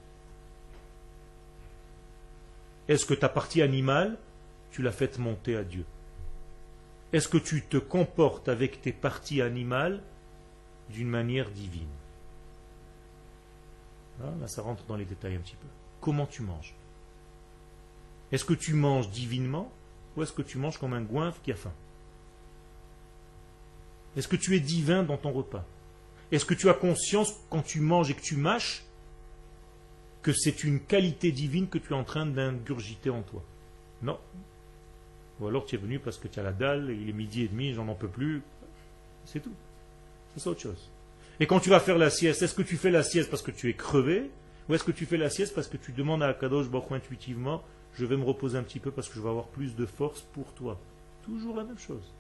Est-ce 2.89 3.07
que 3.07 3.15
ta 3.15 3.29
partie 3.29 3.63
animale, 3.63 4.19
tu 4.71 4.83
l'as 4.83 4.93
faite 4.93 5.19
monter 5.19 5.57
à 5.57 5.65
Dieu? 5.65 5.85
Est-ce 7.13 7.29
que 7.29 7.39
tu 7.39 7.63
te 7.63 7.77
comportes 7.77 8.49
avec 8.49 8.81
tes 8.83 8.93
parties 8.93 9.41
animales 9.43 10.03
d'une 10.91 11.09
manière 11.09 11.51
divine? 11.51 11.89
Là, 14.21 14.47
ça 14.47 14.63
rentre 14.63 14.85
dans 14.85 14.97
les 14.97 15.05
détails 15.05 15.35
un 15.35 15.41
petit 15.41 15.57
peu. 15.57 15.67
Comment 16.01 16.27
tu 16.27 16.43
manges? 16.43 16.75
Est-ce 18.31 18.45
que 18.45 18.55
tu 18.55 18.75
manges 18.75 19.11
divinement 19.11 19.71
ou 20.17 20.23
est-ce 20.23 20.33
que 20.33 20.43
tu 20.43 20.59
manges 20.59 20.79
comme 20.79 20.95
un 20.95 21.03
goinfre 21.03 21.41
qui 21.43 21.53
a 21.53 21.57
faim? 21.57 21.73
Est-ce 24.17 24.29
que 24.29 24.37
tu 24.37 24.55
es 24.57 24.61
divin 24.61 25.03
dans 25.03 25.17
ton 25.17 25.33
repas? 25.33 25.65
Est-ce 26.33 26.45
que 26.45 26.55
tu 26.55 26.69
as 26.69 26.75
conscience 26.75 27.35
quand 27.51 27.63
tu 27.63 27.81
manges 27.81 28.11
et 28.11 28.15
que 28.15 28.23
tu 28.23 28.37
mâches 28.37 28.85
que 30.23 30.33
c'est 30.33 30.65
une 30.65 30.81
qualité 30.81 31.31
divine 31.31 31.69
que 31.69 31.79
tu 31.79 31.93
es 31.93 31.97
en 31.97 32.05
train 32.05 32.27
d'ingurgiter 32.27 33.11
en 33.11 33.23
toi? 33.23 33.43
Non, 34.03 34.19
ou 35.43 35.49
alors 35.49 35.65
tu 35.65 35.75
es 35.75 35.79
venu 35.79 35.99
parce 35.99 36.19
que 36.19 36.29
tu 36.29 36.39
as 36.39 36.43
la 36.43 36.53
dalle, 36.53 36.91
il 36.91 37.09
est 37.09 37.13
midi 37.13 37.43
et 37.43 37.49
demi, 37.49 37.75
j'en 37.75 37.89
en 37.89 37.95
peux 37.95 38.09
plus. 38.09 38.43
C'est 39.25 39.41
tout. 39.41 39.53
C'est 40.37 40.49
autre 40.49 40.61
chose. 40.61 40.91
Et 41.41 41.47
quand 41.47 41.61
tu 41.61 41.69
vas 41.69 41.81
faire 41.81 41.99
la 41.99 42.11
sieste, 42.11 42.43
est-ce 42.43 42.55
que 42.55 42.63
tu 42.63 42.77
fais 42.77 42.91
la 42.91 43.03
sieste 43.03 43.29
parce 43.29 43.43
que 43.43 43.51
tu 43.51 43.69
es 43.69 43.75
crevé 43.75 44.31
Ou 44.69 44.75
est-ce 44.75 44.85
que 44.85 44.93
tu 44.93 45.05
fais 45.05 45.17
la 45.17 45.31
sieste 45.31 45.55
parce 45.55 45.67
que 45.67 45.77
tu 45.77 45.93
demandes 45.93 46.23
à 46.23 46.33
Kadosh 46.33 46.69
Baruch 46.69 46.93
intuitivement, 46.93 47.63
je 47.95 48.07
vais 48.07 48.17
me 48.17 48.25
reposer 48.25 48.57
un 48.57 48.63
petit 48.63 48.79
peu 48.79 48.91
parce 48.91 49.09
que 49.09 49.17
je 49.17 49.21
vais 49.21 49.29
avoir 49.29 49.47
plus 49.49 49.75
de 49.75 49.85
force 49.85 50.21
pour 50.33 50.53
toi 50.55 50.79
Toujours 51.25 51.57
la 51.57 51.65
même 51.65 51.79
chose. 51.79 52.13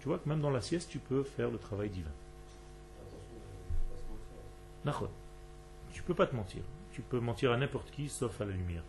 Tu 0.00 0.08
vois 0.08 0.18
que 0.18 0.28
même 0.28 0.40
dans 0.40 0.50
la 0.50 0.60
sieste, 0.60 0.90
tu 0.90 0.98
peux 0.98 1.22
faire 1.22 1.50
le 1.50 1.58
travail 1.58 1.88
divin. 1.88 2.10
Tu 5.92 6.02
peux 6.02 6.14
pas 6.14 6.26
te 6.26 6.34
mentir. 6.34 6.62
Tu 6.92 7.02
peux 7.02 7.20
mentir 7.20 7.52
à 7.52 7.56
n'importe 7.56 7.90
qui 7.90 8.08
sauf 8.08 8.40
à 8.40 8.44
la 8.44 8.52
lumière 8.52 8.82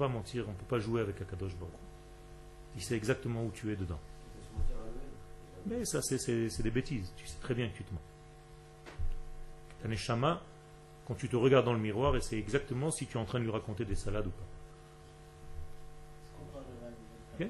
pas 0.00 0.08
mentir, 0.08 0.48
on 0.48 0.52
peut 0.52 0.64
pas 0.64 0.78
jouer 0.78 1.02
avec 1.02 1.20
Akadosh 1.20 1.54
Baruch. 1.56 1.74
Il 2.74 2.82
sait 2.82 2.96
exactement 2.96 3.44
où 3.44 3.50
tu 3.50 3.70
es 3.70 3.76
dedans. 3.76 4.00
Mais 5.66 5.84
ça, 5.84 6.00
c'est 6.00 6.62
des 6.62 6.70
bêtises. 6.70 7.12
Tu 7.16 7.26
sais 7.26 7.36
très 7.42 7.52
bien 7.54 7.68
que 7.68 7.76
tu 7.76 7.84
te 7.84 7.92
mens. 7.92 8.00
Taneshama, 9.82 10.40
quand 11.06 11.16
tu 11.16 11.28
te 11.28 11.36
regardes 11.36 11.66
dans 11.66 11.74
le 11.74 11.78
miroir, 11.78 12.16
et 12.16 12.22
c'est 12.22 12.38
exactement 12.38 12.90
si 12.90 13.06
tu 13.06 13.18
es 13.18 13.20
en 13.20 13.26
train 13.26 13.40
de 13.40 13.44
lui 13.44 13.50
raconter 13.50 13.84
des 13.84 13.94
salades 13.94 14.26
ou 14.26 14.30
pas. 14.30 14.46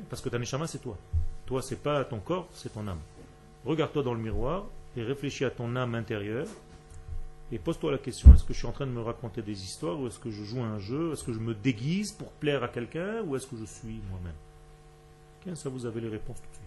Parce 0.08 0.22
que 0.22 0.28
Taneshama, 0.28 0.66
c'est 0.66 0.80
toi. 0.80 0.98
Toi, 1.46 1.62
c'est 1.62 1.80
pas 1.80 2.04
ton 2.04 2.18
corps, 2.18 2.48
c'est 2.52 2.72
ton 2.72 2.88
âme. 2.88 2.98
Regarde-toi 3.64 4.02
dans 4.02 4.14
le 4.14 4.20
miroir 4.20 4.66
et 4.96 5.04
réfléchis 5.04 5.44
à 5.44 5.50
ton 5.50 5.76
âme 5.76 5.94
intérieure 5.94 6.48
et 7.52 7.58
pose-toi 7.58 7.90
la 7.90 7.98
question, 7.98 8.32
est-ce 8.32 8.44
que 8.44 8.52
je 8.52 8.58
suis 8.58 8.66
en 8.68 8.72
train 8.72 8.86
de 8.86 8.92
me 8.92 9.00
raconter 9.00 9.42
des 9.42 9.64
histoires 9.64 9.98
ou 9.98 10.06
est-ce 10.06 10.20
que 10.20 10.30
je 10.30 10.44
joue 10.44 10.62
un 10.62 10.78
jeu 10.78 11.12
Est-ce 11.12 11.24
que 11.24 11.32
je 11.32 11.40
me 11.40 11.52
déguise 11.52 12.12
pour 12.12 12.30
plaire 12.30 12.62
à 12.62 12.68
quelqu'un 12.68 13.22
ou 13.22 13.34
est-ce 13.34 13.46
que 13.46 13.56
je 13.56 13.64
suis 13.64 14.00
moi-même? 14.08 15.56
Ça, 15.56 15.68
vous 15.68 15.86
avez 15.86 16.00
les 16.00 16.08
réponses 16.08 16.36
tout 16.36 16.48
de 16.48 16.54
suite. 16.54 16.66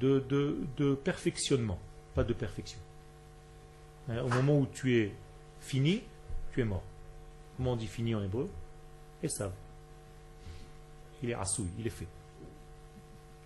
De, 0.00 0.66
de, 0.76 0.94
perfectionnement, 0.94 1.78
pas 2.14 2.24
de 2.24 2.34
perfection. 2.34 2.78
Hein, 4.08 4.22
au 4.22 4.28
moment 4.28 4.58
où 4.58 4.66
tu 4.66 4.98
es 4.98 5.14
fini, 5.60 6.02
tu 6.52 6.60
es 6.60 6.64
mort. 6.64 6.82
Comment 7.56 7.72
on 7.72 7.76
dit 7.76 7.86
fini 7.86 8.14
en 8.14 8.22
hébreu? 8.22 8.50
Et 9.22 9.28
ça. 9.28 9.50
Il 11.22 11.30
est 11.30 11.34
assouille, 11.34 11.70
il 11.78 11.86
est 11.86 11.90
fait. 11.90 12.06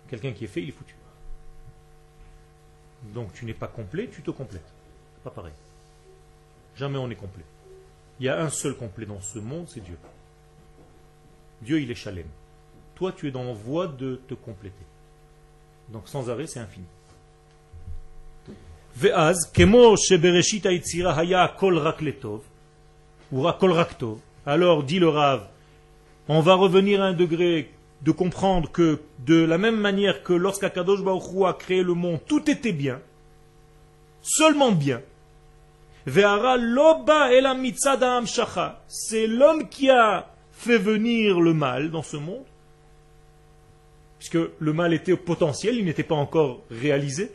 Quelqu'un 0.09 0.33
qui 0.33 0.43
est 0.43 0.47
fait, 0.47 0.61
il 0.61 0.69
est 0.69 0.73
foutu. 0.73 0.95
Donc 3.13 3.33
tu 3.33 3.45
n'es 3.45 3.53
pas 3.53 3.67
complet, 3.67 4.09
tu 4.11 4.21
te 4.21 4.31
complètes. 4.31 4.71
Pas 5.23 5.29
pareil. 5.29 5.53
Jamais 6.75 6.97
on 6.97 7.09
est 7.09 7.15
complet. 7.15 7.43
Il 8.19 8.25
y 8.25 8.29
a 8.29 8.41
un 8.41 8.49
seul 8.49 8.75
complet 8.75 9.05
dans 9.05 9.21
ce 9.21 9.39
monde, 9.39 9.67
c'est 9.67 9.83
Dieu. 9.83 9.97
Dieu, 11.61 11.81
il 11.81 11.91
est 11.91 11.95
chalem. 11.95 12.27
Toi, 12.95 13.11
tu 13.11 13.27
es 13.27 13.31
dans 13.31 13.43
la 13.43 13.53
voie 13.53 13.87
de 13.87 14.21
te 14.27 14.33
compléter. 14.33 14.85
Donc 15.89 16.07
sans 16.07 16.29
arrêt, 16.29 16.47
c'est 16.47 16.59
infini. 16.59 16.85
Alors, 24.45 24.83
dit 24.83 24.99
le 24.99 25.09
Rav, 25.09 25.47
on 26.27 26.41
va 26.41 26.53
revenir 26.53 27.01
à 27.01 27.07
un 27.07 27.13
degré 27.13 27.72
de 28.03 28.11
comprendre 28.11 28.69
que 28.71 28.99
de 29.19 29.43
la 29.43 29.57
même 29.57 29.77
manière 29.77 30.23
que 30.23 30.33
lorsqu'Akadosh 30.33 31.01
Baruch 31.01 31.23
a 31.45 31.53
créé 31.53 31.83
le 31.83 31.93
monde, 31.93 32.19
tout 32.27 32.49
était 32.49 32.73
bien, 32.73 32.99
seulement 34.21 34.71
bien. 34.73 35.01
C'est 38.87 39.27
l'homme 39.27 39.69
qui 39.69 39.89
a 39.89 40.27
fait 40.51 40.77
venir 40.77 41.39
le 41.39 41.53
mal 41.53 41.91
dans 41.91 42.03
ce 42.03 42.17
monde, 42.17 42.43
puisque 44.19 44.37
le 44.59 44.73
mal 44.73 44.93
était 44.93 45.15
potentiel, 45.15 45.77
il 45.77 45.85
n'était 45.85 46.03
pas 46.03 46.15
encore 46.15 46.61
réalisé. 46.69 47.31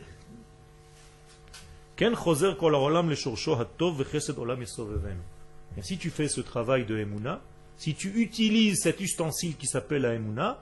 Si 5.81 5.97
tu 5.97 6.09
fais 6.11 6.27
ce 6.27 6.41
travail 6.41 6.85
de 6.85 6.97
Emouna, 6.97 7.41
si 7.79 7.95
tu 7.95 8.09
utilises 8.21 8.81
cet 8.81 8.99
ustensile 8.99 9.55
qui 9.55 9.65
s'appelle 9.65 10.01
la 10.01 10.13
Emouna, 10.13 10.61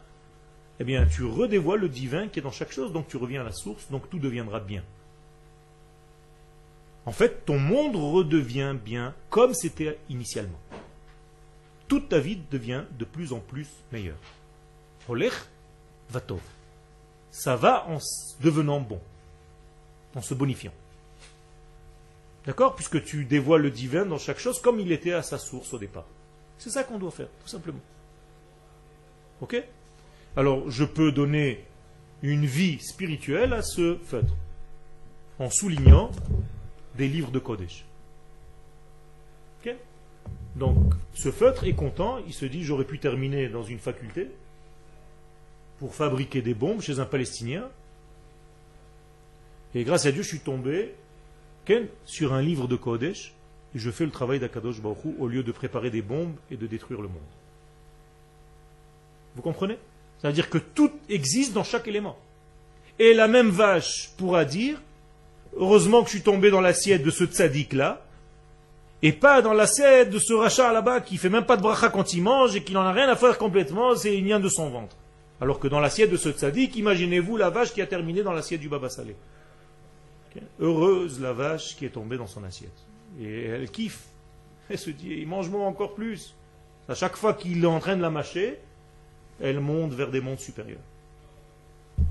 eh 0.79 0.83
bien, 0.83 1.07
tu 1.07 1.23
redévoiles 1.25 1.79
le 1.79 1.89
divin 1.89 2.27
qui 2.27 2.37
est 2.37 2.43
dans 2.43 2.51
chaque 2.51 2.71
chose, 2.71 2.93
donc 2.93 3.07
tu 3.07 3.17
reviens 3.17 3.41
à 3.41 3.43
la 3.43 3.51
source, 3.51 3.89
donc 3.89 4.07
tout 4.11 4.19
deviendra 4.19 4.59
bien. 4.59 4.83
En 7.07 7.11
fait, 7.11 7.43
ton 7.45 7.57
monde 7.57 7.95
redevient 7.95 8.75
bien 8.85 9.15
comme 9.31 9.55
c'était 9.55 9.97
initialement. 10.09 10.59
Toute 11.87 12.09
ta 12.09 12.19
vie 12.19 12.37
devient 12.51 12.83
de 12.99 13.05
plus 13.05 13.33
en 13.33 13.39
plus 13.39 13.67
meilleure. 13.91 14.19
Olech 15.09 15.33
vatov. 16.11 16.41
Ça 17.31 17.55
va 17.55 17.87
en 17.87 17.97
devenant 18.41 18.79
bon, 18.79 19.01
en 20.13 20.21
se 20.21 20.35
bonifiant. 20.35 20.73
D'accord? 22.45 22.75
Puisque 22.75 23.03
tu 23.03 23.25
dévoiles 23.25 23.63
le 23.63 23.71
divin 23.71 24.05
dans 24.05 24.19
chaque 24.19 24.39
chose 24.39 24.61
comme 24.61 24.79
il 24.79 24.91
était 24.91 25.13
à 25.13 25.23
sa 25.23 25.39
source 25.39 25.73
au 25.73 25.79
départ. 25.79 26.05
C'est 26.57 26.69
ça 26.69 26.83
qu'on 26.83 26.97
doit 26.97 27.11
faire, 27.11 27.29
tout 27.41 27.47
simplement. 27.47 27.79
Ok? 29.41 29.61
Alors, 30.35 30.69
je 30.69 30.83
peux 30.83 31.11
donner 31.11 31.63
une 32.21 32.45
vie 32.45 32.79
spirituelle 32.79 33.53
à 33.53 33.61
ce 33.61 33.97
feutre, 34.03 34.35
en 35.39 35.49
soulignant 35.49 36.11
des 36.95 37.07
livres 37.07 37.31
de 37.31 37.39
Kodesh. 37.39 37.85
Ok? 39.61 39.75
Donc, 40.55 40.93
ce 41.13 41.31
feutre 41.31 41.65
est 41.65 41.75
content, 41.75 42.17
il 42.25 42.33
se 42.33 42.45
dit 42.45 42.63
j'aurais 42.63 42.85
pu 42.85 42.97
terminer 42.97 43.49
dans 43.49 43.63
une 43.63 43.79
faculté 43.79 44.29
pour 45.79 45.93
fabriquer 45.93 46.41
des 46.41 46.55
bombes 46.55 46.81
chez 46.81 46.99
un 46.99 47.05
Palestinien. 47.05 47.69
Et 49.75 49.83
grâce 49.83 50.07
à 50.07 50.11
Dieu, 50.11 50.23
je 50.23 50.27
suis 50.27 50.39
tombé 50.39 50.95
sur 52.05 52.33
un 52.33 52.41
livre 52.41 52.67
de 52.67 52.75
Kodesh 52.75 53.33
je 53.77 53.91
fais 53.91 54.05
le 54.05 54.11
travail 54.11 54.39
d'Akadosh 54.39 54.81
Baruch 54.81 54.97
au 55.19 55.27
lieu 55.27 55.43
de 55.43 55.51
préparer 55.51 55.89
des 55.89 56.01
bombes 56.01 56.35
et 56.51 56.57
de 56.57 56.67
détruire 56.67 57.01
le 57.01 57.07
monde. 57.07 57.17
Vous 59.35 59.41
comprenez? 59.41 59.77
C'est-à-dire 60.19 60.49
que 60.49 60.57
tout 60.57 60.91
existe 61.09 61.53
dans 61.53 61.63
chaque 61.63 61.87
élément. 61.87 62.17
Et 62.99 63.13
la 63.13 63.27
même 63.27 63.49
vache 63.49 64.11
pourra 64.17 64.45
dire 64.45 64.81
Heureusement 65.55 66.01
que 66.01 66.09
je 66.09 66.15
suis 66.15 66.23
tombé 66.23 66.51
dans 66.51 66.61
l'assiette 66.61 67.03
de 67.03 67.09
ce 67.09 67.23
tzaddik-là, 67.23 68.01
et 69.01 69.11
pas 69.11 69.41
dans 69.41 69.53
l'assiette 69.53 70.09
de 70.09 70.19
ce 70.19 70.33
rachat 70.33 70.71
là-bas 70.73 71.01
qui 71.01 71.17
fait 71.17 71.29
même 71.29 71.45
pas 71.45 71.57
de 71.57 71.61
bracha 71.61 71.89
quand 71.89 72.13
il 72.13 72.23
mange 72.23 72.55
et 72.55 72.63
qui 72.63 72.73
n'en 72.73 72.81
a 72.81 72.91
rien 72.91 73.07
à 73.09 73.15
faire 73.15 73.37
complètement, 73.37 73.95
c'est 73.95 74.15
une 74.15 74.25
vient 74.25 74.39
de 74.39 74.49
son 74.49 74.69
ventre. 74.69 74.95
Alors 75.39 75.59
que 75.59 75.67
dans 75.67 75.79
l'assiette 75.79 76.09
de 76.09 76.17
ce 76.17 76.29
tzaddik, 76.29 76.75
imaginez-vous 76.75 77.37
la 77.37 77.49
vache 77.49 77.73
qui 77.73 77.81
a 77.81 77.87
terminé 77.87 78.23
dans 78.23 78.33
l'assiette 78.33 78.59
du 78.59 78.69
baba 78.69 78.89
salé. 78.89 79.15
Heureuse 80.59 81.19
la 81.19 81.33
vache 81.33 81.75
qui 81.75 81.85
est 81.85 81.89
tombée 81.89 82.17
dans 82.17 82.27
son 82.27 82.43
assiette. 82.43 82.86
Et 83.19 83.45
elle 83.45 83.69
kiffe. 83.69 84.03
Elle 84.69 84.77
se 84.77 84.89
dit, 84.89 85.15
il 85.21 85.27
mange 85.27 85.49
moi 85.49 85.65
encore 85.65 85.95
plus. 85.95 86.35
À 86.89 86.95
chaque 86.95 87.15
fois 87.15 87.33
qu'il 87.33 87.63
est 87.63 87.67
en 87.67 87.79
train 87.79 87.95
de 87.95 88.01
la 88.01 88.09
mâcher, 88.09 88.59
elle 89.41 89.59
monte 89.59 89.93
vers 89.93 90.11
des 90.11 90.19
mondes 90.19 90.39
supérieurs. 90.39 90.79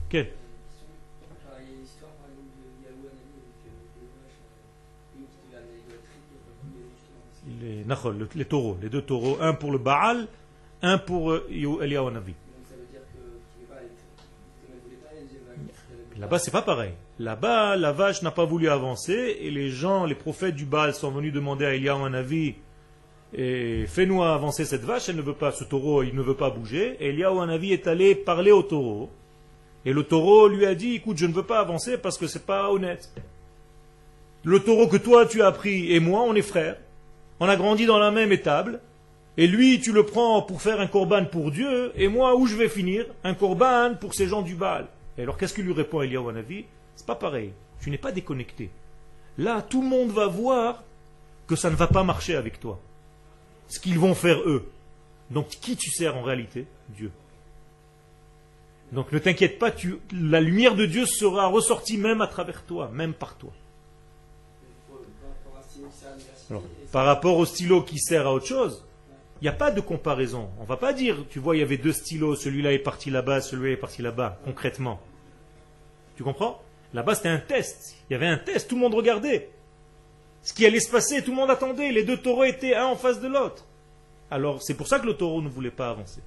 Quel? 0.08 0.32
Les, 7.60 7.84
les 8.34 8.44
taureaux, 8.44 8.76
les 8.82 8.88
deux 8.88 9.02
taureaux, 9.02 9.38
un 9.40 9.54
pour 9.54 9.72
le 9.72 9.78
Baal, 9.78 10.28
un 10.82 10.98
pour 10.98 11.32
euh, 11.32 11.48
Eliyahu 11.50 12.10
Navi. 12.10 12.34
Là-bas, 16.18 16.38
c'est 16.38 16.50
pas 16.50 16.62
pareil. 16.62 16.92
Là-bas, 17.18 17.76
la 17.76 17.92
vache 17.92 18.22
n'a 18.22 18.30
pas 18.30 18.46
voulu 18.46 18.68
avancer 18.68 19.36
et 19.40 19.50
les 19.50 19.70
gens, 19.70 20.06
les 20.06 20.14
prophètes 20.14 20.54
du 20.54 20.64
Baal 20.64 20.94
sont 20.94 21.10
venus 21.10 21.32
demander 21.32 21.66
à 21.66 21.74
Eliyahu 21.74 22.08
Navi 22.08 22.54
et 23.34 23.84
fais-nous 23.86 24.22
avancer 24.22 24.64
cette 24.64 24.84
vache, 24.84 25.08
elle 25.08 25.16
ne 25.16 25.22
veut 25.22 25.34
pas, 25.34 25.52
ce 25.52 25.64
taureau, 25.64 26.02
il 26.02 26.14
ne 26.14 26.22
veut 26.22 26.36
pas 26.36 26.48
bouger. 26.48 26.96
Et 27.00 27.08
Eliyahu 27.08 27.46
Navi 27.46 27.72
est 27.72 27.86
allé 27.86 28.14
parler 28.14 28.50
au 28.50 28.62
taureau. 28.62 29.10
Et 29.84 29.92
le 29.92 30.04
taureau 30.04 30.48
lui 30.48 30.64
a 30.64 30.74
dit, 30.74 30.94
écoute, 30.94 31.18
je 31.18 31.26
ne 31.26 31.34
veux 31.34 31.42
pas 31.42 31.60
avancer 31.60 31.98
parce 31.98 32.16
que 32.16 32.26
c'est 32.26 32.46
pas 32.46 32.70
honnête. 32.70 33.12
Le 34.42 34.60
taureau 34.60 34.86
que 34.86 34.96
toi 34.96 35.26
tu 35.26 35.42
as 35.42 35.52
pris 35.52 35.92
et 35.92 36.00
moi, 36.00 36.22
on 36.22 36.34
est 36.34 36.42
frères. 36.42 36.76
On 37.40 37.48
a 37.48 37.56
grandi 37.56 37.84
dans 37.84 37.98
la 37.98 38.10
même 38.10 38.32
étable. 38.32 38.80
Et 39.36 39.46
lui, 39.46 39.80
tu 39.80 39.92
le 39.92 40.04
prends 40.04 40.40
pour 40.40 40.62
faire 40.62 40.80
un 40.80 40.86
corban 40.86 41.26
pour 41.26 41.50
Dieu, 41.50 41.92
et 41.94 42.08
moi, 42.08 42.36
où 42.36 42.46
je 42.46 42.56
vais 42.56 42.70
finir? 42.70 43.04
Un 43.22 43.34
corban 43.34 43.92
pour 44.00 44.14
ces 44.14 44.28
gens 44.28 44.40
du 44.40 44.54
Baal. 44.54 44.86
Et 45.18 45.22
alors, 45.22 45.36
qu'est-ce 45.36 45.54
qu'il 45.54 45.64
lui 45.64 45.72
répond 45.72 46.02
Eliyahu 46.02 46.28
Hanavi 46.28 46.66
C'est 46.94 47.06
pas 47.06 47.14
pareil. 47.14 47.52
Tu 47.80 47.90
n'es 47.90 47.98
pas 47.98 48.12
déconnecté. 48.12 48.70
Là, 49.38 49.62
tout 49.62 49.82
le 49.82 49.88
monde 49.88 50.10
va 50.10 50.26
voir 50.26 50.82
que 51.46 51.56
ça 51.56 51.70
ne 51.70 51.76
va 51.76 51.86
pas 51.86 52.02
marcher 52.02 52.36
avec 52.36 52.60
toi. 52.60 52.80
Ce 53.68 53.80
qu'ils 53.80 53.98
vont 53.98 54.14
faire 54.14 54.40
eux. 54.40 54.70
Donc, 55.30 55.48
qui 55.48 55.76
tu 55.76 55.90
sers 55.90 56.16
en 56.16 56.22
réalité? 56.22 56.66
Dieu. 56.90 57.10
Donc, 58.92 59.10
ne 59.12 59.18
t'inquiète 59.18 59.58
pas, 59.58 59.72
la 60.12 60.40
lumière 60.40 60.76
de 60.76 60.86
Dieu 60.86 61.06
sera 61.06 61.46
ressortie 61.46 61.98
même 61.98 62.20
à 62.20 62.28
travers 62.28 62.62
toi, 62.64 62.88
même 62.92 63.14
par 63.14 63.36
toi. 63.36 63.52
par 66.92 67.04
rapport 67.04 67.36
au 67.36 67.44
stylo 67.44 67.82
qui 67.82 67.98
sert 67.98 68.26
à 68.26 68.32
autre 68.32 68.46
chose, 68.46 68.85
il 69.40 69.44
n'y 69.44 69.48
a 69.48 69.52
pas 69.52 69.70
de 69.70 69.80
comparaison. 69.80 70.50
On 70.58 70.62
ne 70.62 70.66
va 70.66 70.76
pas 70.76 70.92
dire, 70.92 71.24
tu 71.28 71.38
vois, 71.38 71.56
il 71.56 71.60
y 71.60 71.62
avait 71.62 71.76
deux 71.76 71.92
stylos, 71.92 72.36
celui-là 72.36 72.72
est 72.72 72.78
parti 72.78 73.10
là-bas, 73.10 73.40
celui-là 73.40 73.72
est 73.72 73.76
parti 73.76 74.02
là-bas, 74.02 74.40
concrètement. 74.44 75.00
Tu 76.16 76.22
comprends? 76.22 76.62
Là-bas, 76.94 77.14
c'était 77.14 77.28
un 77.28 77.38
test. 77.38 77.96
Il 78.08 78.14
y 78.14 78.16
avait 78.16 78.26
un 78.26 78.38
test, 78.38 78.68
tout 78.68 78.76
le 78.76 78.80
monde 78.80 78.94
regardait. 78.94 79.50
Ce 80.42 80.54
qui 80.54 80.64
allait 80.64 80.80
se 80.80 80.90
passer, 80.90 81.22
tout 81.22 81.32
le 81.32 81.36
monde 81.36 81.50
attendait. 81.50 81.92
Les 81.92 82.04
deux 82.04 82.16
taureaux 82.16 82.44
étaient 82.44 82.74
un 82.74 82.86
en 82.86 82.96
face 82.96 83.20
de 83.20 83.28
l'autre. 83.28 83.66
Alors, 84.30 84.62
c'est 84.62 84.74
pour 84.74 84.88
ça 84.88 84.98
que 84.98 85.06
le 85.06 85.14
taureau 85.14 85.42
ne 85.42 85.48
voulait 85.48 85.70
pas 85.70 85.90
avancer. 85.90 86.22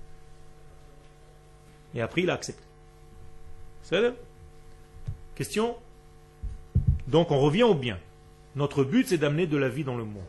Et 1.95 2.01
après, 2.01 2.22
il 2.22 2.30
a 2.30 2.34
accepté. 2.34 2.64
C'est 3.82 4.14
Question? 5.36 5.76
Donc, 7.07 7.32
on 7.32 7.39
revient 7.39 7.64
au 7.64 7.74
bien. 7.74 7.97
Notre 8.55 8.84
but, 8.84 9.07
c'est 9.07 9.18
d'amener 9.18 9.47
de 9.47 9.57
la 9.57 9.70
vie 9.70 9.84
dans 9.84 9.97
le 9.97 10.03
monde. 10.03 10.22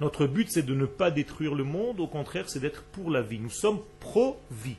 Notre 0.00 0.26
but, 0.26 0.50
c'est 0.50 0.62
de 0.62 0.74
ne 0.74 0.86
pas 0.86 1.10
détruire 1.10 1.54
le 1.54 1.64
monde, 1.64 2.00
au 2.00 2.06
contraire, 2.06 2.48
c'est 2.48 2.60
d'être 2.60 2.82
pour 2.84 3.10
la 3.10 3.20
vie. 3.20 3.38
Nous 3.38 3.50
sommes 3.50 3.80
pro-vie. 4.00 4.76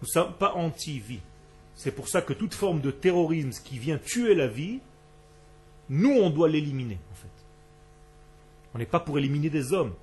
Nous 0.00 0.06
ne 0.06 0.12
sommes 0.12 0.32
pas 0.34 0.54
anti-vie. 0.54 1.20
C'est 1.74 1.90
pour 1.90 2.08
ça 2.08 2.22
que 2.22 2.32
toute 2.32 2.54
forme 2.54 2.80
de 2.80 2.90
terrorisme 2.90 3.50
qui 3.64 3.78
vient 3.78 3.98
tuer 3.98 4.34
la 4.34 4.46
vie, 4.46 4.80
nous, 5.88 6.12
on 6.12 6.30
doit 6.30 6.48
l'éliminer, 6.48 6.98
en 7.10 7.14
fait. 7.14 7.28
On 8.74 8.78
n'est 8.78 8.86
pas 8.86 9.00
pour 9.00 9.18
éliminer 9.18 9.50
des 9.50 9.72
hommes. 9.72 9.94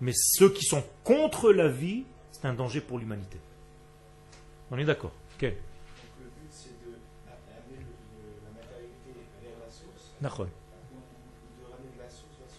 Mais 0.00 0.12
ceux 0.14 0.50
qui 0.50 0.64
sont 0.64 0.84
contre 1.02 1.52
la 1.52 1.68
vie, 1.68 2.04
c'est 2.30 2.44
un 2.44 2.54
danger 2.54 2.80
pour 2.80 2.98
l'humanité. 2.98 3.38
On 4.70 4.78
est 4.78 4.84
d'accord 4.84 5.12
Le 6.20 6.26
but, 6.26 6.50
c'est 6.50 6.68
d'amener 6.80 7.84
la 8.44 8.60
matérialité 8.60 9.10
vers 9.42 9.58
la 9.64 9.72
source. 9.72 10.12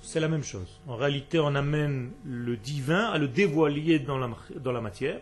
C'est 0.07 0.21
la 0.21 0.29
même 0.29 0.43
chose. 0.43 0.79
En 0.87 0.95
réalité, 0.95 1.37
on 1.37 1.53
amène 1.53 2.11
le 2.23 2.55
divin 2.55 3.07
à 3.07 3.17
le 3.17 3.27
dévoiler 3.27 3.99
dans 3.99 4.17
la, 4.17 4.29
dans 4.55 4.71
la 4.71 4.79
matière, 4.79 5.19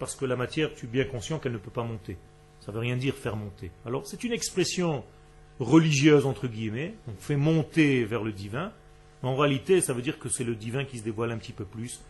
parce 0.00 0.16
que 0.16 0.24
la 0.24 0.34
matière, 0.34 0.74
tu 0.74 0.86
es 0.86 0.88
bien 0.88 1.04
conscient 1.04 1.38
qu'elle 1.38 1.52
ne 1.52 1.58
peut 1.58 1.70
pas 1.70 1.84
monter. 1.84 2.16
Ça 2.58 2.72
ne 2.72 2.74
veut 2.74 2.80
rien 2.80 2.96
dire 2.96 3.14
faire 3.14 3.36
monter. 3.36 3.70
Alors, 3.86 4.04
c'est 4.04 4.24
une 4.24 4.32
expression 4.32 5.04
religieuse, 5.60 6.26
entre 6.26 6.48
guillemets. 6.48 6.96
On 7.06 7.14
fait 7.16 7.36
monter 7.36 8.04
vers 8.04 8.24
le 8.24 8.32
divin. 8.32 8.72
En 9.22 9.36
réalité, 9.36 9.80
ça 9.80 9.92
veut 9.92 10.02
dire 10.02 10.18
que 10.18 10.28
c'est 10.28 10.42
le 10.42 10.56
divin 10.56 10.84
qui 10.84 10.98
se 10.98 11.04
dévoile 11.04 11.30
un 11.30 11.38
petit 11.38 11.52
peu 11.52 11.64
plus 11.64 12.00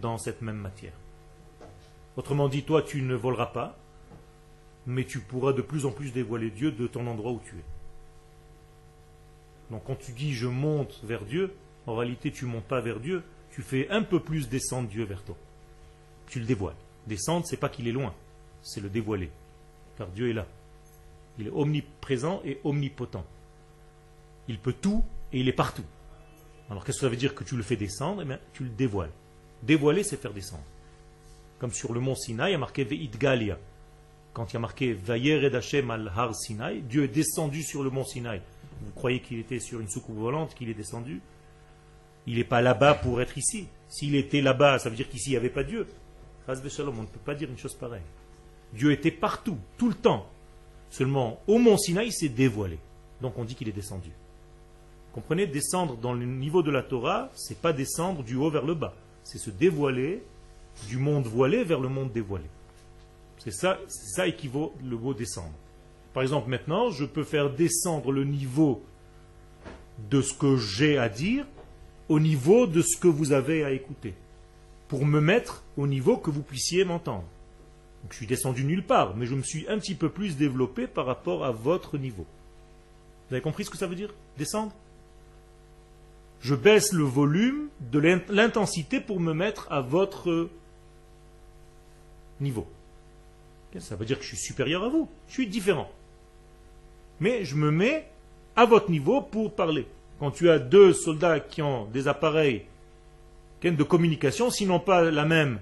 dans 0.00 0.16
cette 0.16 0.42
même 0.42 0.58
matière. 0.58 0.94
Autrement 2.16 2.48
dit, 2.48 2.62
toi, 2.62 2.82
tu 2.82 3.02
ne 3.02 3.16
voleras 3.16 3.46
pas, 3.46 3.76
mais 4.86 5.04
tu 5.06 5.18
pourras 5.18 5.52
de 5.52 5.62
plus 5.62 5.86
en 5.86 5.90
plus 5.90 6.12
dévoiler 6.12 6.50
Dieu 6.50 6.70
de 6.70 6.86
ton 6.86 7.04
endroit 7.08 7.32
où 7.32 7.40
tu 7.44 7.56
es. 7.56 7.64
Donc 9.72 9.82
quand 9.86 9.96
tu 9.96 10.12
dis 10.12 10.34
je 10.34 10.46
monte 10.46 11.00
vers 11.02 11.24
Dieu, 11.24 11.52
en 11.86 11.96
réalité, 11.96 12.30
tu 12.30 12.46
montes 12.46 12.64
pas 12.64 12.80
vers 12.80 13.00
Dieu, 13.00 13.22
tu 13.52 13.62
fais 13.62 13.88
un 13.90 14.02
peu 14.02 14.20
plus 14.20 14.48
descendre 14.48 14.88
Dieu 14.88 15.04
vers 15.04 15.22
toi. 15.22 15.36
Tu 16.26 16.40
le 16.40 16.46
dévoiles. 16.46 16.74
Descendre, 17.06 17.46
c'est 17.46 17.58
pas 17.58 17.68
qu'il 17.68 17.86
est 17.86 17.92
loin, 17.92 18.14
c'est 18.62 18.80
le 18.80 18.88
dévoiler. 18.88 19.30
Car 19.98 20.08
Dieu 20.08 20.30
est 20.30 20.32
là. 20.32 20.46
Il 21.38 21.48
est 21.48 21.50
omniprésent 21.50 22.40
et 22.44 22.58
omnipotent. 22.64 23.24
Il 24.48 24.58
peut 24.58 24.72
tout 24.72 25.04
et 25.32 25.40
il 25.40 25.48
est 25.48 25.52
partout. 25.52 25.84
Alors 26.70 26.84
qu'est-ce 26.84 26.98
que 26.98 27.06
ça 27.06 27.08
veut 27.08 27.16
dire 27.16 27.34
que 27.34 27.44
tu 27.44 27.56
le 27.56 27.62
fais 27.62 27.76
descendre? 27.76 28.22
Eh 28.22 28.24
bien, 28.24 28.38
tu 28.52 28.64
le 28.64 28.70
dévoiles. 28.70 29.10
Dévoiler, 29.62 30.02
c'est 30.02 30.20
faire 30.20 30.32
descendre. 30.32 30.64
Comme 31.58 31.72
sur 31.72 31.92
le 31.92 32.00
mont 32.00 32.14
Sinaï, 32.14 32.50
il 32.50 32.52
y 32.52 32.56
a 32.56 32.58
marqué 32.58 32.84
Galia. 33.18 33.58
Quand 34.32 34.50
il 34.50 34.54
y 34.54 34.56
a 34.56 34.60
marqué 34.60 34.92
Vayer 34.92 35.54
Hashem 35.54 35.90
al 35.90 36.10
Har 36.14 36.34
Sinaï, 36.34 36.82
Dieu 36.82 37.04
est 37.04 37.08
descendu 37.08 37.62
sur 37.62 37.82
le 37.82 37.90
mont 37.90 38.04
Sinaï. 38.04 38.40
Vous 38.82 38.92
croyez 38.92 39.20
qu'il 39.20 39.38
était 39.38 39.60
sur 39.60 39.80
une 39.80 39.88
soucoupe 39.88 40.16
volante, 40.16 40.54
qu'il 40.54 40.68
est 40.68 40.74
descendu? 40.74 41.20
Il 42.26 42.36
n'est 42.36 42.44
pas 42.44 42.62
là-bas 42.62 42.94
pour 42.94 43.20
être 43.20 43.36
ici. 43.36 43.66
S'il 43.88 44.14
était 44.14 44.40
là-bas, 44.40 44.78
ça 44.78 44.88
veut 44.88 44.96
dire 44.96 45.08
qu'ici, 45.08 45.30
il 45.30 45.32
n'y 45.32 45.36
avait 45.36 45.50
pas 45.50 45.62
Dieu. 45.62 45.86
on 46.48 46.52
ne 46.52 47.06
peut 47.06 47.20
pas 47.24 47.34
dire 47.34 47.48
une 47.50 47.58
chose 47.58 47.74
pareille. 47.74 48.02
Dieu 48.72 48.92
était 48.92 49.10
partout, 49.10 49.58
tout 49.78 49.88
le 49.88 49.94
temps. 49.94 50.26
Seulement, 50.90 51.40
au 51.46 51.58
mont 51.58 51.76
Sinaï, 51.76 52.08
il 52.08 52.12
s'est 52.12 52.28
dévoilé. 52.28 52.78
Donc 53.20 53.38
on 53.38 53.44
dit 53.44 53.54
qu'il 53.54 53.68
est 53.68 53.72
descendu. 53.72 54.10
Comprenez, 55.12 55.46
descendre 55.46 55.96
dans 55.96 56.12
le 56.12 56.24
niveau 56.24 56.62
de 56.62 56.70
la 56.70 56.82
Torah, 56.82 57.30
c'est 57.34 57.58
pas 57.58 57.72
descendre 57.72 58.24
du 58.24 58.34
haut 58.34 58.50
vers 58.50 58.64
le 58.64 58.74
bas. 58.74 58.94
C'est 59.22 59.38
se 59.38 59.50
dévoiler 59.50 60.22
du 60.88 60.98
monde 60.98 61.26
voilé 61.26 61.62
vers 61.62 61.78
le 61.78 61.88
monde 61.88 62.10
dévoilé. 62.10 62.46
C'est 63.38 63.52
ça, 63.52 63.78
ça 63.86 64.26
équivaut 64.26 64.74
le 64.82 64.96
mot 64.96 65.14
descendre. 65.14 65.52
Par 66.12 66.22
exemple, 66.22 66.48
maintenant, 66.48 66.90
je 66.90 67.04
peux 67.04 67.24
faire 67.24 67.50
descendre 67.50 68.10
le 68.10 68.24
niveau 68.24 68.82
de 70.10 70.20
ce 70.22 70.34
que 70.34 70.56
j'ai 70.56 70.98
à 70.98 71.08
dire 71.08 71.46
au 72.08 72.20
niveau 72.20 72.66
de 72.66 72.82
ce 72.82 72.96
que 72.96 73.08
vous 73.08 73.32
avez 73.32 73.64
à 73.64 73.72
écouter, 73.72 74.14
pour 74.88 75.06
me 75.06 75.20
mettre 75.20 75.62
au 75.76 75.86
niveau 75.86 76.16
que 76.16 76.30
vous 76.30 76.42
puissiez 76.42 76.84
m'entendre. 76.84 77.24
je 78.10 78.16
suis 78.16 78.26
descendu 78.26 78.64
nulle 78.64 78.84
part, 78.84 79.16
mais 79.16 79.26
je 79.26 79.34
me 79.34 79.42
suis 79.42 79.66
un 79.68 79.78
petit 79.78 79.94
peu 79.94 80.08
plus 80.08 80.36
développé 80.36 80.86
par 80.86 81.06
rapport 81.06 81.44
à 81.44 81.50
votre 81.50 81.96
niveau. 81.98 82.26
Vous 83.28 83.34
avez 83.34 83.42
compris 83.42 83.64
ce 83.64 83.70
que 83.70 83.78
ça 83.78 83.86
veut 83.86 83.94
dire 83.94 84.14
Descendre? 84.36 84.72
Je 86.40 86.54
baisse 86.54 86.92
le 86.92 87.04
volume 87.04 87.68
de 87.80 87.98
l'intensité 88.28 89.00
pour 89.00 89.18
me 89.18 89.32
mettre 89.32 89.66
à 89.72 89.80
votre 89.80 90.50
niveau. 92.38 92.66
Ça 93.78 93.96
veut 93.96 94.04
dire 94.04 94.18
que 94.18 94.24
je 94.24 94.28
suis 94.28 94.36
supérieur 94.36 94.84
à 94.84 94.88
vous. 94.88 95.08
Je 95.26 95.32
suis 95.32 95.46
différent. 95.46 95.90
Mais 97.18 97.44
je 97.44 97.56
me 97.56 97.70
mets 97.70 98.06
à 98.56 98.66
votre 98.66 98.90
niveau 98.90 99.22
pour 99.22 99.54
parler 99.54 99.86
quand 100.18 100.30
tu 100.30 100.50
as 100.50 100.58
deux 100.58 100.92
soldats 100.92 101.40
qui 101.40 101.62
ont 101.62 101.86
des 101.86 102.08
appareils 102.08 102.64
de 103.72 103.82
communication, 103.82 104.50
s'ils 104.50 104.68
n'ont 104.68 104.80
pas 104.80 105.02
la 105.02 105.24
même 105.24 105.58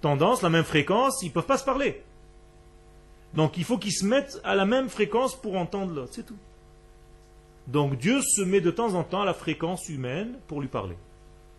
tendance, 0.00 0.42
la 0.42 0.50
même 0.50 0.64
fréquence, 0.64 1.22
ils 1.22 1.28
ne 1.28 1.32
peuvent 1.32 1.46
pas 1.46 1.58
se 1.58 1.64
parler. 1.64 2.02
Donc 3.34 3.56
il 3.56 3.64
faut 3.64 3.78
qu'ils 3.78 3.92
se 3.92 4.04
mettent 4.04 4.40
à 4.44 4.54
la 4.54 4.64
même 4.64 4.88
fréquence 4.88 5.40
pour 5.40 5.56
entendre 5.56 5.94
l'autre, 5.94 6.12
c'est 6.12 6.26
tout. 6.26 6.36
Donc 7.66 7.98
Dieu 7.98 8.20
se 8.22 8.42
met 8.42 8.60
de 8.60 8.70
temps 8.70 8.94
en 8.94 9.04
temps 9.04 9.22
à 9.22 9.24
la 9.24 9.34
fréquence 9.34 9.88
humaine 9.88 10.38
pour 10.46 10.60
lui 10.60 10.68
parler. 10.68 10.96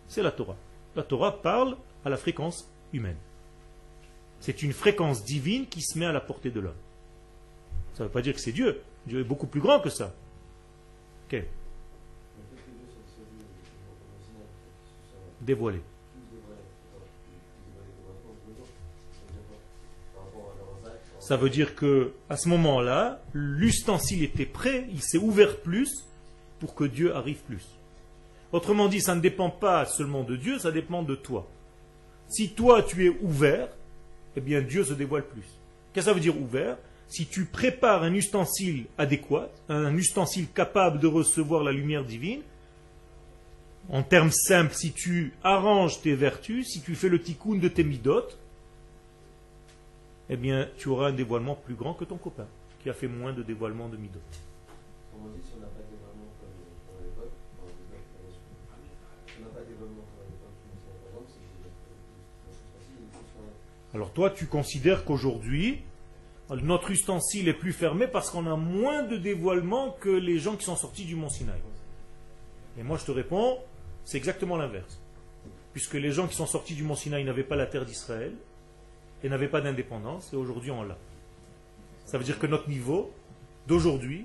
C'est 0.06 0.22
la 0.22 0.30
Torah. 0.30 0.56
La 0.96 1.02
Torah 1.02 1.42
parle 1.42 1.76
à 2.04 2.10
la 2.10 2.16
fréquence 2.16 2.70
humaine. 2.92 3.18
C'est 4.40 4.62
une 4.62 4.72
fréquence 4.72 5.24
divine 5.24 5.66
qui 5.66 5.82
se 5.82 5.98
met 5.98 6.06
à 6.06 6.12
la 6.12 6.20
portée 6.20 6.50
de 6.50 6.60
l'homme. 6.60 6.72
Ça 7.94 8.04
ne 8.04 8.08
veut 8.08 8.12
pas 8.12 8.22
dire 8.22 8.34
que 8.34 8.40
c'est 8.40 8.52
Dieu. 8.52 8.80
Dieu 9.06 9.20
est 9.20 9.24
beaucoup 9.24 9.46
plus 9.46 9.60
grand 9.60 9.80
que 9.80 9.90
ça. 9.90 10.14
Dévoilé. 15.40 15.80
Ça 21.20 21.36
veut 21.36 21.50
dire 21.50 21.74
que 21.74 22.12
à 22.30 22.36
ce 22.36 22.48
moment-là, 22.48 23.20
l'ustensile 23.34 24.22
était 24.24 24.46
prêt, 24.46 24.86
il 24.90 25.02
s'est 25.02 25.18
ouvert 25.18 25.60
plus, 25.60 26.08
pour 26.58 26.74
que 26.74 26.84
Dieu 26.84 27.14
arrive 27.14 27.42
plus. 27.42 27.66
Autrement 28.52 28.88
dit, 28.88 29.00
ça 29.00 29.14
ne 29.14 29.20
dépend 29.20 29.50
pas 29.50 29.84
seulement 29.84 30.24
de 30.24 30.36
Dieu, 30.36 30.58
ça 30.58 30.72
dépend 30.72 31.02
de 31.02 31.14
toi. 31.14 31.46
Si 32.28 32.50
toi 32.50 32.82
tu 32.82 33.06
es 33.06 33.10
ouvert, 33.20 33.68
eh 34.36 34.40
bien 34.40 34.62
Dieu 34.62 34.84
se 34.84 34.94
dévoile 34.94 35.26
plus. 35.26 35.44
Qu'est-ce 35.92 36.06
que 36.06 36.10
ça 36.10 36.14
veut 36.14 36.20
dire 36.20 36.40
ouvert? 36.40 36.78
Si 37.08 37.26
tu 37.26 37.46
prépares 37.46 38.02
un 38.02 38.12
ustensile 38.12 38.84
adéquat, 38.98 39.50
un 39.68 39.96
ustensile 39.96 40.46
capable 40.48 41.00
de 41.00 41.06
recevoir 41.06 41.64
la 41.64 41.72
lumière 41.72 42.04
divine, 42.04 42.42
en 43.90 44.02
termes 44.02 44.30
simples, 44.30 44.74
si 44.74 44.92
tu 44.92 45.32
arranges 45.42 46.02
tes 46.02 46.14
vertus, 46.14 46.68
si 46.68 46.82
tu 46.82 46.94
fais 46.94 47.08
le 47.08 47.20
tikkun 47.20 47.56
de 47.56 47.68
tes 47.68 47.84
midotes, 47.84 48.38
eh 50.28 50.36
bien 50.36 50.68
tu 50.76 50.88
auras 50.88 51.08
un 51.08 51.12
dévoilement 51.12 51.54
plus 51.54 51.74
grand 51.74 51.94
que 51.94 52.04
ton 52.04 52.18
copain, 52.18 52.46
qui 52.82 52.90
a 52.90 52.92
fait 52.92 53.08
moins 53.08 53.32
de 53.32 53.42
dévoilement 53.42 53.88
de 53.88 53.96
midotes. 53.96 54.22
Alors 63.94 64.12
toi, 64.12 64.28
tu 64.28 64.46
considères 64.46 65.04
qu'aujourd'hui, 65.06 65.80
notre 66.56 66.90
ustensile 66.90 67.48
est 67.48 67.54
plus 67.54 67.72
fermé 67.72 68.06
parce 68.06 68.30
qu'on 68.30 68.46
a 68.46 68.56
moins 68.56 69.02
de 69.02 69.16
dévoilement 69.16 69.90
que 70.00 70.08
les 70.08 70.38
gens 70.38 70.56
qui 70.56 70.64
sont 70.64 70.76
sortis 70.76 71.04
du 71.04 71.14
mont 71.14 71.28
Sinaï. 71.28 71.60
Et 72.78 72.82
moi, 72.82 72.96
je 72.96 73.04
te 73.04 73.10
réponds, 73.10 73.58
c'est 74.04 74.16
exactement 74.16 74.56
l'inverse. 74.56 75.00
Puisque 75.72 75.94
les 75.94 76.10
gens 76.10 76.26
qui 76.26 76.34
sont 76.34 76.46
sortis 76.46 76.74
du 76.74 76.82
mont 76.82 76.94
Sinaï 76.94 77.24
n'avaient 77.24 77.42
pas 77.42 77.56
la 77.56 77.66
terre 77.66 77.84
d'Israël 77.84 78.32
et 79.22 79.28
n'avaient 79.28 79.48
pas 79.48 79.60
d'indépendance, 79.60 80.32
et 80.32 80.36
aujourd'hui 80.36 80.70
on 80.70 80.82
l'a. 80.82 80.96
Ça 82.06 82.18
veut 82.18 82.24
dire 82.24 82.38
que 82.38 82.46
notre 82.46 82.68
niveau 82.68 83.12
d'aujourd'hui, 83.66 84.24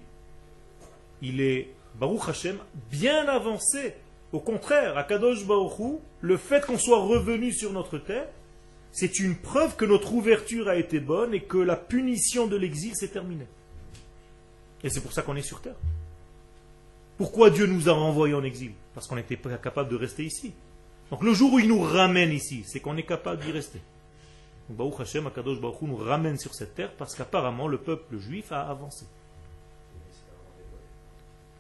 il 1.22 1.42
est, 1.42 1.70
Baruch 2.00 2.30
Hashem, 2.30 2.58
bien 2.92 3.28
avancé. 3.28 3.96
Au 4.32 4.40
contraire, 4.40 4.98
à 4.98 5.04
Kadosh 5.04 5.46
Baruch 5.46 6.00
le 6.22 6.38
fait 6.38 6.66
qu'on 6.66 6.78
soit 6.78 7.04
revenu 7.04 7.52
sur 7.52 7.74
notre 7.74 7.98
terre, 7.98 8.28
c'est 8.94 9.20
une 9.20 9.36
preuve 9.36 9.76
que 9.76 9.86
notre 9.86 10.14
ouverture 10.14 10.70
a 10.70 10.76
été 10.76 11.00
bonne 11.00 11.34
et 11.34 11.42
que 11.42 11.58
la 11.58 11.76
punition 11.76 12.46
de 12.46 12.56
l'exil 12.56 12.96
s'est 12.96 13.08
terminée. 13.08 13.48
Et 14.84 14.90
c'est 14.92 15.02
pour 15.02 15.14
ça 15.14 15.24
qu'on 15.24 15.36
est 15.36 15.42
sur 15.42 15.62
terre. 15.62 15.76
Pourquoi 17.18 17.50
Dieu 17.50 17.66
nous 17.66 17.90
a 17.90 17.94
renvoyés 17.94 18.36
en 18.36 18.44
exil? 18.44 18.72
Parce 18.94 19.08
qu'on 19.08 19.16
n'était 19.16 19.36
pas 19.36 19.58
capable 19.58 19.90
de 19.90 19.96
rester 19.96 20.24
ici. 20.24 20.54
Donc 21.10 21.24
le 21.24 21.34
jour 21.34 21.54
où 21.54 21.60
il 21.60 21.68
nous 21.68 21.82
ramène 21.82 22.32
ici, 22.32 22.64
c'est 22.68 22.80
qu'on 22.80 22.96
est 22.96 23.04
capable 23.04 23.42
d'y 23.42 23.52
rester. 23.52 23.82
Donc 24.70 25.00
Hashem, 25.00 25.26
Akadosh 25.26 25.60
Baruch 25.60 25.82
nous 25.82 25.98
ramène 25.98 26.38
sur 26.38 26.54
cette 26.54 26.76
terre 26.76 26.94
parce 26.96 27.16
qu'apparemment 27.16 27.68
le 27.68 27.80
peuple 27.80 28.20
juif 28.20 28.52
a 28.52 28.62
avancé. 28.62 29.06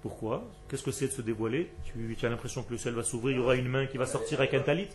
Pourquoi? 0.03 0.47
Qu'est-ce 0.69 0.83
que 0.83 0.91
c'est 0.91 1.07
de 1.07 1.13
se 1.13 1.21
dévoiler? 1.23 1.71
Tu, 1.85 2.15
tu, 2.15 2.25
as 2.27 2.29
l'impression 2.29 2.61
que 2.61 2.71
le 2.73 2.77
ciel 2.77 2.93
va 2.93 3.03
s'ouvrir, 3.03 3.37
il 3.37 3.39
y 3.39 3.41
aura 3.41 3.55
une 3.55 3.69
main 3.69 3.87
qui 3.87 3.97
va 3.97 4.05
sortir 4.05 4.39
avec 4.39 4.53
un 4.53 4.59
talit? 4.59 4.89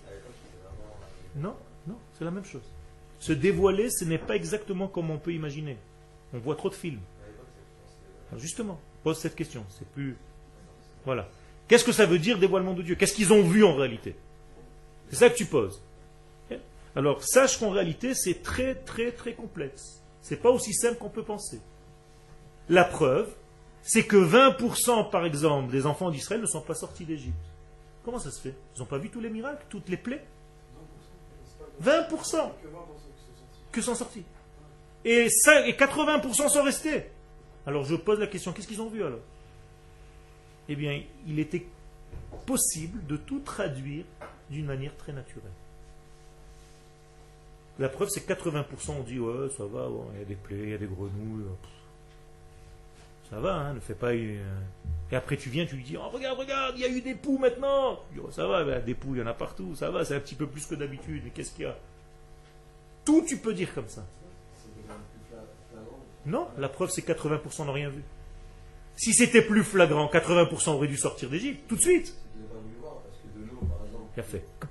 Non 1.34 1.57
non, 1.89 1.97
c'est 2.12 2.24
la 2.24 2.30
même 2.30 2.45
chose. 2.45 2.62
Se 3.18 3.32
dévoiler, 3.32 3.91
ce 3.91 4.05
n'est 4.05 4.18
pas 4.18 4.36
exactement 4.36 4.86
comme 4.89 5.11
on 5.11 5.18
peut 5.18 5.32
imaginer. 5.32 5.76
On 6.32 6.39
voit 6.39 6.55
trop 6.55 6.68
de 6.68 6.74
films. 6.74 7.01
justement, 8.36 8.78
pose 9.03 9.18
cette 9.18 9.34
question. 9.34 9.64
C'est 9.70 9.89
plus. 9.89 10.16
Voilà. 11.05 11.28
Qu'est-ce 11.66 11.84
que 11.84 11.93
ça 11.93 12.07
veut 12.07 12.18
dire 12.18 12.39
dévoilement 12.39 12.74
de 12.74 12.82
Dieu? 12.82 12.95
Qu'est-ce 12.95 13.14
qu'ils 13.14 13.32
ont 13.32 13.43
vu 13.43 13.64
en 13.64 13.74
réalité? 13.74 14.14
C'est 15.11 15.16
ça 15.16 15.30
que 15.30 15.36
tu 15.36 15.47
poses. 15.47 15.82
Alors, 16.97 17.22
sache 17.22 17.59
qu'en 17.59 17.70
réalité, 17.70 18.14
c'est 18.14 18.43
très, 18.43 18.74
très, 18.74 19.12
très 19.12 19.34
complexe. 19.34 20.03
C'est 20.20 20.43
pas 20.43 20.51
aussi 20.51 20.74
simple 20.74 20.99
qu'on 20.99 21.11
peut 21.11 21.22
penser. 21.22 21.61
La 22.68 22.84
preuve, 22.84 23.32
c'est 23.82 24.05
que 24.05 24.16
20%, 24.16 25.11
par 25.11 25.24
exemple, 25.24 25.70
des 25.70 25.86
enfants 25.86 26.11
d'Israël 26.11 26.41
ne 26.41 26.47
sont 26.47 26.61
pas 26.61 26.74
sortis 26.74 27.05
d'Égypte. 27.05 27.36
Comment 28.05 28.18
ça 28.18 28.30
se 28.30 28.41
fait? 28.41 28.55
Ils 28.74 28.80
n'ont 28.80 28.86
pas 28.86 28.99
vu 28.99 29.11
tous 29.11 29.20
les 29.20 29.30
miracles, 29.30 29.64
toutes 29.68 29.89
les 29.89 29.97
plaies? 29.97 30.24
20% 31.83 32.51
que 33.72 33.81
sont 33.81 33.95
sortis. 33.95 34.24
Et, 35.05 35.26
et 35.26 35.72
80% 35.72 36.49
sont 36.49 36.62
restés. 36.62 37.05
Alors 37.66 37.85
je 37.85 37.97
pose 37.97 38.18
la 38.18 38.26
question, 38.26 38.53
qu'est-ce 38.53 38.68
qu'ils 38.68 38.83
ont 38.83 38.89
vu 38.89 39.05
alors? 39.05 39.20
Eh 40.68 40.76
bien, 40.76 41.03
il 41.26 41.39
était 41.39 41.66
possible 42.47 43.07
de 43.07 43.16
tout 43.16 43.41
traduire 43.41 44.05
d'une 44.51 44.66
manière 44.66 44.97
très 44.97 45.12
naturelle. 45.12 45.53
La 47.79 47.89
preuve, 47.89 48.09
c'est 48.09 48.22
que 48.22 48.33
80% 48.33 48.91
ont 48.91 49.03
dit 49.03 49.20
Ouais, 49.20 49.49
ça 49.57 49.64
va, 49.64 49.89
il 50.14 50.18
y 50.18 50.22
a 50.22 50.24
des 50.24 50.35
plaies, 50.35 50.59
il 50.62 50.70
y 50.70 50.74
a 50.74 50.79
des 50.79 50.87
grenouilles. 50.87 51.45
Ça 53.31 53.39
va, 53.41 53.55
hein, 53.55 53.74
ne 53.74 53.81
fais 53.81 53.95
pas. 53.95 54.14
Et 54.14 54.41
après, 55.12 55.37
tu 55.37 55.51
viens, 55.51 55.66
tu 55.66 55.76
lui 55.76 55.85
dis 55.85 55.97
oh, 55.97 56.09
Regarde, 56.09 56.39
regarde, 56.39 56.74
il 56.76 56.83
y 56.83 56.85
a 56.85 56.89
eu 56.89 57.01
des 57.01 57.14
poux 57.14 57.39
maintenant. 57.39 58.01
Oh, 58.22 58.31
ça 58.31 58.47
va, 58.47 58.64
ben, 58.64 58.85
des 58.85 58.95
poux, 58.95 59.14
il 59.14 59.20
y 59.20 59.22
en 59.22 59.26
a 59.26 59.35
partout. 59.35 59.74
Ça 59.74 59.91
va, 59.91 60.05
c'est 60.05 60.14
un 60.14 60.20
petit 60.20 60.35
peu 60.35 60.47
plus 60.47 60.66
que 60.66 60.74
d'habitude. 60.74 61.22
Mais 61.24 61.31
qu'est-ce 61.31 61.53
qu'il 61.53 61.64
y 61.64 61.68
a? 61.68 61.76
Tout, 63.05 63.24
tu 63.26 63.39
peux 63.39 63.55
dire 63.55 63.72
comme 63.74 63.89
ça. 63.89 64.05
Non, 66.26 66.49
la 66.59 66.68
preuve, 66.68 66.91
c'est 66.91 67.07
80% 67.07 67.66
n'ont 67.66 67.72
rien 67.72 67.89
vu. 67.89 68.03
Si 68.97 69.14
c'était 69.14 69.43
plus 69.43 69.64
flagrant, 69.64 70.07
80% 70.07 70.70
auraient 70.70 70.89
dû 70.89 70.97
sortir 70.97 71.31
d'Égypte, 71.31 71.68
tout 71.68 71.76
de 71.76 71.81
suite. 71.81 72.14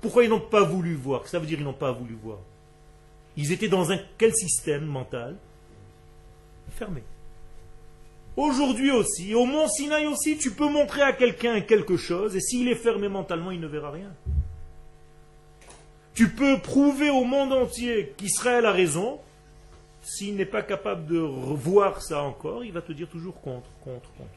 Pourquoi 0.00 0.24
ils 0.24 0.30
n'ont 0.30 0.40
pas 0.40 0.62
voulu 0.62 0.94
voir? 0.94 1.26
Ça 1.26 1.38
veut 1.38 1.46
dire 1.46 1.56
qu'ils 1.56 1.64
n'ont 1.64 1.72
pas 1.72 1.92
voulu 1.92 2.14
voir. 2.14 2.38
Ils 3.36 3.52
étaient 3.52 3.68
dans 3.68 3.90
un 3.90 3.98
quel 4.18 4.34
système 4.34 4.84
mental? 4.84 5.36
Fermé. 6.70 7.02
Aujourd'hui 8.38 8.92
aussi, 8.92 9.34
au 9.34 9.46
mont 9.46 9.66
Sinaï 9.66 10.06
aussi, 10.06 10.38
tu 10.38 10.52
peux 10.52 10.68
montrer 10.68 11.02
à 11.02 11.12
quelqu'un 11.12 11.60
quelque 11.60 11.96
chose, 11.96 12.36
et 12.36 12.40
s'il 12.40 12.68
est 12.68 12.76
fermé 12.76 13.08
mentalement, 13.08 13.50
il 13.50 13.58
ne 13.58 13.66
verra 13.66 13.90
rien. 13.90 14.12
Tu 16.14 16.28
peux 16.28 16.60
prouver 16.60 17.10
au 17.10 17.24
monde 17.24 17.52
entier 17.52 18.14
qu'Israël 18.16 18.64
a 18.64 18.70
raison, 18.70 19.18
s'il 20.02 20.36
n'est 20.36 20.46
pas 20.46 20.62
capable 20.62 21.06
de 21.06 21.18
revoir 21.18 22.00
ça 22.00 22.22
encore, 22.22 22.64
il 22.64 22.70
va 22.70 22.80
te 22.80 22.92
dire 22.92 23.08
toujours 23.08 23.40
contre, 23.40 23.70
contre, 23.82 24.08
contre. 24.12 24.30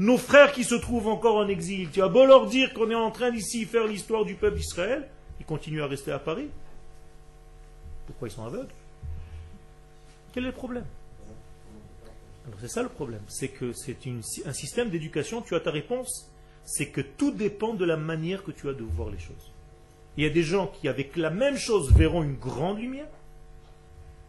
Nos 0.00 0.18
frères 0.18 0.50
qui 0.50 0.64
se 0.64 0.74
trouvent 0.74 1.06
encore 1.06 1.36
en 1.36 1.46
exil, 1.46 1.88
tu 1.92 2.02
as 2.02 2.08
beau 2.08 2.26
leur 2.26 2.46
dire 2.46 2.74
qu'on 2.74 2.90
est 2.90 2.96
en 2.96 3.12
train 3.12 3.30
d'ici 3.30 3.64
faire 3.64 3.86
l'histoire 3.86 4.24
du 4.24 4.34
peuple 4.34 4.56
d'Israël, 4.56 5.06
ils 5.38 5.46
continuent 5.46 5.82
à 5.82 5.86
rester 5.86 6.10
à 6.10 6.18
Paris. 6.18 6.48
Pourquoi 8.08 8.26
ils 8.26 8.32
sont 8.32 8.44
aveugles? 8.44 8.74
Quel 10.32 10.42
est 10.42 10.48
le 10.48 10.52
problème? 10.52 10.84
Alors 12.46 12.58
c'est 12.60 12.68
ça 12.68 12.82
le 12.82 12.88
problème, 12.88 13.22
c'est 13.28 13.48
que 13.48 13.72
c'est 13.72 13.96
un 14.46 14.52
système 14.52 14.90
d'éducation, 14.90 15.42
tu 15.42 15.54
as 15.54 15.60
ta 15.60 15.70
réponse, 15.70 16.30
c'est 16.64 16.90
que 16.90 17.00
tout 17.00 17.32
dépend 17.32 17.74
de 17.74 17.84
la 17.84 17.96
manière 17.96 18.44
que 18.44 18.52
tu 18.52 18.68
as 18.68 18.72
de 18.72 18.84
voir 18.84 19.10
les 19.10 19.18
choses. 19.18 19.52
Il 20.16 20.24
y 20.24 20.26
a 20.26 20.30
des 20.30 20.42
gens 20.42 20.68
qui, 20.68 20.88
avec 20.88 21.16
la 21.16 21.30
même 21.30 21.56
chose, 21.56 21.92
verront 21.92 22.22
une 22.22 22.36
grande 22.36 22.78
lumière, 22.78 23.08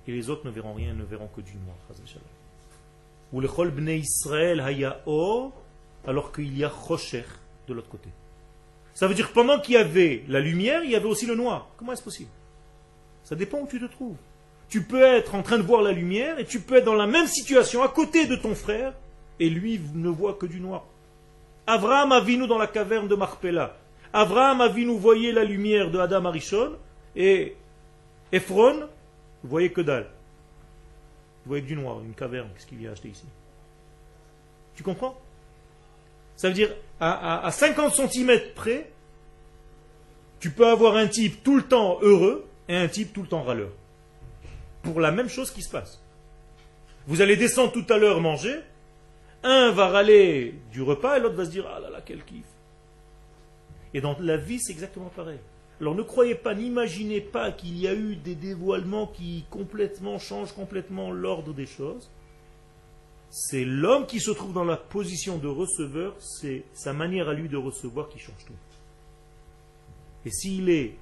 et 0.08 0.12
les 0.12 0.30
autres 0.30 0.46
ne 0.46 0.52
verront 0.52 0.74
rien, 0.74 0.94
ne 0.94 1.04
verront 1.04 1.28
que 1.28 1.42
du 1.42 1.54
noir. 1.56 1.76
Ou 3.34 3.42
le 3.42 3.48
chol 3.48 3.72
bnei 3.72 4.00
Israël 4.00 4.62
haya 4.62 5.04
alors 6.06 6.32
qu'il 6.32 6.58
y 6.58 6.64
a 6.64 6.72
chosher 6.72 7.26
de 7.68 7.74
l'autre 7.74 7.90
côté. 7.90 8.10
Ça 8.94 9.08
veut 9.08 9.14
dire 9.14 9.30
que 9.30 9.34
pendant 9.34 9.60
qu'il 9.60 9.76
y 9.76 9.78
avait 9.78 10.24
la 10.28 10.40
lumière, 10.40 10.84
il 10.84 10.92
y 10.92 10.96
avait 10.96 11.06
aussi 11.06 11.26
le 11.26 11.36
noir. 11.36 11.70
Comment 11.78 11.92
est-ce 11.92 12.04
possible? 12.04 12.32
Ça 13.24 13.36
dépend 13.36 13.60
où 13.60 13.68
tu 13.68 13.80
te 13.80 13.86
trouves. 13.86 14.16
Tu 14.70 14.82
peux 14.82 15.02
être 15.02 15.36
en 15.36 15.44
train 15.44 15.58
de 15.58 15.64
voir 15.64 15.82
la 15.82 15.92
lumière 15.92 16.40
et 16.40 16.46
tu 16.46 16.60
peux 16.60 16.76
être 16.76 16.86
dans 16.86 16.94
la 16.94 17.08
même 17.08 17.28
situation 17.28 17.84
à 17.84 17.88
côté 17.88 18.26
de 18.26 18.36
ton 18.36 18.54
frère 18.54 18.94
et 19.40 19.50
lui 19.50 19.80
ne 19.94 20.10
voit 20.10 20.34
que 20.34 20.46
du 20.46 20.60
noir. 20.60 20.84
Abraham 21.66 22.12
a 22.12 22.20
vu 22.20 22.38
nous 22.38 22.48
dans 22.48 22.58
la 22.58 22.68
caverne 22.68 23.08
de 23.08 23.16
Marpella. 23.16 23.78
Abraham 24.14 24.62
a 24.62 24.68
vu 24.68 24.86
nous 24.86 24.98
voyait 24.98 25.32
la 25.32 25.44
lumière 25.44 25.92
de 25.92 26.00
Adam 26.00 26.26
Arishon 26.26 26.74
et 27.16 27.56
Ephron, 28.32 28.88
voyez 29.44 29.72
que 29.72 29.82
dalle. 29.82 30.08
Vous 31.46 31.50
voyez 31.50 31.64
que 31.64 31.68
du 31.68 31.76
noir, 31.76 32.02
une 32.02 32.14
caverne, 32.14 32.50
qu'est-ce 32.54 32.68
qu'il 32.68 32.78
vient 32.78 32.92
acheter 32.92 33.10
ici? 33.10 33.26
Tu 34.76 34.84
comprends? 34.84 35.18
Ça 36.36 36.50
veut 36.50 36.54
dire, 36.54 36.70
à, 37.00 37.46
à 37.46 37.52
50 37.52 37.94
cm 37.94 38.40
près, 38.54 38.92
tu 40.40 40.52
peux 40.52 40.68
avoir 40.68 40.98
un 40.98 41.08
type 41.08 41.44
tout 41.44 41.56
le 41.56 41.64
temps 41.64 42.00
heureux 42.02 42.46
et 42.68 42.76
un 42.76 42.88
type 42.88 43.14
tout 43.14 43.22
le 43.22 43.28
temps 43.28 43.44
râleur 43.44 43.70
pour 44.88 45.02
la 45.02 45.12
même 45.12 45.28
chose 45.28 45.52
qui 45.52 45.62
se 45.62 45.70
passe. 45.70 46.02
Vous 47.08 47.22
allez 47.22 47.36
descendre 47.36 47.74
tout 47.74 47.86
à 47.90 47.98
l'heure 47.98 48.22
manger, 48.22 48.56
un 49.44 49.72
va 49.72 49.90
râler 49.90 50.56
du 50.72 50.82
repas 50.82 51.18
et 51.18 51.20
l'autre 51.20 51.36
va 51.36 51.44
se 51.44 51.50
dire 51.50 51.66
Ah 51.68 51.82
là 51.82 51.90
là, 51.90 52.02
quel 52.06 52.24
kiff. 52.24 52.46
Et 53.94 54.00
dans 54.00 54.18
la 54.20 54.38
vie, 54.38 54.60
c'est 54.60 54.72
exactement 54.72 55.10
pareil. 55.14 55.40
Alors 55.82 55.94
ne 55.94 56.04
croyez 56.04 56.36
pas, 56.36 56.56
n'imaginez 56.56 57.20
pas 57.20 57.52
qu'il 57.52 57.78
y 57.78 57.86
a 57.88 57.94
eu 57.94 58.16
des 58.16 58.36
dévoilements 58.36 59.08
qui 59.08 59.46
complètement 59.50 60.20
changent 60.20 60.54
complètement 60.54 61.12
l'ordre 61.12 61.54
des 61.54 61.66
choses. 61.66 62.10
C'est 63.30 63.66
l'homme 63.66 64.06
qui 64.06 64.22
se 64.22 64.32
trouve 64.32 64.54
dans 64.54 64.64
la 64.64 64.78
position 64.78 65.38
de 65.38 65.50
receveur, 65.50 66.16
c'est 66.20 66.64
sa 66.74 66.94
manière 66.94 67.28
à 67.28 67.34
lui 67.34 67.50
de 67.50 67.58
recevoir 67.58 68.08
qui 68.08 68.20
change 68.20 68.46
tout. 68.46 68.54
Et 70.26 70.32
s'il 70.32 70.70
est 70.70 70.96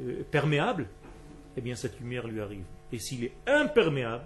euh, 0.00 0.22
perméable, 0.30 0.86
eh 1.56 1.60
bien 1.60 1.74
cette 1.74 1.98
lumière 2.00 2.26
lui 2.26 2.40
arrive. 2.40 2.64
Et 2.92 2.98
s'il 2.98 3.24
est 3.24 3.32
imperméable, 3.46 4.24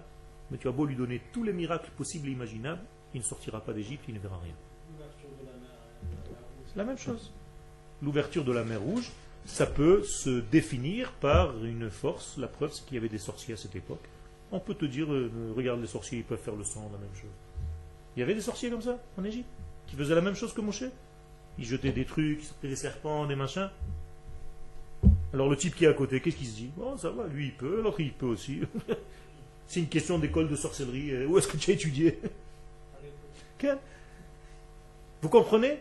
mais 0.51 0.57
tu 0.57 0.67
as 0.67 0.71
beau 0.71 0.85
lui 0.85 0.95
donner 0.95 1.21
tous 1.33 1.43
les 1.43 1.53
miracles 1.53 1.91
possibles 1.97 2.29
et 2.29 2.31
imaginables, 2.31 2.81
il 3.13 3.19
ne 3.19 3.25
sortira 3.25 3.61
pas 3.61 3.73
d'Égypte, 3.73 4.05
il 4.07 4.15
ne 4.15 4.19
verra 4.19 4.39
rien. 4.39 4.53
La 6.75 6.83
même 6.83 6.97
chose. 6.97 7.31
L'ouverture 8.01 8.43
de 8.43 8.51
la 8.51 8.63
mer 8.63 8.81
Rouge, 8.81 9.11
ça 9.45 9.65
peut 9.65 10.03
se 10.03 10.41
définir 10.41 11.13
par 11.13 11.63
une 11.63 11.89
force. 11.89 12.37
La 12.37 12.47
preuve, 12.47 12.73
c'est 12.73 12.85
qu'il 12.85 12.95
y 12.95 12.97
avait 12.97 13.09
des 13.09 13.17
sorciers 13.19 13.53
à 13.53 13.57
cette 13.57 13.75
époque. 13.75 14.03
On 14.51 14.59
peut 14.59 14.75
te 14.75 14.85
dire, 14.85 15.11
euh, 15.11 15.53
regarde 15.55 15.79
les 15.79 15.87
sorciers, 15.87 16.19
ils 16.19 16.23
peuvent 16.23 16.41
faire 16.41 16.55
le 16.55 16.63
sang, 16.63 16.89
la 16.91 16.97
même 16.97 17.15
chose. 17.15 17.31
Il 18.15 18.19
y 18.19 18.23
avait 18.23 18.35
des 18.35 18.41
sorciers 18.41 18.69
comme 18.69 18.81
ça 18.81 18.99
en 19.17 19.23
Égypte, 19.23 19.49
qui 19.87 19.95
faisaient 19.95 20.15
la 20.15 20.21
même 20.21 20.35
chose 20.35 20.53
que 20.53 20.61
Moshe. 20.61 20.83
Ils 21.57 21.65
jetaient 21.65 21.91
des 21.91 22.05
trucs, 22.05 22.41
ils 22.41 22.45
sortaient 22.45 22.67
des 22.67 22.75
serpents, 22.75 23.25
des 23.25 23.35
machins. 23.35 23.69
Alors 25.35 25.49
le 25.49 25.57
type 25.57 25.75
qui 25.75 25.83
est 25.83 25.89
à 25.89 25.93
côté, 25.93 26.21
qu'est-ce 26.21 26.37
qu'il 26.37 26.47
se 26.47 26.55
dit? 26.55 26.71
Oh, 26.79 26.95
ça 26.97 27.09
va, 27.09 27.27
lui 27.27 27.47
il 27.47 27.53
peut, 27.53 27.81
l'autre 27.81 27.99
il 27.99 28.13
peut 28.13 28.25
aussi. 28.25 28.61
C'est 29.67 29.81
une 29.81 29.89
question 29.89 30.17
d'école 30.17 30.47
de 30.47 30.55
sorcellerie. 30.55 31.11
Euh, 31.11 31.27
où 31.27 31.37
est-ce 31.37 31.49
que 31.49 31.57
tu 31.57 31.71
as 31.71 31.73
étudié? 31.73 32.19
Vous 35.21 35.27
comprenez? 35.27 35.79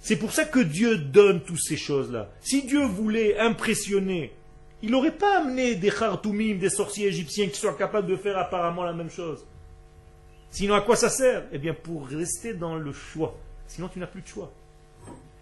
C'est 0.00 0.16
pour 0.16 0.32
ça 0.32 0.46
que 0.46 0.60
Dieu 0.60 0.96
donne 0.96 1.42
toutes 1.42 1.60
ces 1.60 1.76
choses-là. 1.76 2.30
Si 2.40 2.62
Dieu 2.62 2.86
voulait 2.86 3.38
impressionner, 3.38 4.32
il 4.80 4.90
n'aurait 4.90 5.18
pas 5.18 5.40
amené 5.40 5.74
des 5.74 5.90
khartoumim, 5.90 6.56
des 6.56 6.70
sorciers 6.70 7.08
égyptiens 7.08 7.48
qui 7.48 7.60
soient 7.60 7.74
capables 7.74 8.06
de 8.06 8.16
faire 8.16 8.38
apparemment 8.38 8.84
la 8.84 8.94
même 8.94 9.10
chose. 9.10 9.44
Sinon, 10.48 10.76
à 10.76 10.80
quoi 10.80 10.96
ça 10.96 11.10
sert? 11.10 11.44
Eh 11.52 11.58
bien, 11.58 11.74
pour 11.74 12.08
rester 12.08 12.54
dans 12.54 12.76
le 12.76 12.92
choix. 12.92 13.36
Sinon, 13.66 13.88
tu 13.88 13.98
n'as 13.98 14.06
plus 14.06 14.22
de 14.22 14.28
choix. 14.28 14.50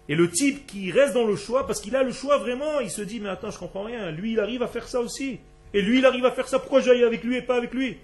Et 0.09 0.15
le 0.15 0.29
type 0.29 0.67
qui 0.67 0.91
reste 0.91 1.13
dans 1.13 1.25
le 1.25 1.35
choix, 1.35 1.65
parce 1.65 1.79
qu'il 1.79 1.95
a 1.95 2.03
le 2.03 2.11
choix 2.11 2.37
vraiment, 2.37 2.79
il 2.81 2.91
se 2.91 3.01
dit, 3.01 3.19
mais 3.19 3.29
attends, 3.29 3.51
je 3.51 3.59
comprends 3.59 3.83
rien. 3.83 4.11
Lui, 4.11 4.33
il 4.33 4.39
arrive 4.39 4.61
à 4.61 4.67
faire 4.67 4.87
ça 4.87 4.99
aussi. 4.99 5.39
Et 5.73 5.81
lui, 5.81 5.99
il 5.99 6.05
arrive 6.05 6.25
à 6.25 6.31
faire 6.31 6.47
ça. 6.47 6.59
Pourquoi 6.59 6.81
j'aille 6.81 7.03
avec 7.03 7.23
lui 7.23 7.37
et 7.37 7.41
pas 7.41 7.55
avec 7.55 7.73
lui 7.73 7.97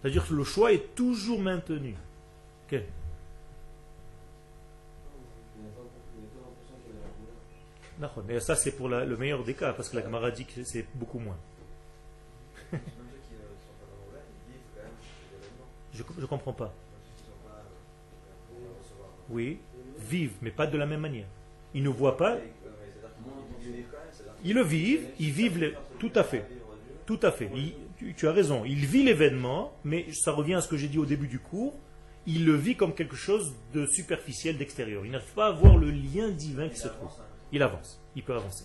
C'est-à-dire 0.00 0.26
que 0.26 0.34
le 0.34 0.44
choix 0.44 0.72
est 0.72 0.94
toujours 0.94 1.40
maintenu. 1.40 1.94
Ok 2.66 2.80
Et 8.28 8.40
ça, 8.40 8.56
c'est 8.56 8.72
pour 8.72 8.88
le 8.88 9.16
meilleur 9.16 9.44
des 9.44 9.54
cas, 9.54 9.72
parce 9.72 9.88
que 9.88 9.96
la 9.96 10.02
Gemara 10.02 10.32
dit 10.32 10.44
que 10.44 10.64
c'est 10.64 10.86
beaucoup 10.94 11.20
moins. 11.20 11.36
je 15.92 16.02
ne 16.18 16.26
comprends 16.26 16.52
pas. 16.52 16.74
Oui, 19.30 19.58
vivent, 19.98 20.36
mais 20.42 20.50
pas 20.50 20.66
de 20.66 20.76
la 20.76 20.86
même 20.86 21.00
manière. 21.00 21.26
Ils 21.74 21.82
ne 21.82 21.88
voient 21.88 22.16
pas. 22.16 22.38
Ils 24.44 24.54
le 24.54 24.62
vivent, 24.62 25.06
ils 25.18 25.30
vivent 25.30 25.74
tout 25.98 26.12
à 26.14 26.24
fait. 26.24 26.44
Tout 27.06 27.20
à 27.22 27.30
fait. 27.30 27.50
tu, 28.16 28.28
as 28.28 28.32
raison. 28.32 28.64
Il 28.64 28.86
vit 28.86 29.02
l'événement, 29.02 29.72
mais 29.84 30.06
ça 30.12 30.32
revient 30.32 30.54
à 30.54 30.60
ce 30.60 30.68
que 30.68 30.76
j'ai 30.76 30.88
dit 30.88 30.98
au 30.98 31.06
début 31.06 31.28
du 31.28 31.38
cours. 31.38 31.74
Il 32.26 32.44
le 32.44 32.54
vit 32.54 32.76
comme 32.76 32.94
quelque 32.94 33.16
chose 33.16 33.52
de 33.72 33.86
superficiel, 33.86 34.56
d'extérieur. 34.56 35.04
Il 35.04 35.10
n'arrive 35.10 35.32
pas 35.34 35.48
à 35.48 35.52
voir 35.52 35.76
le 35.76 35.90
lien 35.90 36.30
divin 36.30 36.68
qui 36.68 36.78
se 36.78 36.88
trouve. 36.88 37.10
Il 37.50 37.62
avance. 37.62 38.00
Il 38.14 38.22
peut 38.22 38.34
avancer. 38.34 38.64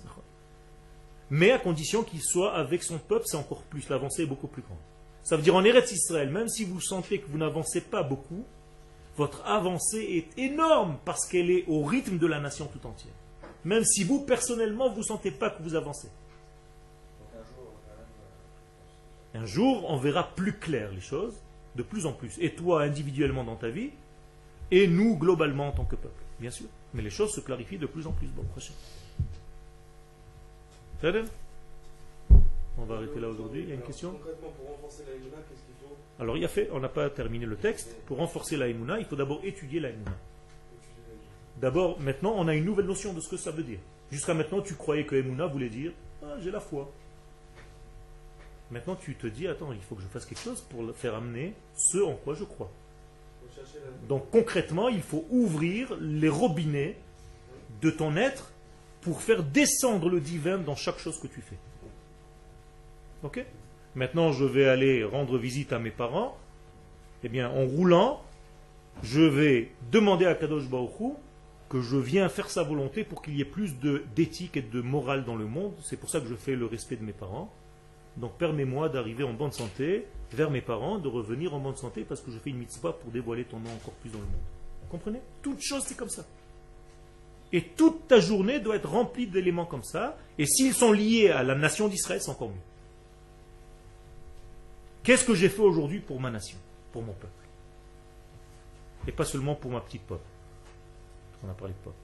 Mais 1.30 1.52
à 1.52 1.60
condition 1.60 2.04
qu'il 2.04 2.22
soit 2.22 2.54
avec 2.54 2.84
son 2.84 3.00
peuple, 3.00 3.26
c'est 3.26 3.38
encore 3.38 3.64
plus. 3.64 3.90
L'avancée 3.90 4.24
est 4.24 4.28
beaucoup 4.28 4.48
plus 4.48 4.62
grande. 4.62 4.78
Ça 5.24 5.36
veut 5.36 5.44
dire 5.44 5.56
en 5.56 5.64
Eretz 5.64 5.92
Israël, 5.92 6.30
même 6.30 6.48
si 6.48 6.64
vous 6.64 6.80
sentez 6.80 7.20
que 7.20 7.28
vous 7.28 7.38
n'avancez 7.38 7.82
pas 7.82 8.02
beaucoup, 8.02 8.46
votre 9.18 9.46
avancée 9.46 10.26
est 10.38 10.40
énorme 10.40 10.98
parce 11.04 11.28
qu'elle 11.28 11.50
est 11.50 11.66
au 11.68 11.84
rythme 11.84 12.18
de 12.20 12.28
la 12.28 12.40
nation 12.40 12.68
tout 12.68 12.88
entière. 12.88 13.14
Même 13.66 13.84
si 13.84 14.04
vous, 14.04 14.22
personnellement, 14.22 14.90
vous 14.90 15.00
ne 15.00 15.06
sentez 15.06 15.32
pas 15.32 15.50
que 15.50 15.62
vous 15.64 15.76
avancez. 15.76 16.10
Un 19.34 19.46
jour, 19.46 19.90
on 19.90 19.98
verra 19.98 20.24
plus 20.36 20.54
clair 20.54 20.92
les 20.92 21.02
choses, 21.02 21.36
de 21.76 21.84
plus 21.84 22.06
en 22.06 22.14
plus. 22.14 22.38
Et 22.40 22.56
toi, 22.56 22.84
individuellement 22.84 23.44
dans 23.44 23.56
ta 23.56 23.70
vie, 23.70 23.90
et 24.72 24.88
nous, 24.88 25.18
globalement, 25.18 25.68
en 25.68 25.72
tant 25.72 25.86
que 25.86 25.96
peuple, 25.96 26.24
bien 26.40 26.52
sûr. 26.52 26.68
Mais 26.94 27.02
les 27.02 27.10
choses 27.10 27.34
se 27.34 27.42
clarifient 27.42 27.78
de 27.78 27.88
plus 27.88 28.08
en 28.08 28.12
plus. 28.12 28.28
Bon, 28.28 28.44
prochain. 28.44 28.74
On 32.78 32.86
va 32.86 32.96
arrêter 32.96 33.20
là 33.20 33.30
aujourd'hui. 33.30 33.62
Il 33.64 33.70
y 33.70 33.72
a 33.72 33.76
une 33.76 33.82
question? 33.82 34.14
Alors, 36.20 36.36
il 36.36 36.42
y 36.42 36.46
a 36.46 36.50
fait, 36.50 36.70
on 36.72 36.80
n'a 36.80 36.90
pas 36.90 37.10
terminé 37.10 37.46
le 37.46 37.56
texte. 37.56 37.96
Pour 38.06 38.18
renforcer 38.18 38.58
la 38.58 38.68
il 38.68 39.06
faut 39.06 39.16
d'abord 39.16 39.42
étudier 39.44 39.80
la 39.80 39.90
D'abord, 41.62 42.00
maintenant, 42.00 42.34
on 42.36 42.48
a 42.48 42.56
une 42.56 42.66
nouvelle 42.66 42.86
notion 42.86 43.14
de 43.14 43.20
ce 43.20 43.30
que 43.30 43.38
ça 43.38 43.52
veut 43.52 43.64
dire. 43.64 43.80
Jusqu'à 44.12 44.34
maintenant, 44.34 44.62
tu 44.62 44.76
croyais 44.76 45.06
que 45.06 45.16
Emouna 45.16 45.48
voulait 45.48 45.70
dire 45.70 45.92
ah, 46.24 46.36
j'ai 46.40 46.52
la 46.52 46.60
foi. 46.60 46.92
Maintenant, 48.70 48.96
tu 48.96 49.16
te 49.16 49.28
dis 49.28 49.48
attends, 49.48 49.72
il 49.72 49.82
faut 49.82 49.96
que 49.96 50.02
je 50.02 50.08
fasse 50.08 50.26
quelque 50.26 50.42
chose 50.42 50.62
pour 50.62 50.84
faire 50.96 51.16
amener 51.16 51.54
ce 51.76 52.00
en 52.00 52.16
quoi 52.16 52.34
je 52.36 52.44
crois. 52.44 52.72
Donc, 54.08 54.30
concrètement, 54.30 54.90
il 54.90 55.02
faut 55.02 55.26
ouvrir 55.30 55.96
les 56.00 56.30
robinets 56.30 56.98
de 57.82 57.90
ton 57.90 58.16
être 58.18 58.52
pour 59.02 59.22
faire 59.22 59.44
descendre 59.44 60.10
le 60.10 60.20
divin 60.20 60.58
dans 60.58 60.76
chaque 60.76 61.00
chose 61.00 61.20
que 61.20 61.28
tu 61.28 61.42
fais. 61.42 61.58
Ok? 63.24 63.46
Maintenant, 63.98 64.32
je 64.32 64.46
vais 64.46 64.68
aller 64.68 65.04
rendre 65.04 65.40
visite 65.40 65.74
à 65.74 65.80
mes 65.80 65.90
parents. 65.90 66.38
Eh 67.24 67.30
bien, 67.30 67.50
en 67.50 67.66
roulant, 67.66 68.22
je 69.02 69.22
vais 69.22 69.72
demander 69.92 70.28
à 70.28 70.36
Kadosh 70.36 70.70
Baruch 70.70 71.16
que 71.68 71.82
je 71.82 71.98
viens 71.98 72.30
faire 72.30 72.52
sa 72.52 72.62
volonté 72.62 73.04
pour 73.04 73.24
qu'il 73.24 73.36
y 73.36 73.42
ait 73.42 73.46
plus 73.46 73.74
d'éthique 74.16 74.56
et 74.56 74.62
de 74.62 74.82
morale 74.82 75.26
dans 75.26 75.36
le 75.36 75.48
monde. 75.48 75.74
C'est 75.82 76.00
pour 76.00 76.12
ça 76.12 76.22
que 76.22 76.28
je 76.28 76.36
fais 76.36 76.56
le 76.56 76.68
respect 76.68 76.96
de 76.96 77.04
mes 77.04 77.12
parents. 77.12 77.52
Donc 78.18 78.38
permets-moi 78.38 78.88
d'arriver 78.90 79.24
en 79.24 79.34
bonne 79.34 79.52
santé 79.52 80.06
vers 80.32 80.52
mes 80.52 80.62
parents, 80.62 81.00
de 81.00 81.08
revenir 81.08 81.56
en 81.56 81.60
bonne 81.60 81.76
santé 81.76 82.06
parce 82.08 82.22
que 82.22 82.30
je 82.30 82.38
fais 82.38 82.52
une 82.52 82.60
mitzvah 82.60 82.94
pour 82.94 83.10
dévoiler 83.10 83.46
ton 83.46 83.58
nom 83.58 83.72
encore 83.72 83.96
plus 83.96 84.12
dans 84.12 84.20
le 84.20 84.26
monde. 84.26 84.36
Vous 84.84 84.90
comprenez? 84.90 85.22
Toute 85.42 85.60
chose, 85.60 85.82
c'est 85.84 85.98
comme 85.98 86.10
ça. 86.10 86.24
Et 87.52 87.64
toute 87.64 88.08
ta 88.08 88.20
journée 88.20 88.60
doit 88.60 88.76
être 88.76 88.90
remplie 88.90 89.26
d'éléments 89.26 89.66
comme 89.66 89.84
ça. 89.84 90.20
Et 90.38 90.46
s'ils 90.46 90.76
sont 90.76 90.92
liés 90.92 91.30
à 91.30 91.42
la 91.42 91.56
nation 91.56 91.88
d'Israël, 91.88 92.22
c'est 92.22 92.30
encore 92.30 92.50
mieux. 92.50 92.67
Qu'est-ce 95.08 95.24
que 95.24 95.34
j'ai 95.34 95.48
fait 95.48 95.62
aujourd'hui 95.62 96.02
pour 96.02 96.20
ma 96.20 96.30
nation, 96.30 96.58
pour 96.92 97.02
mon 97.02 97.14
peuple? 97.14 97.32
Et 99.08 99.14
pas 99.14 99.24
seulement 99.24 99.56
pour 99.56 99.72
ma 99.72 99.80
petite 99.80 100.02
peuple. 100.02 100.26
On 101.46 101.50
a 101.50 101.54
parlé 101.54 101.74
de 101.74 101.80
peuple. 101.80 101.96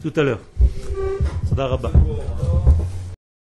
Tout 0.00 0.12
à 0.20 0.22
l'heure. 0.22 0.38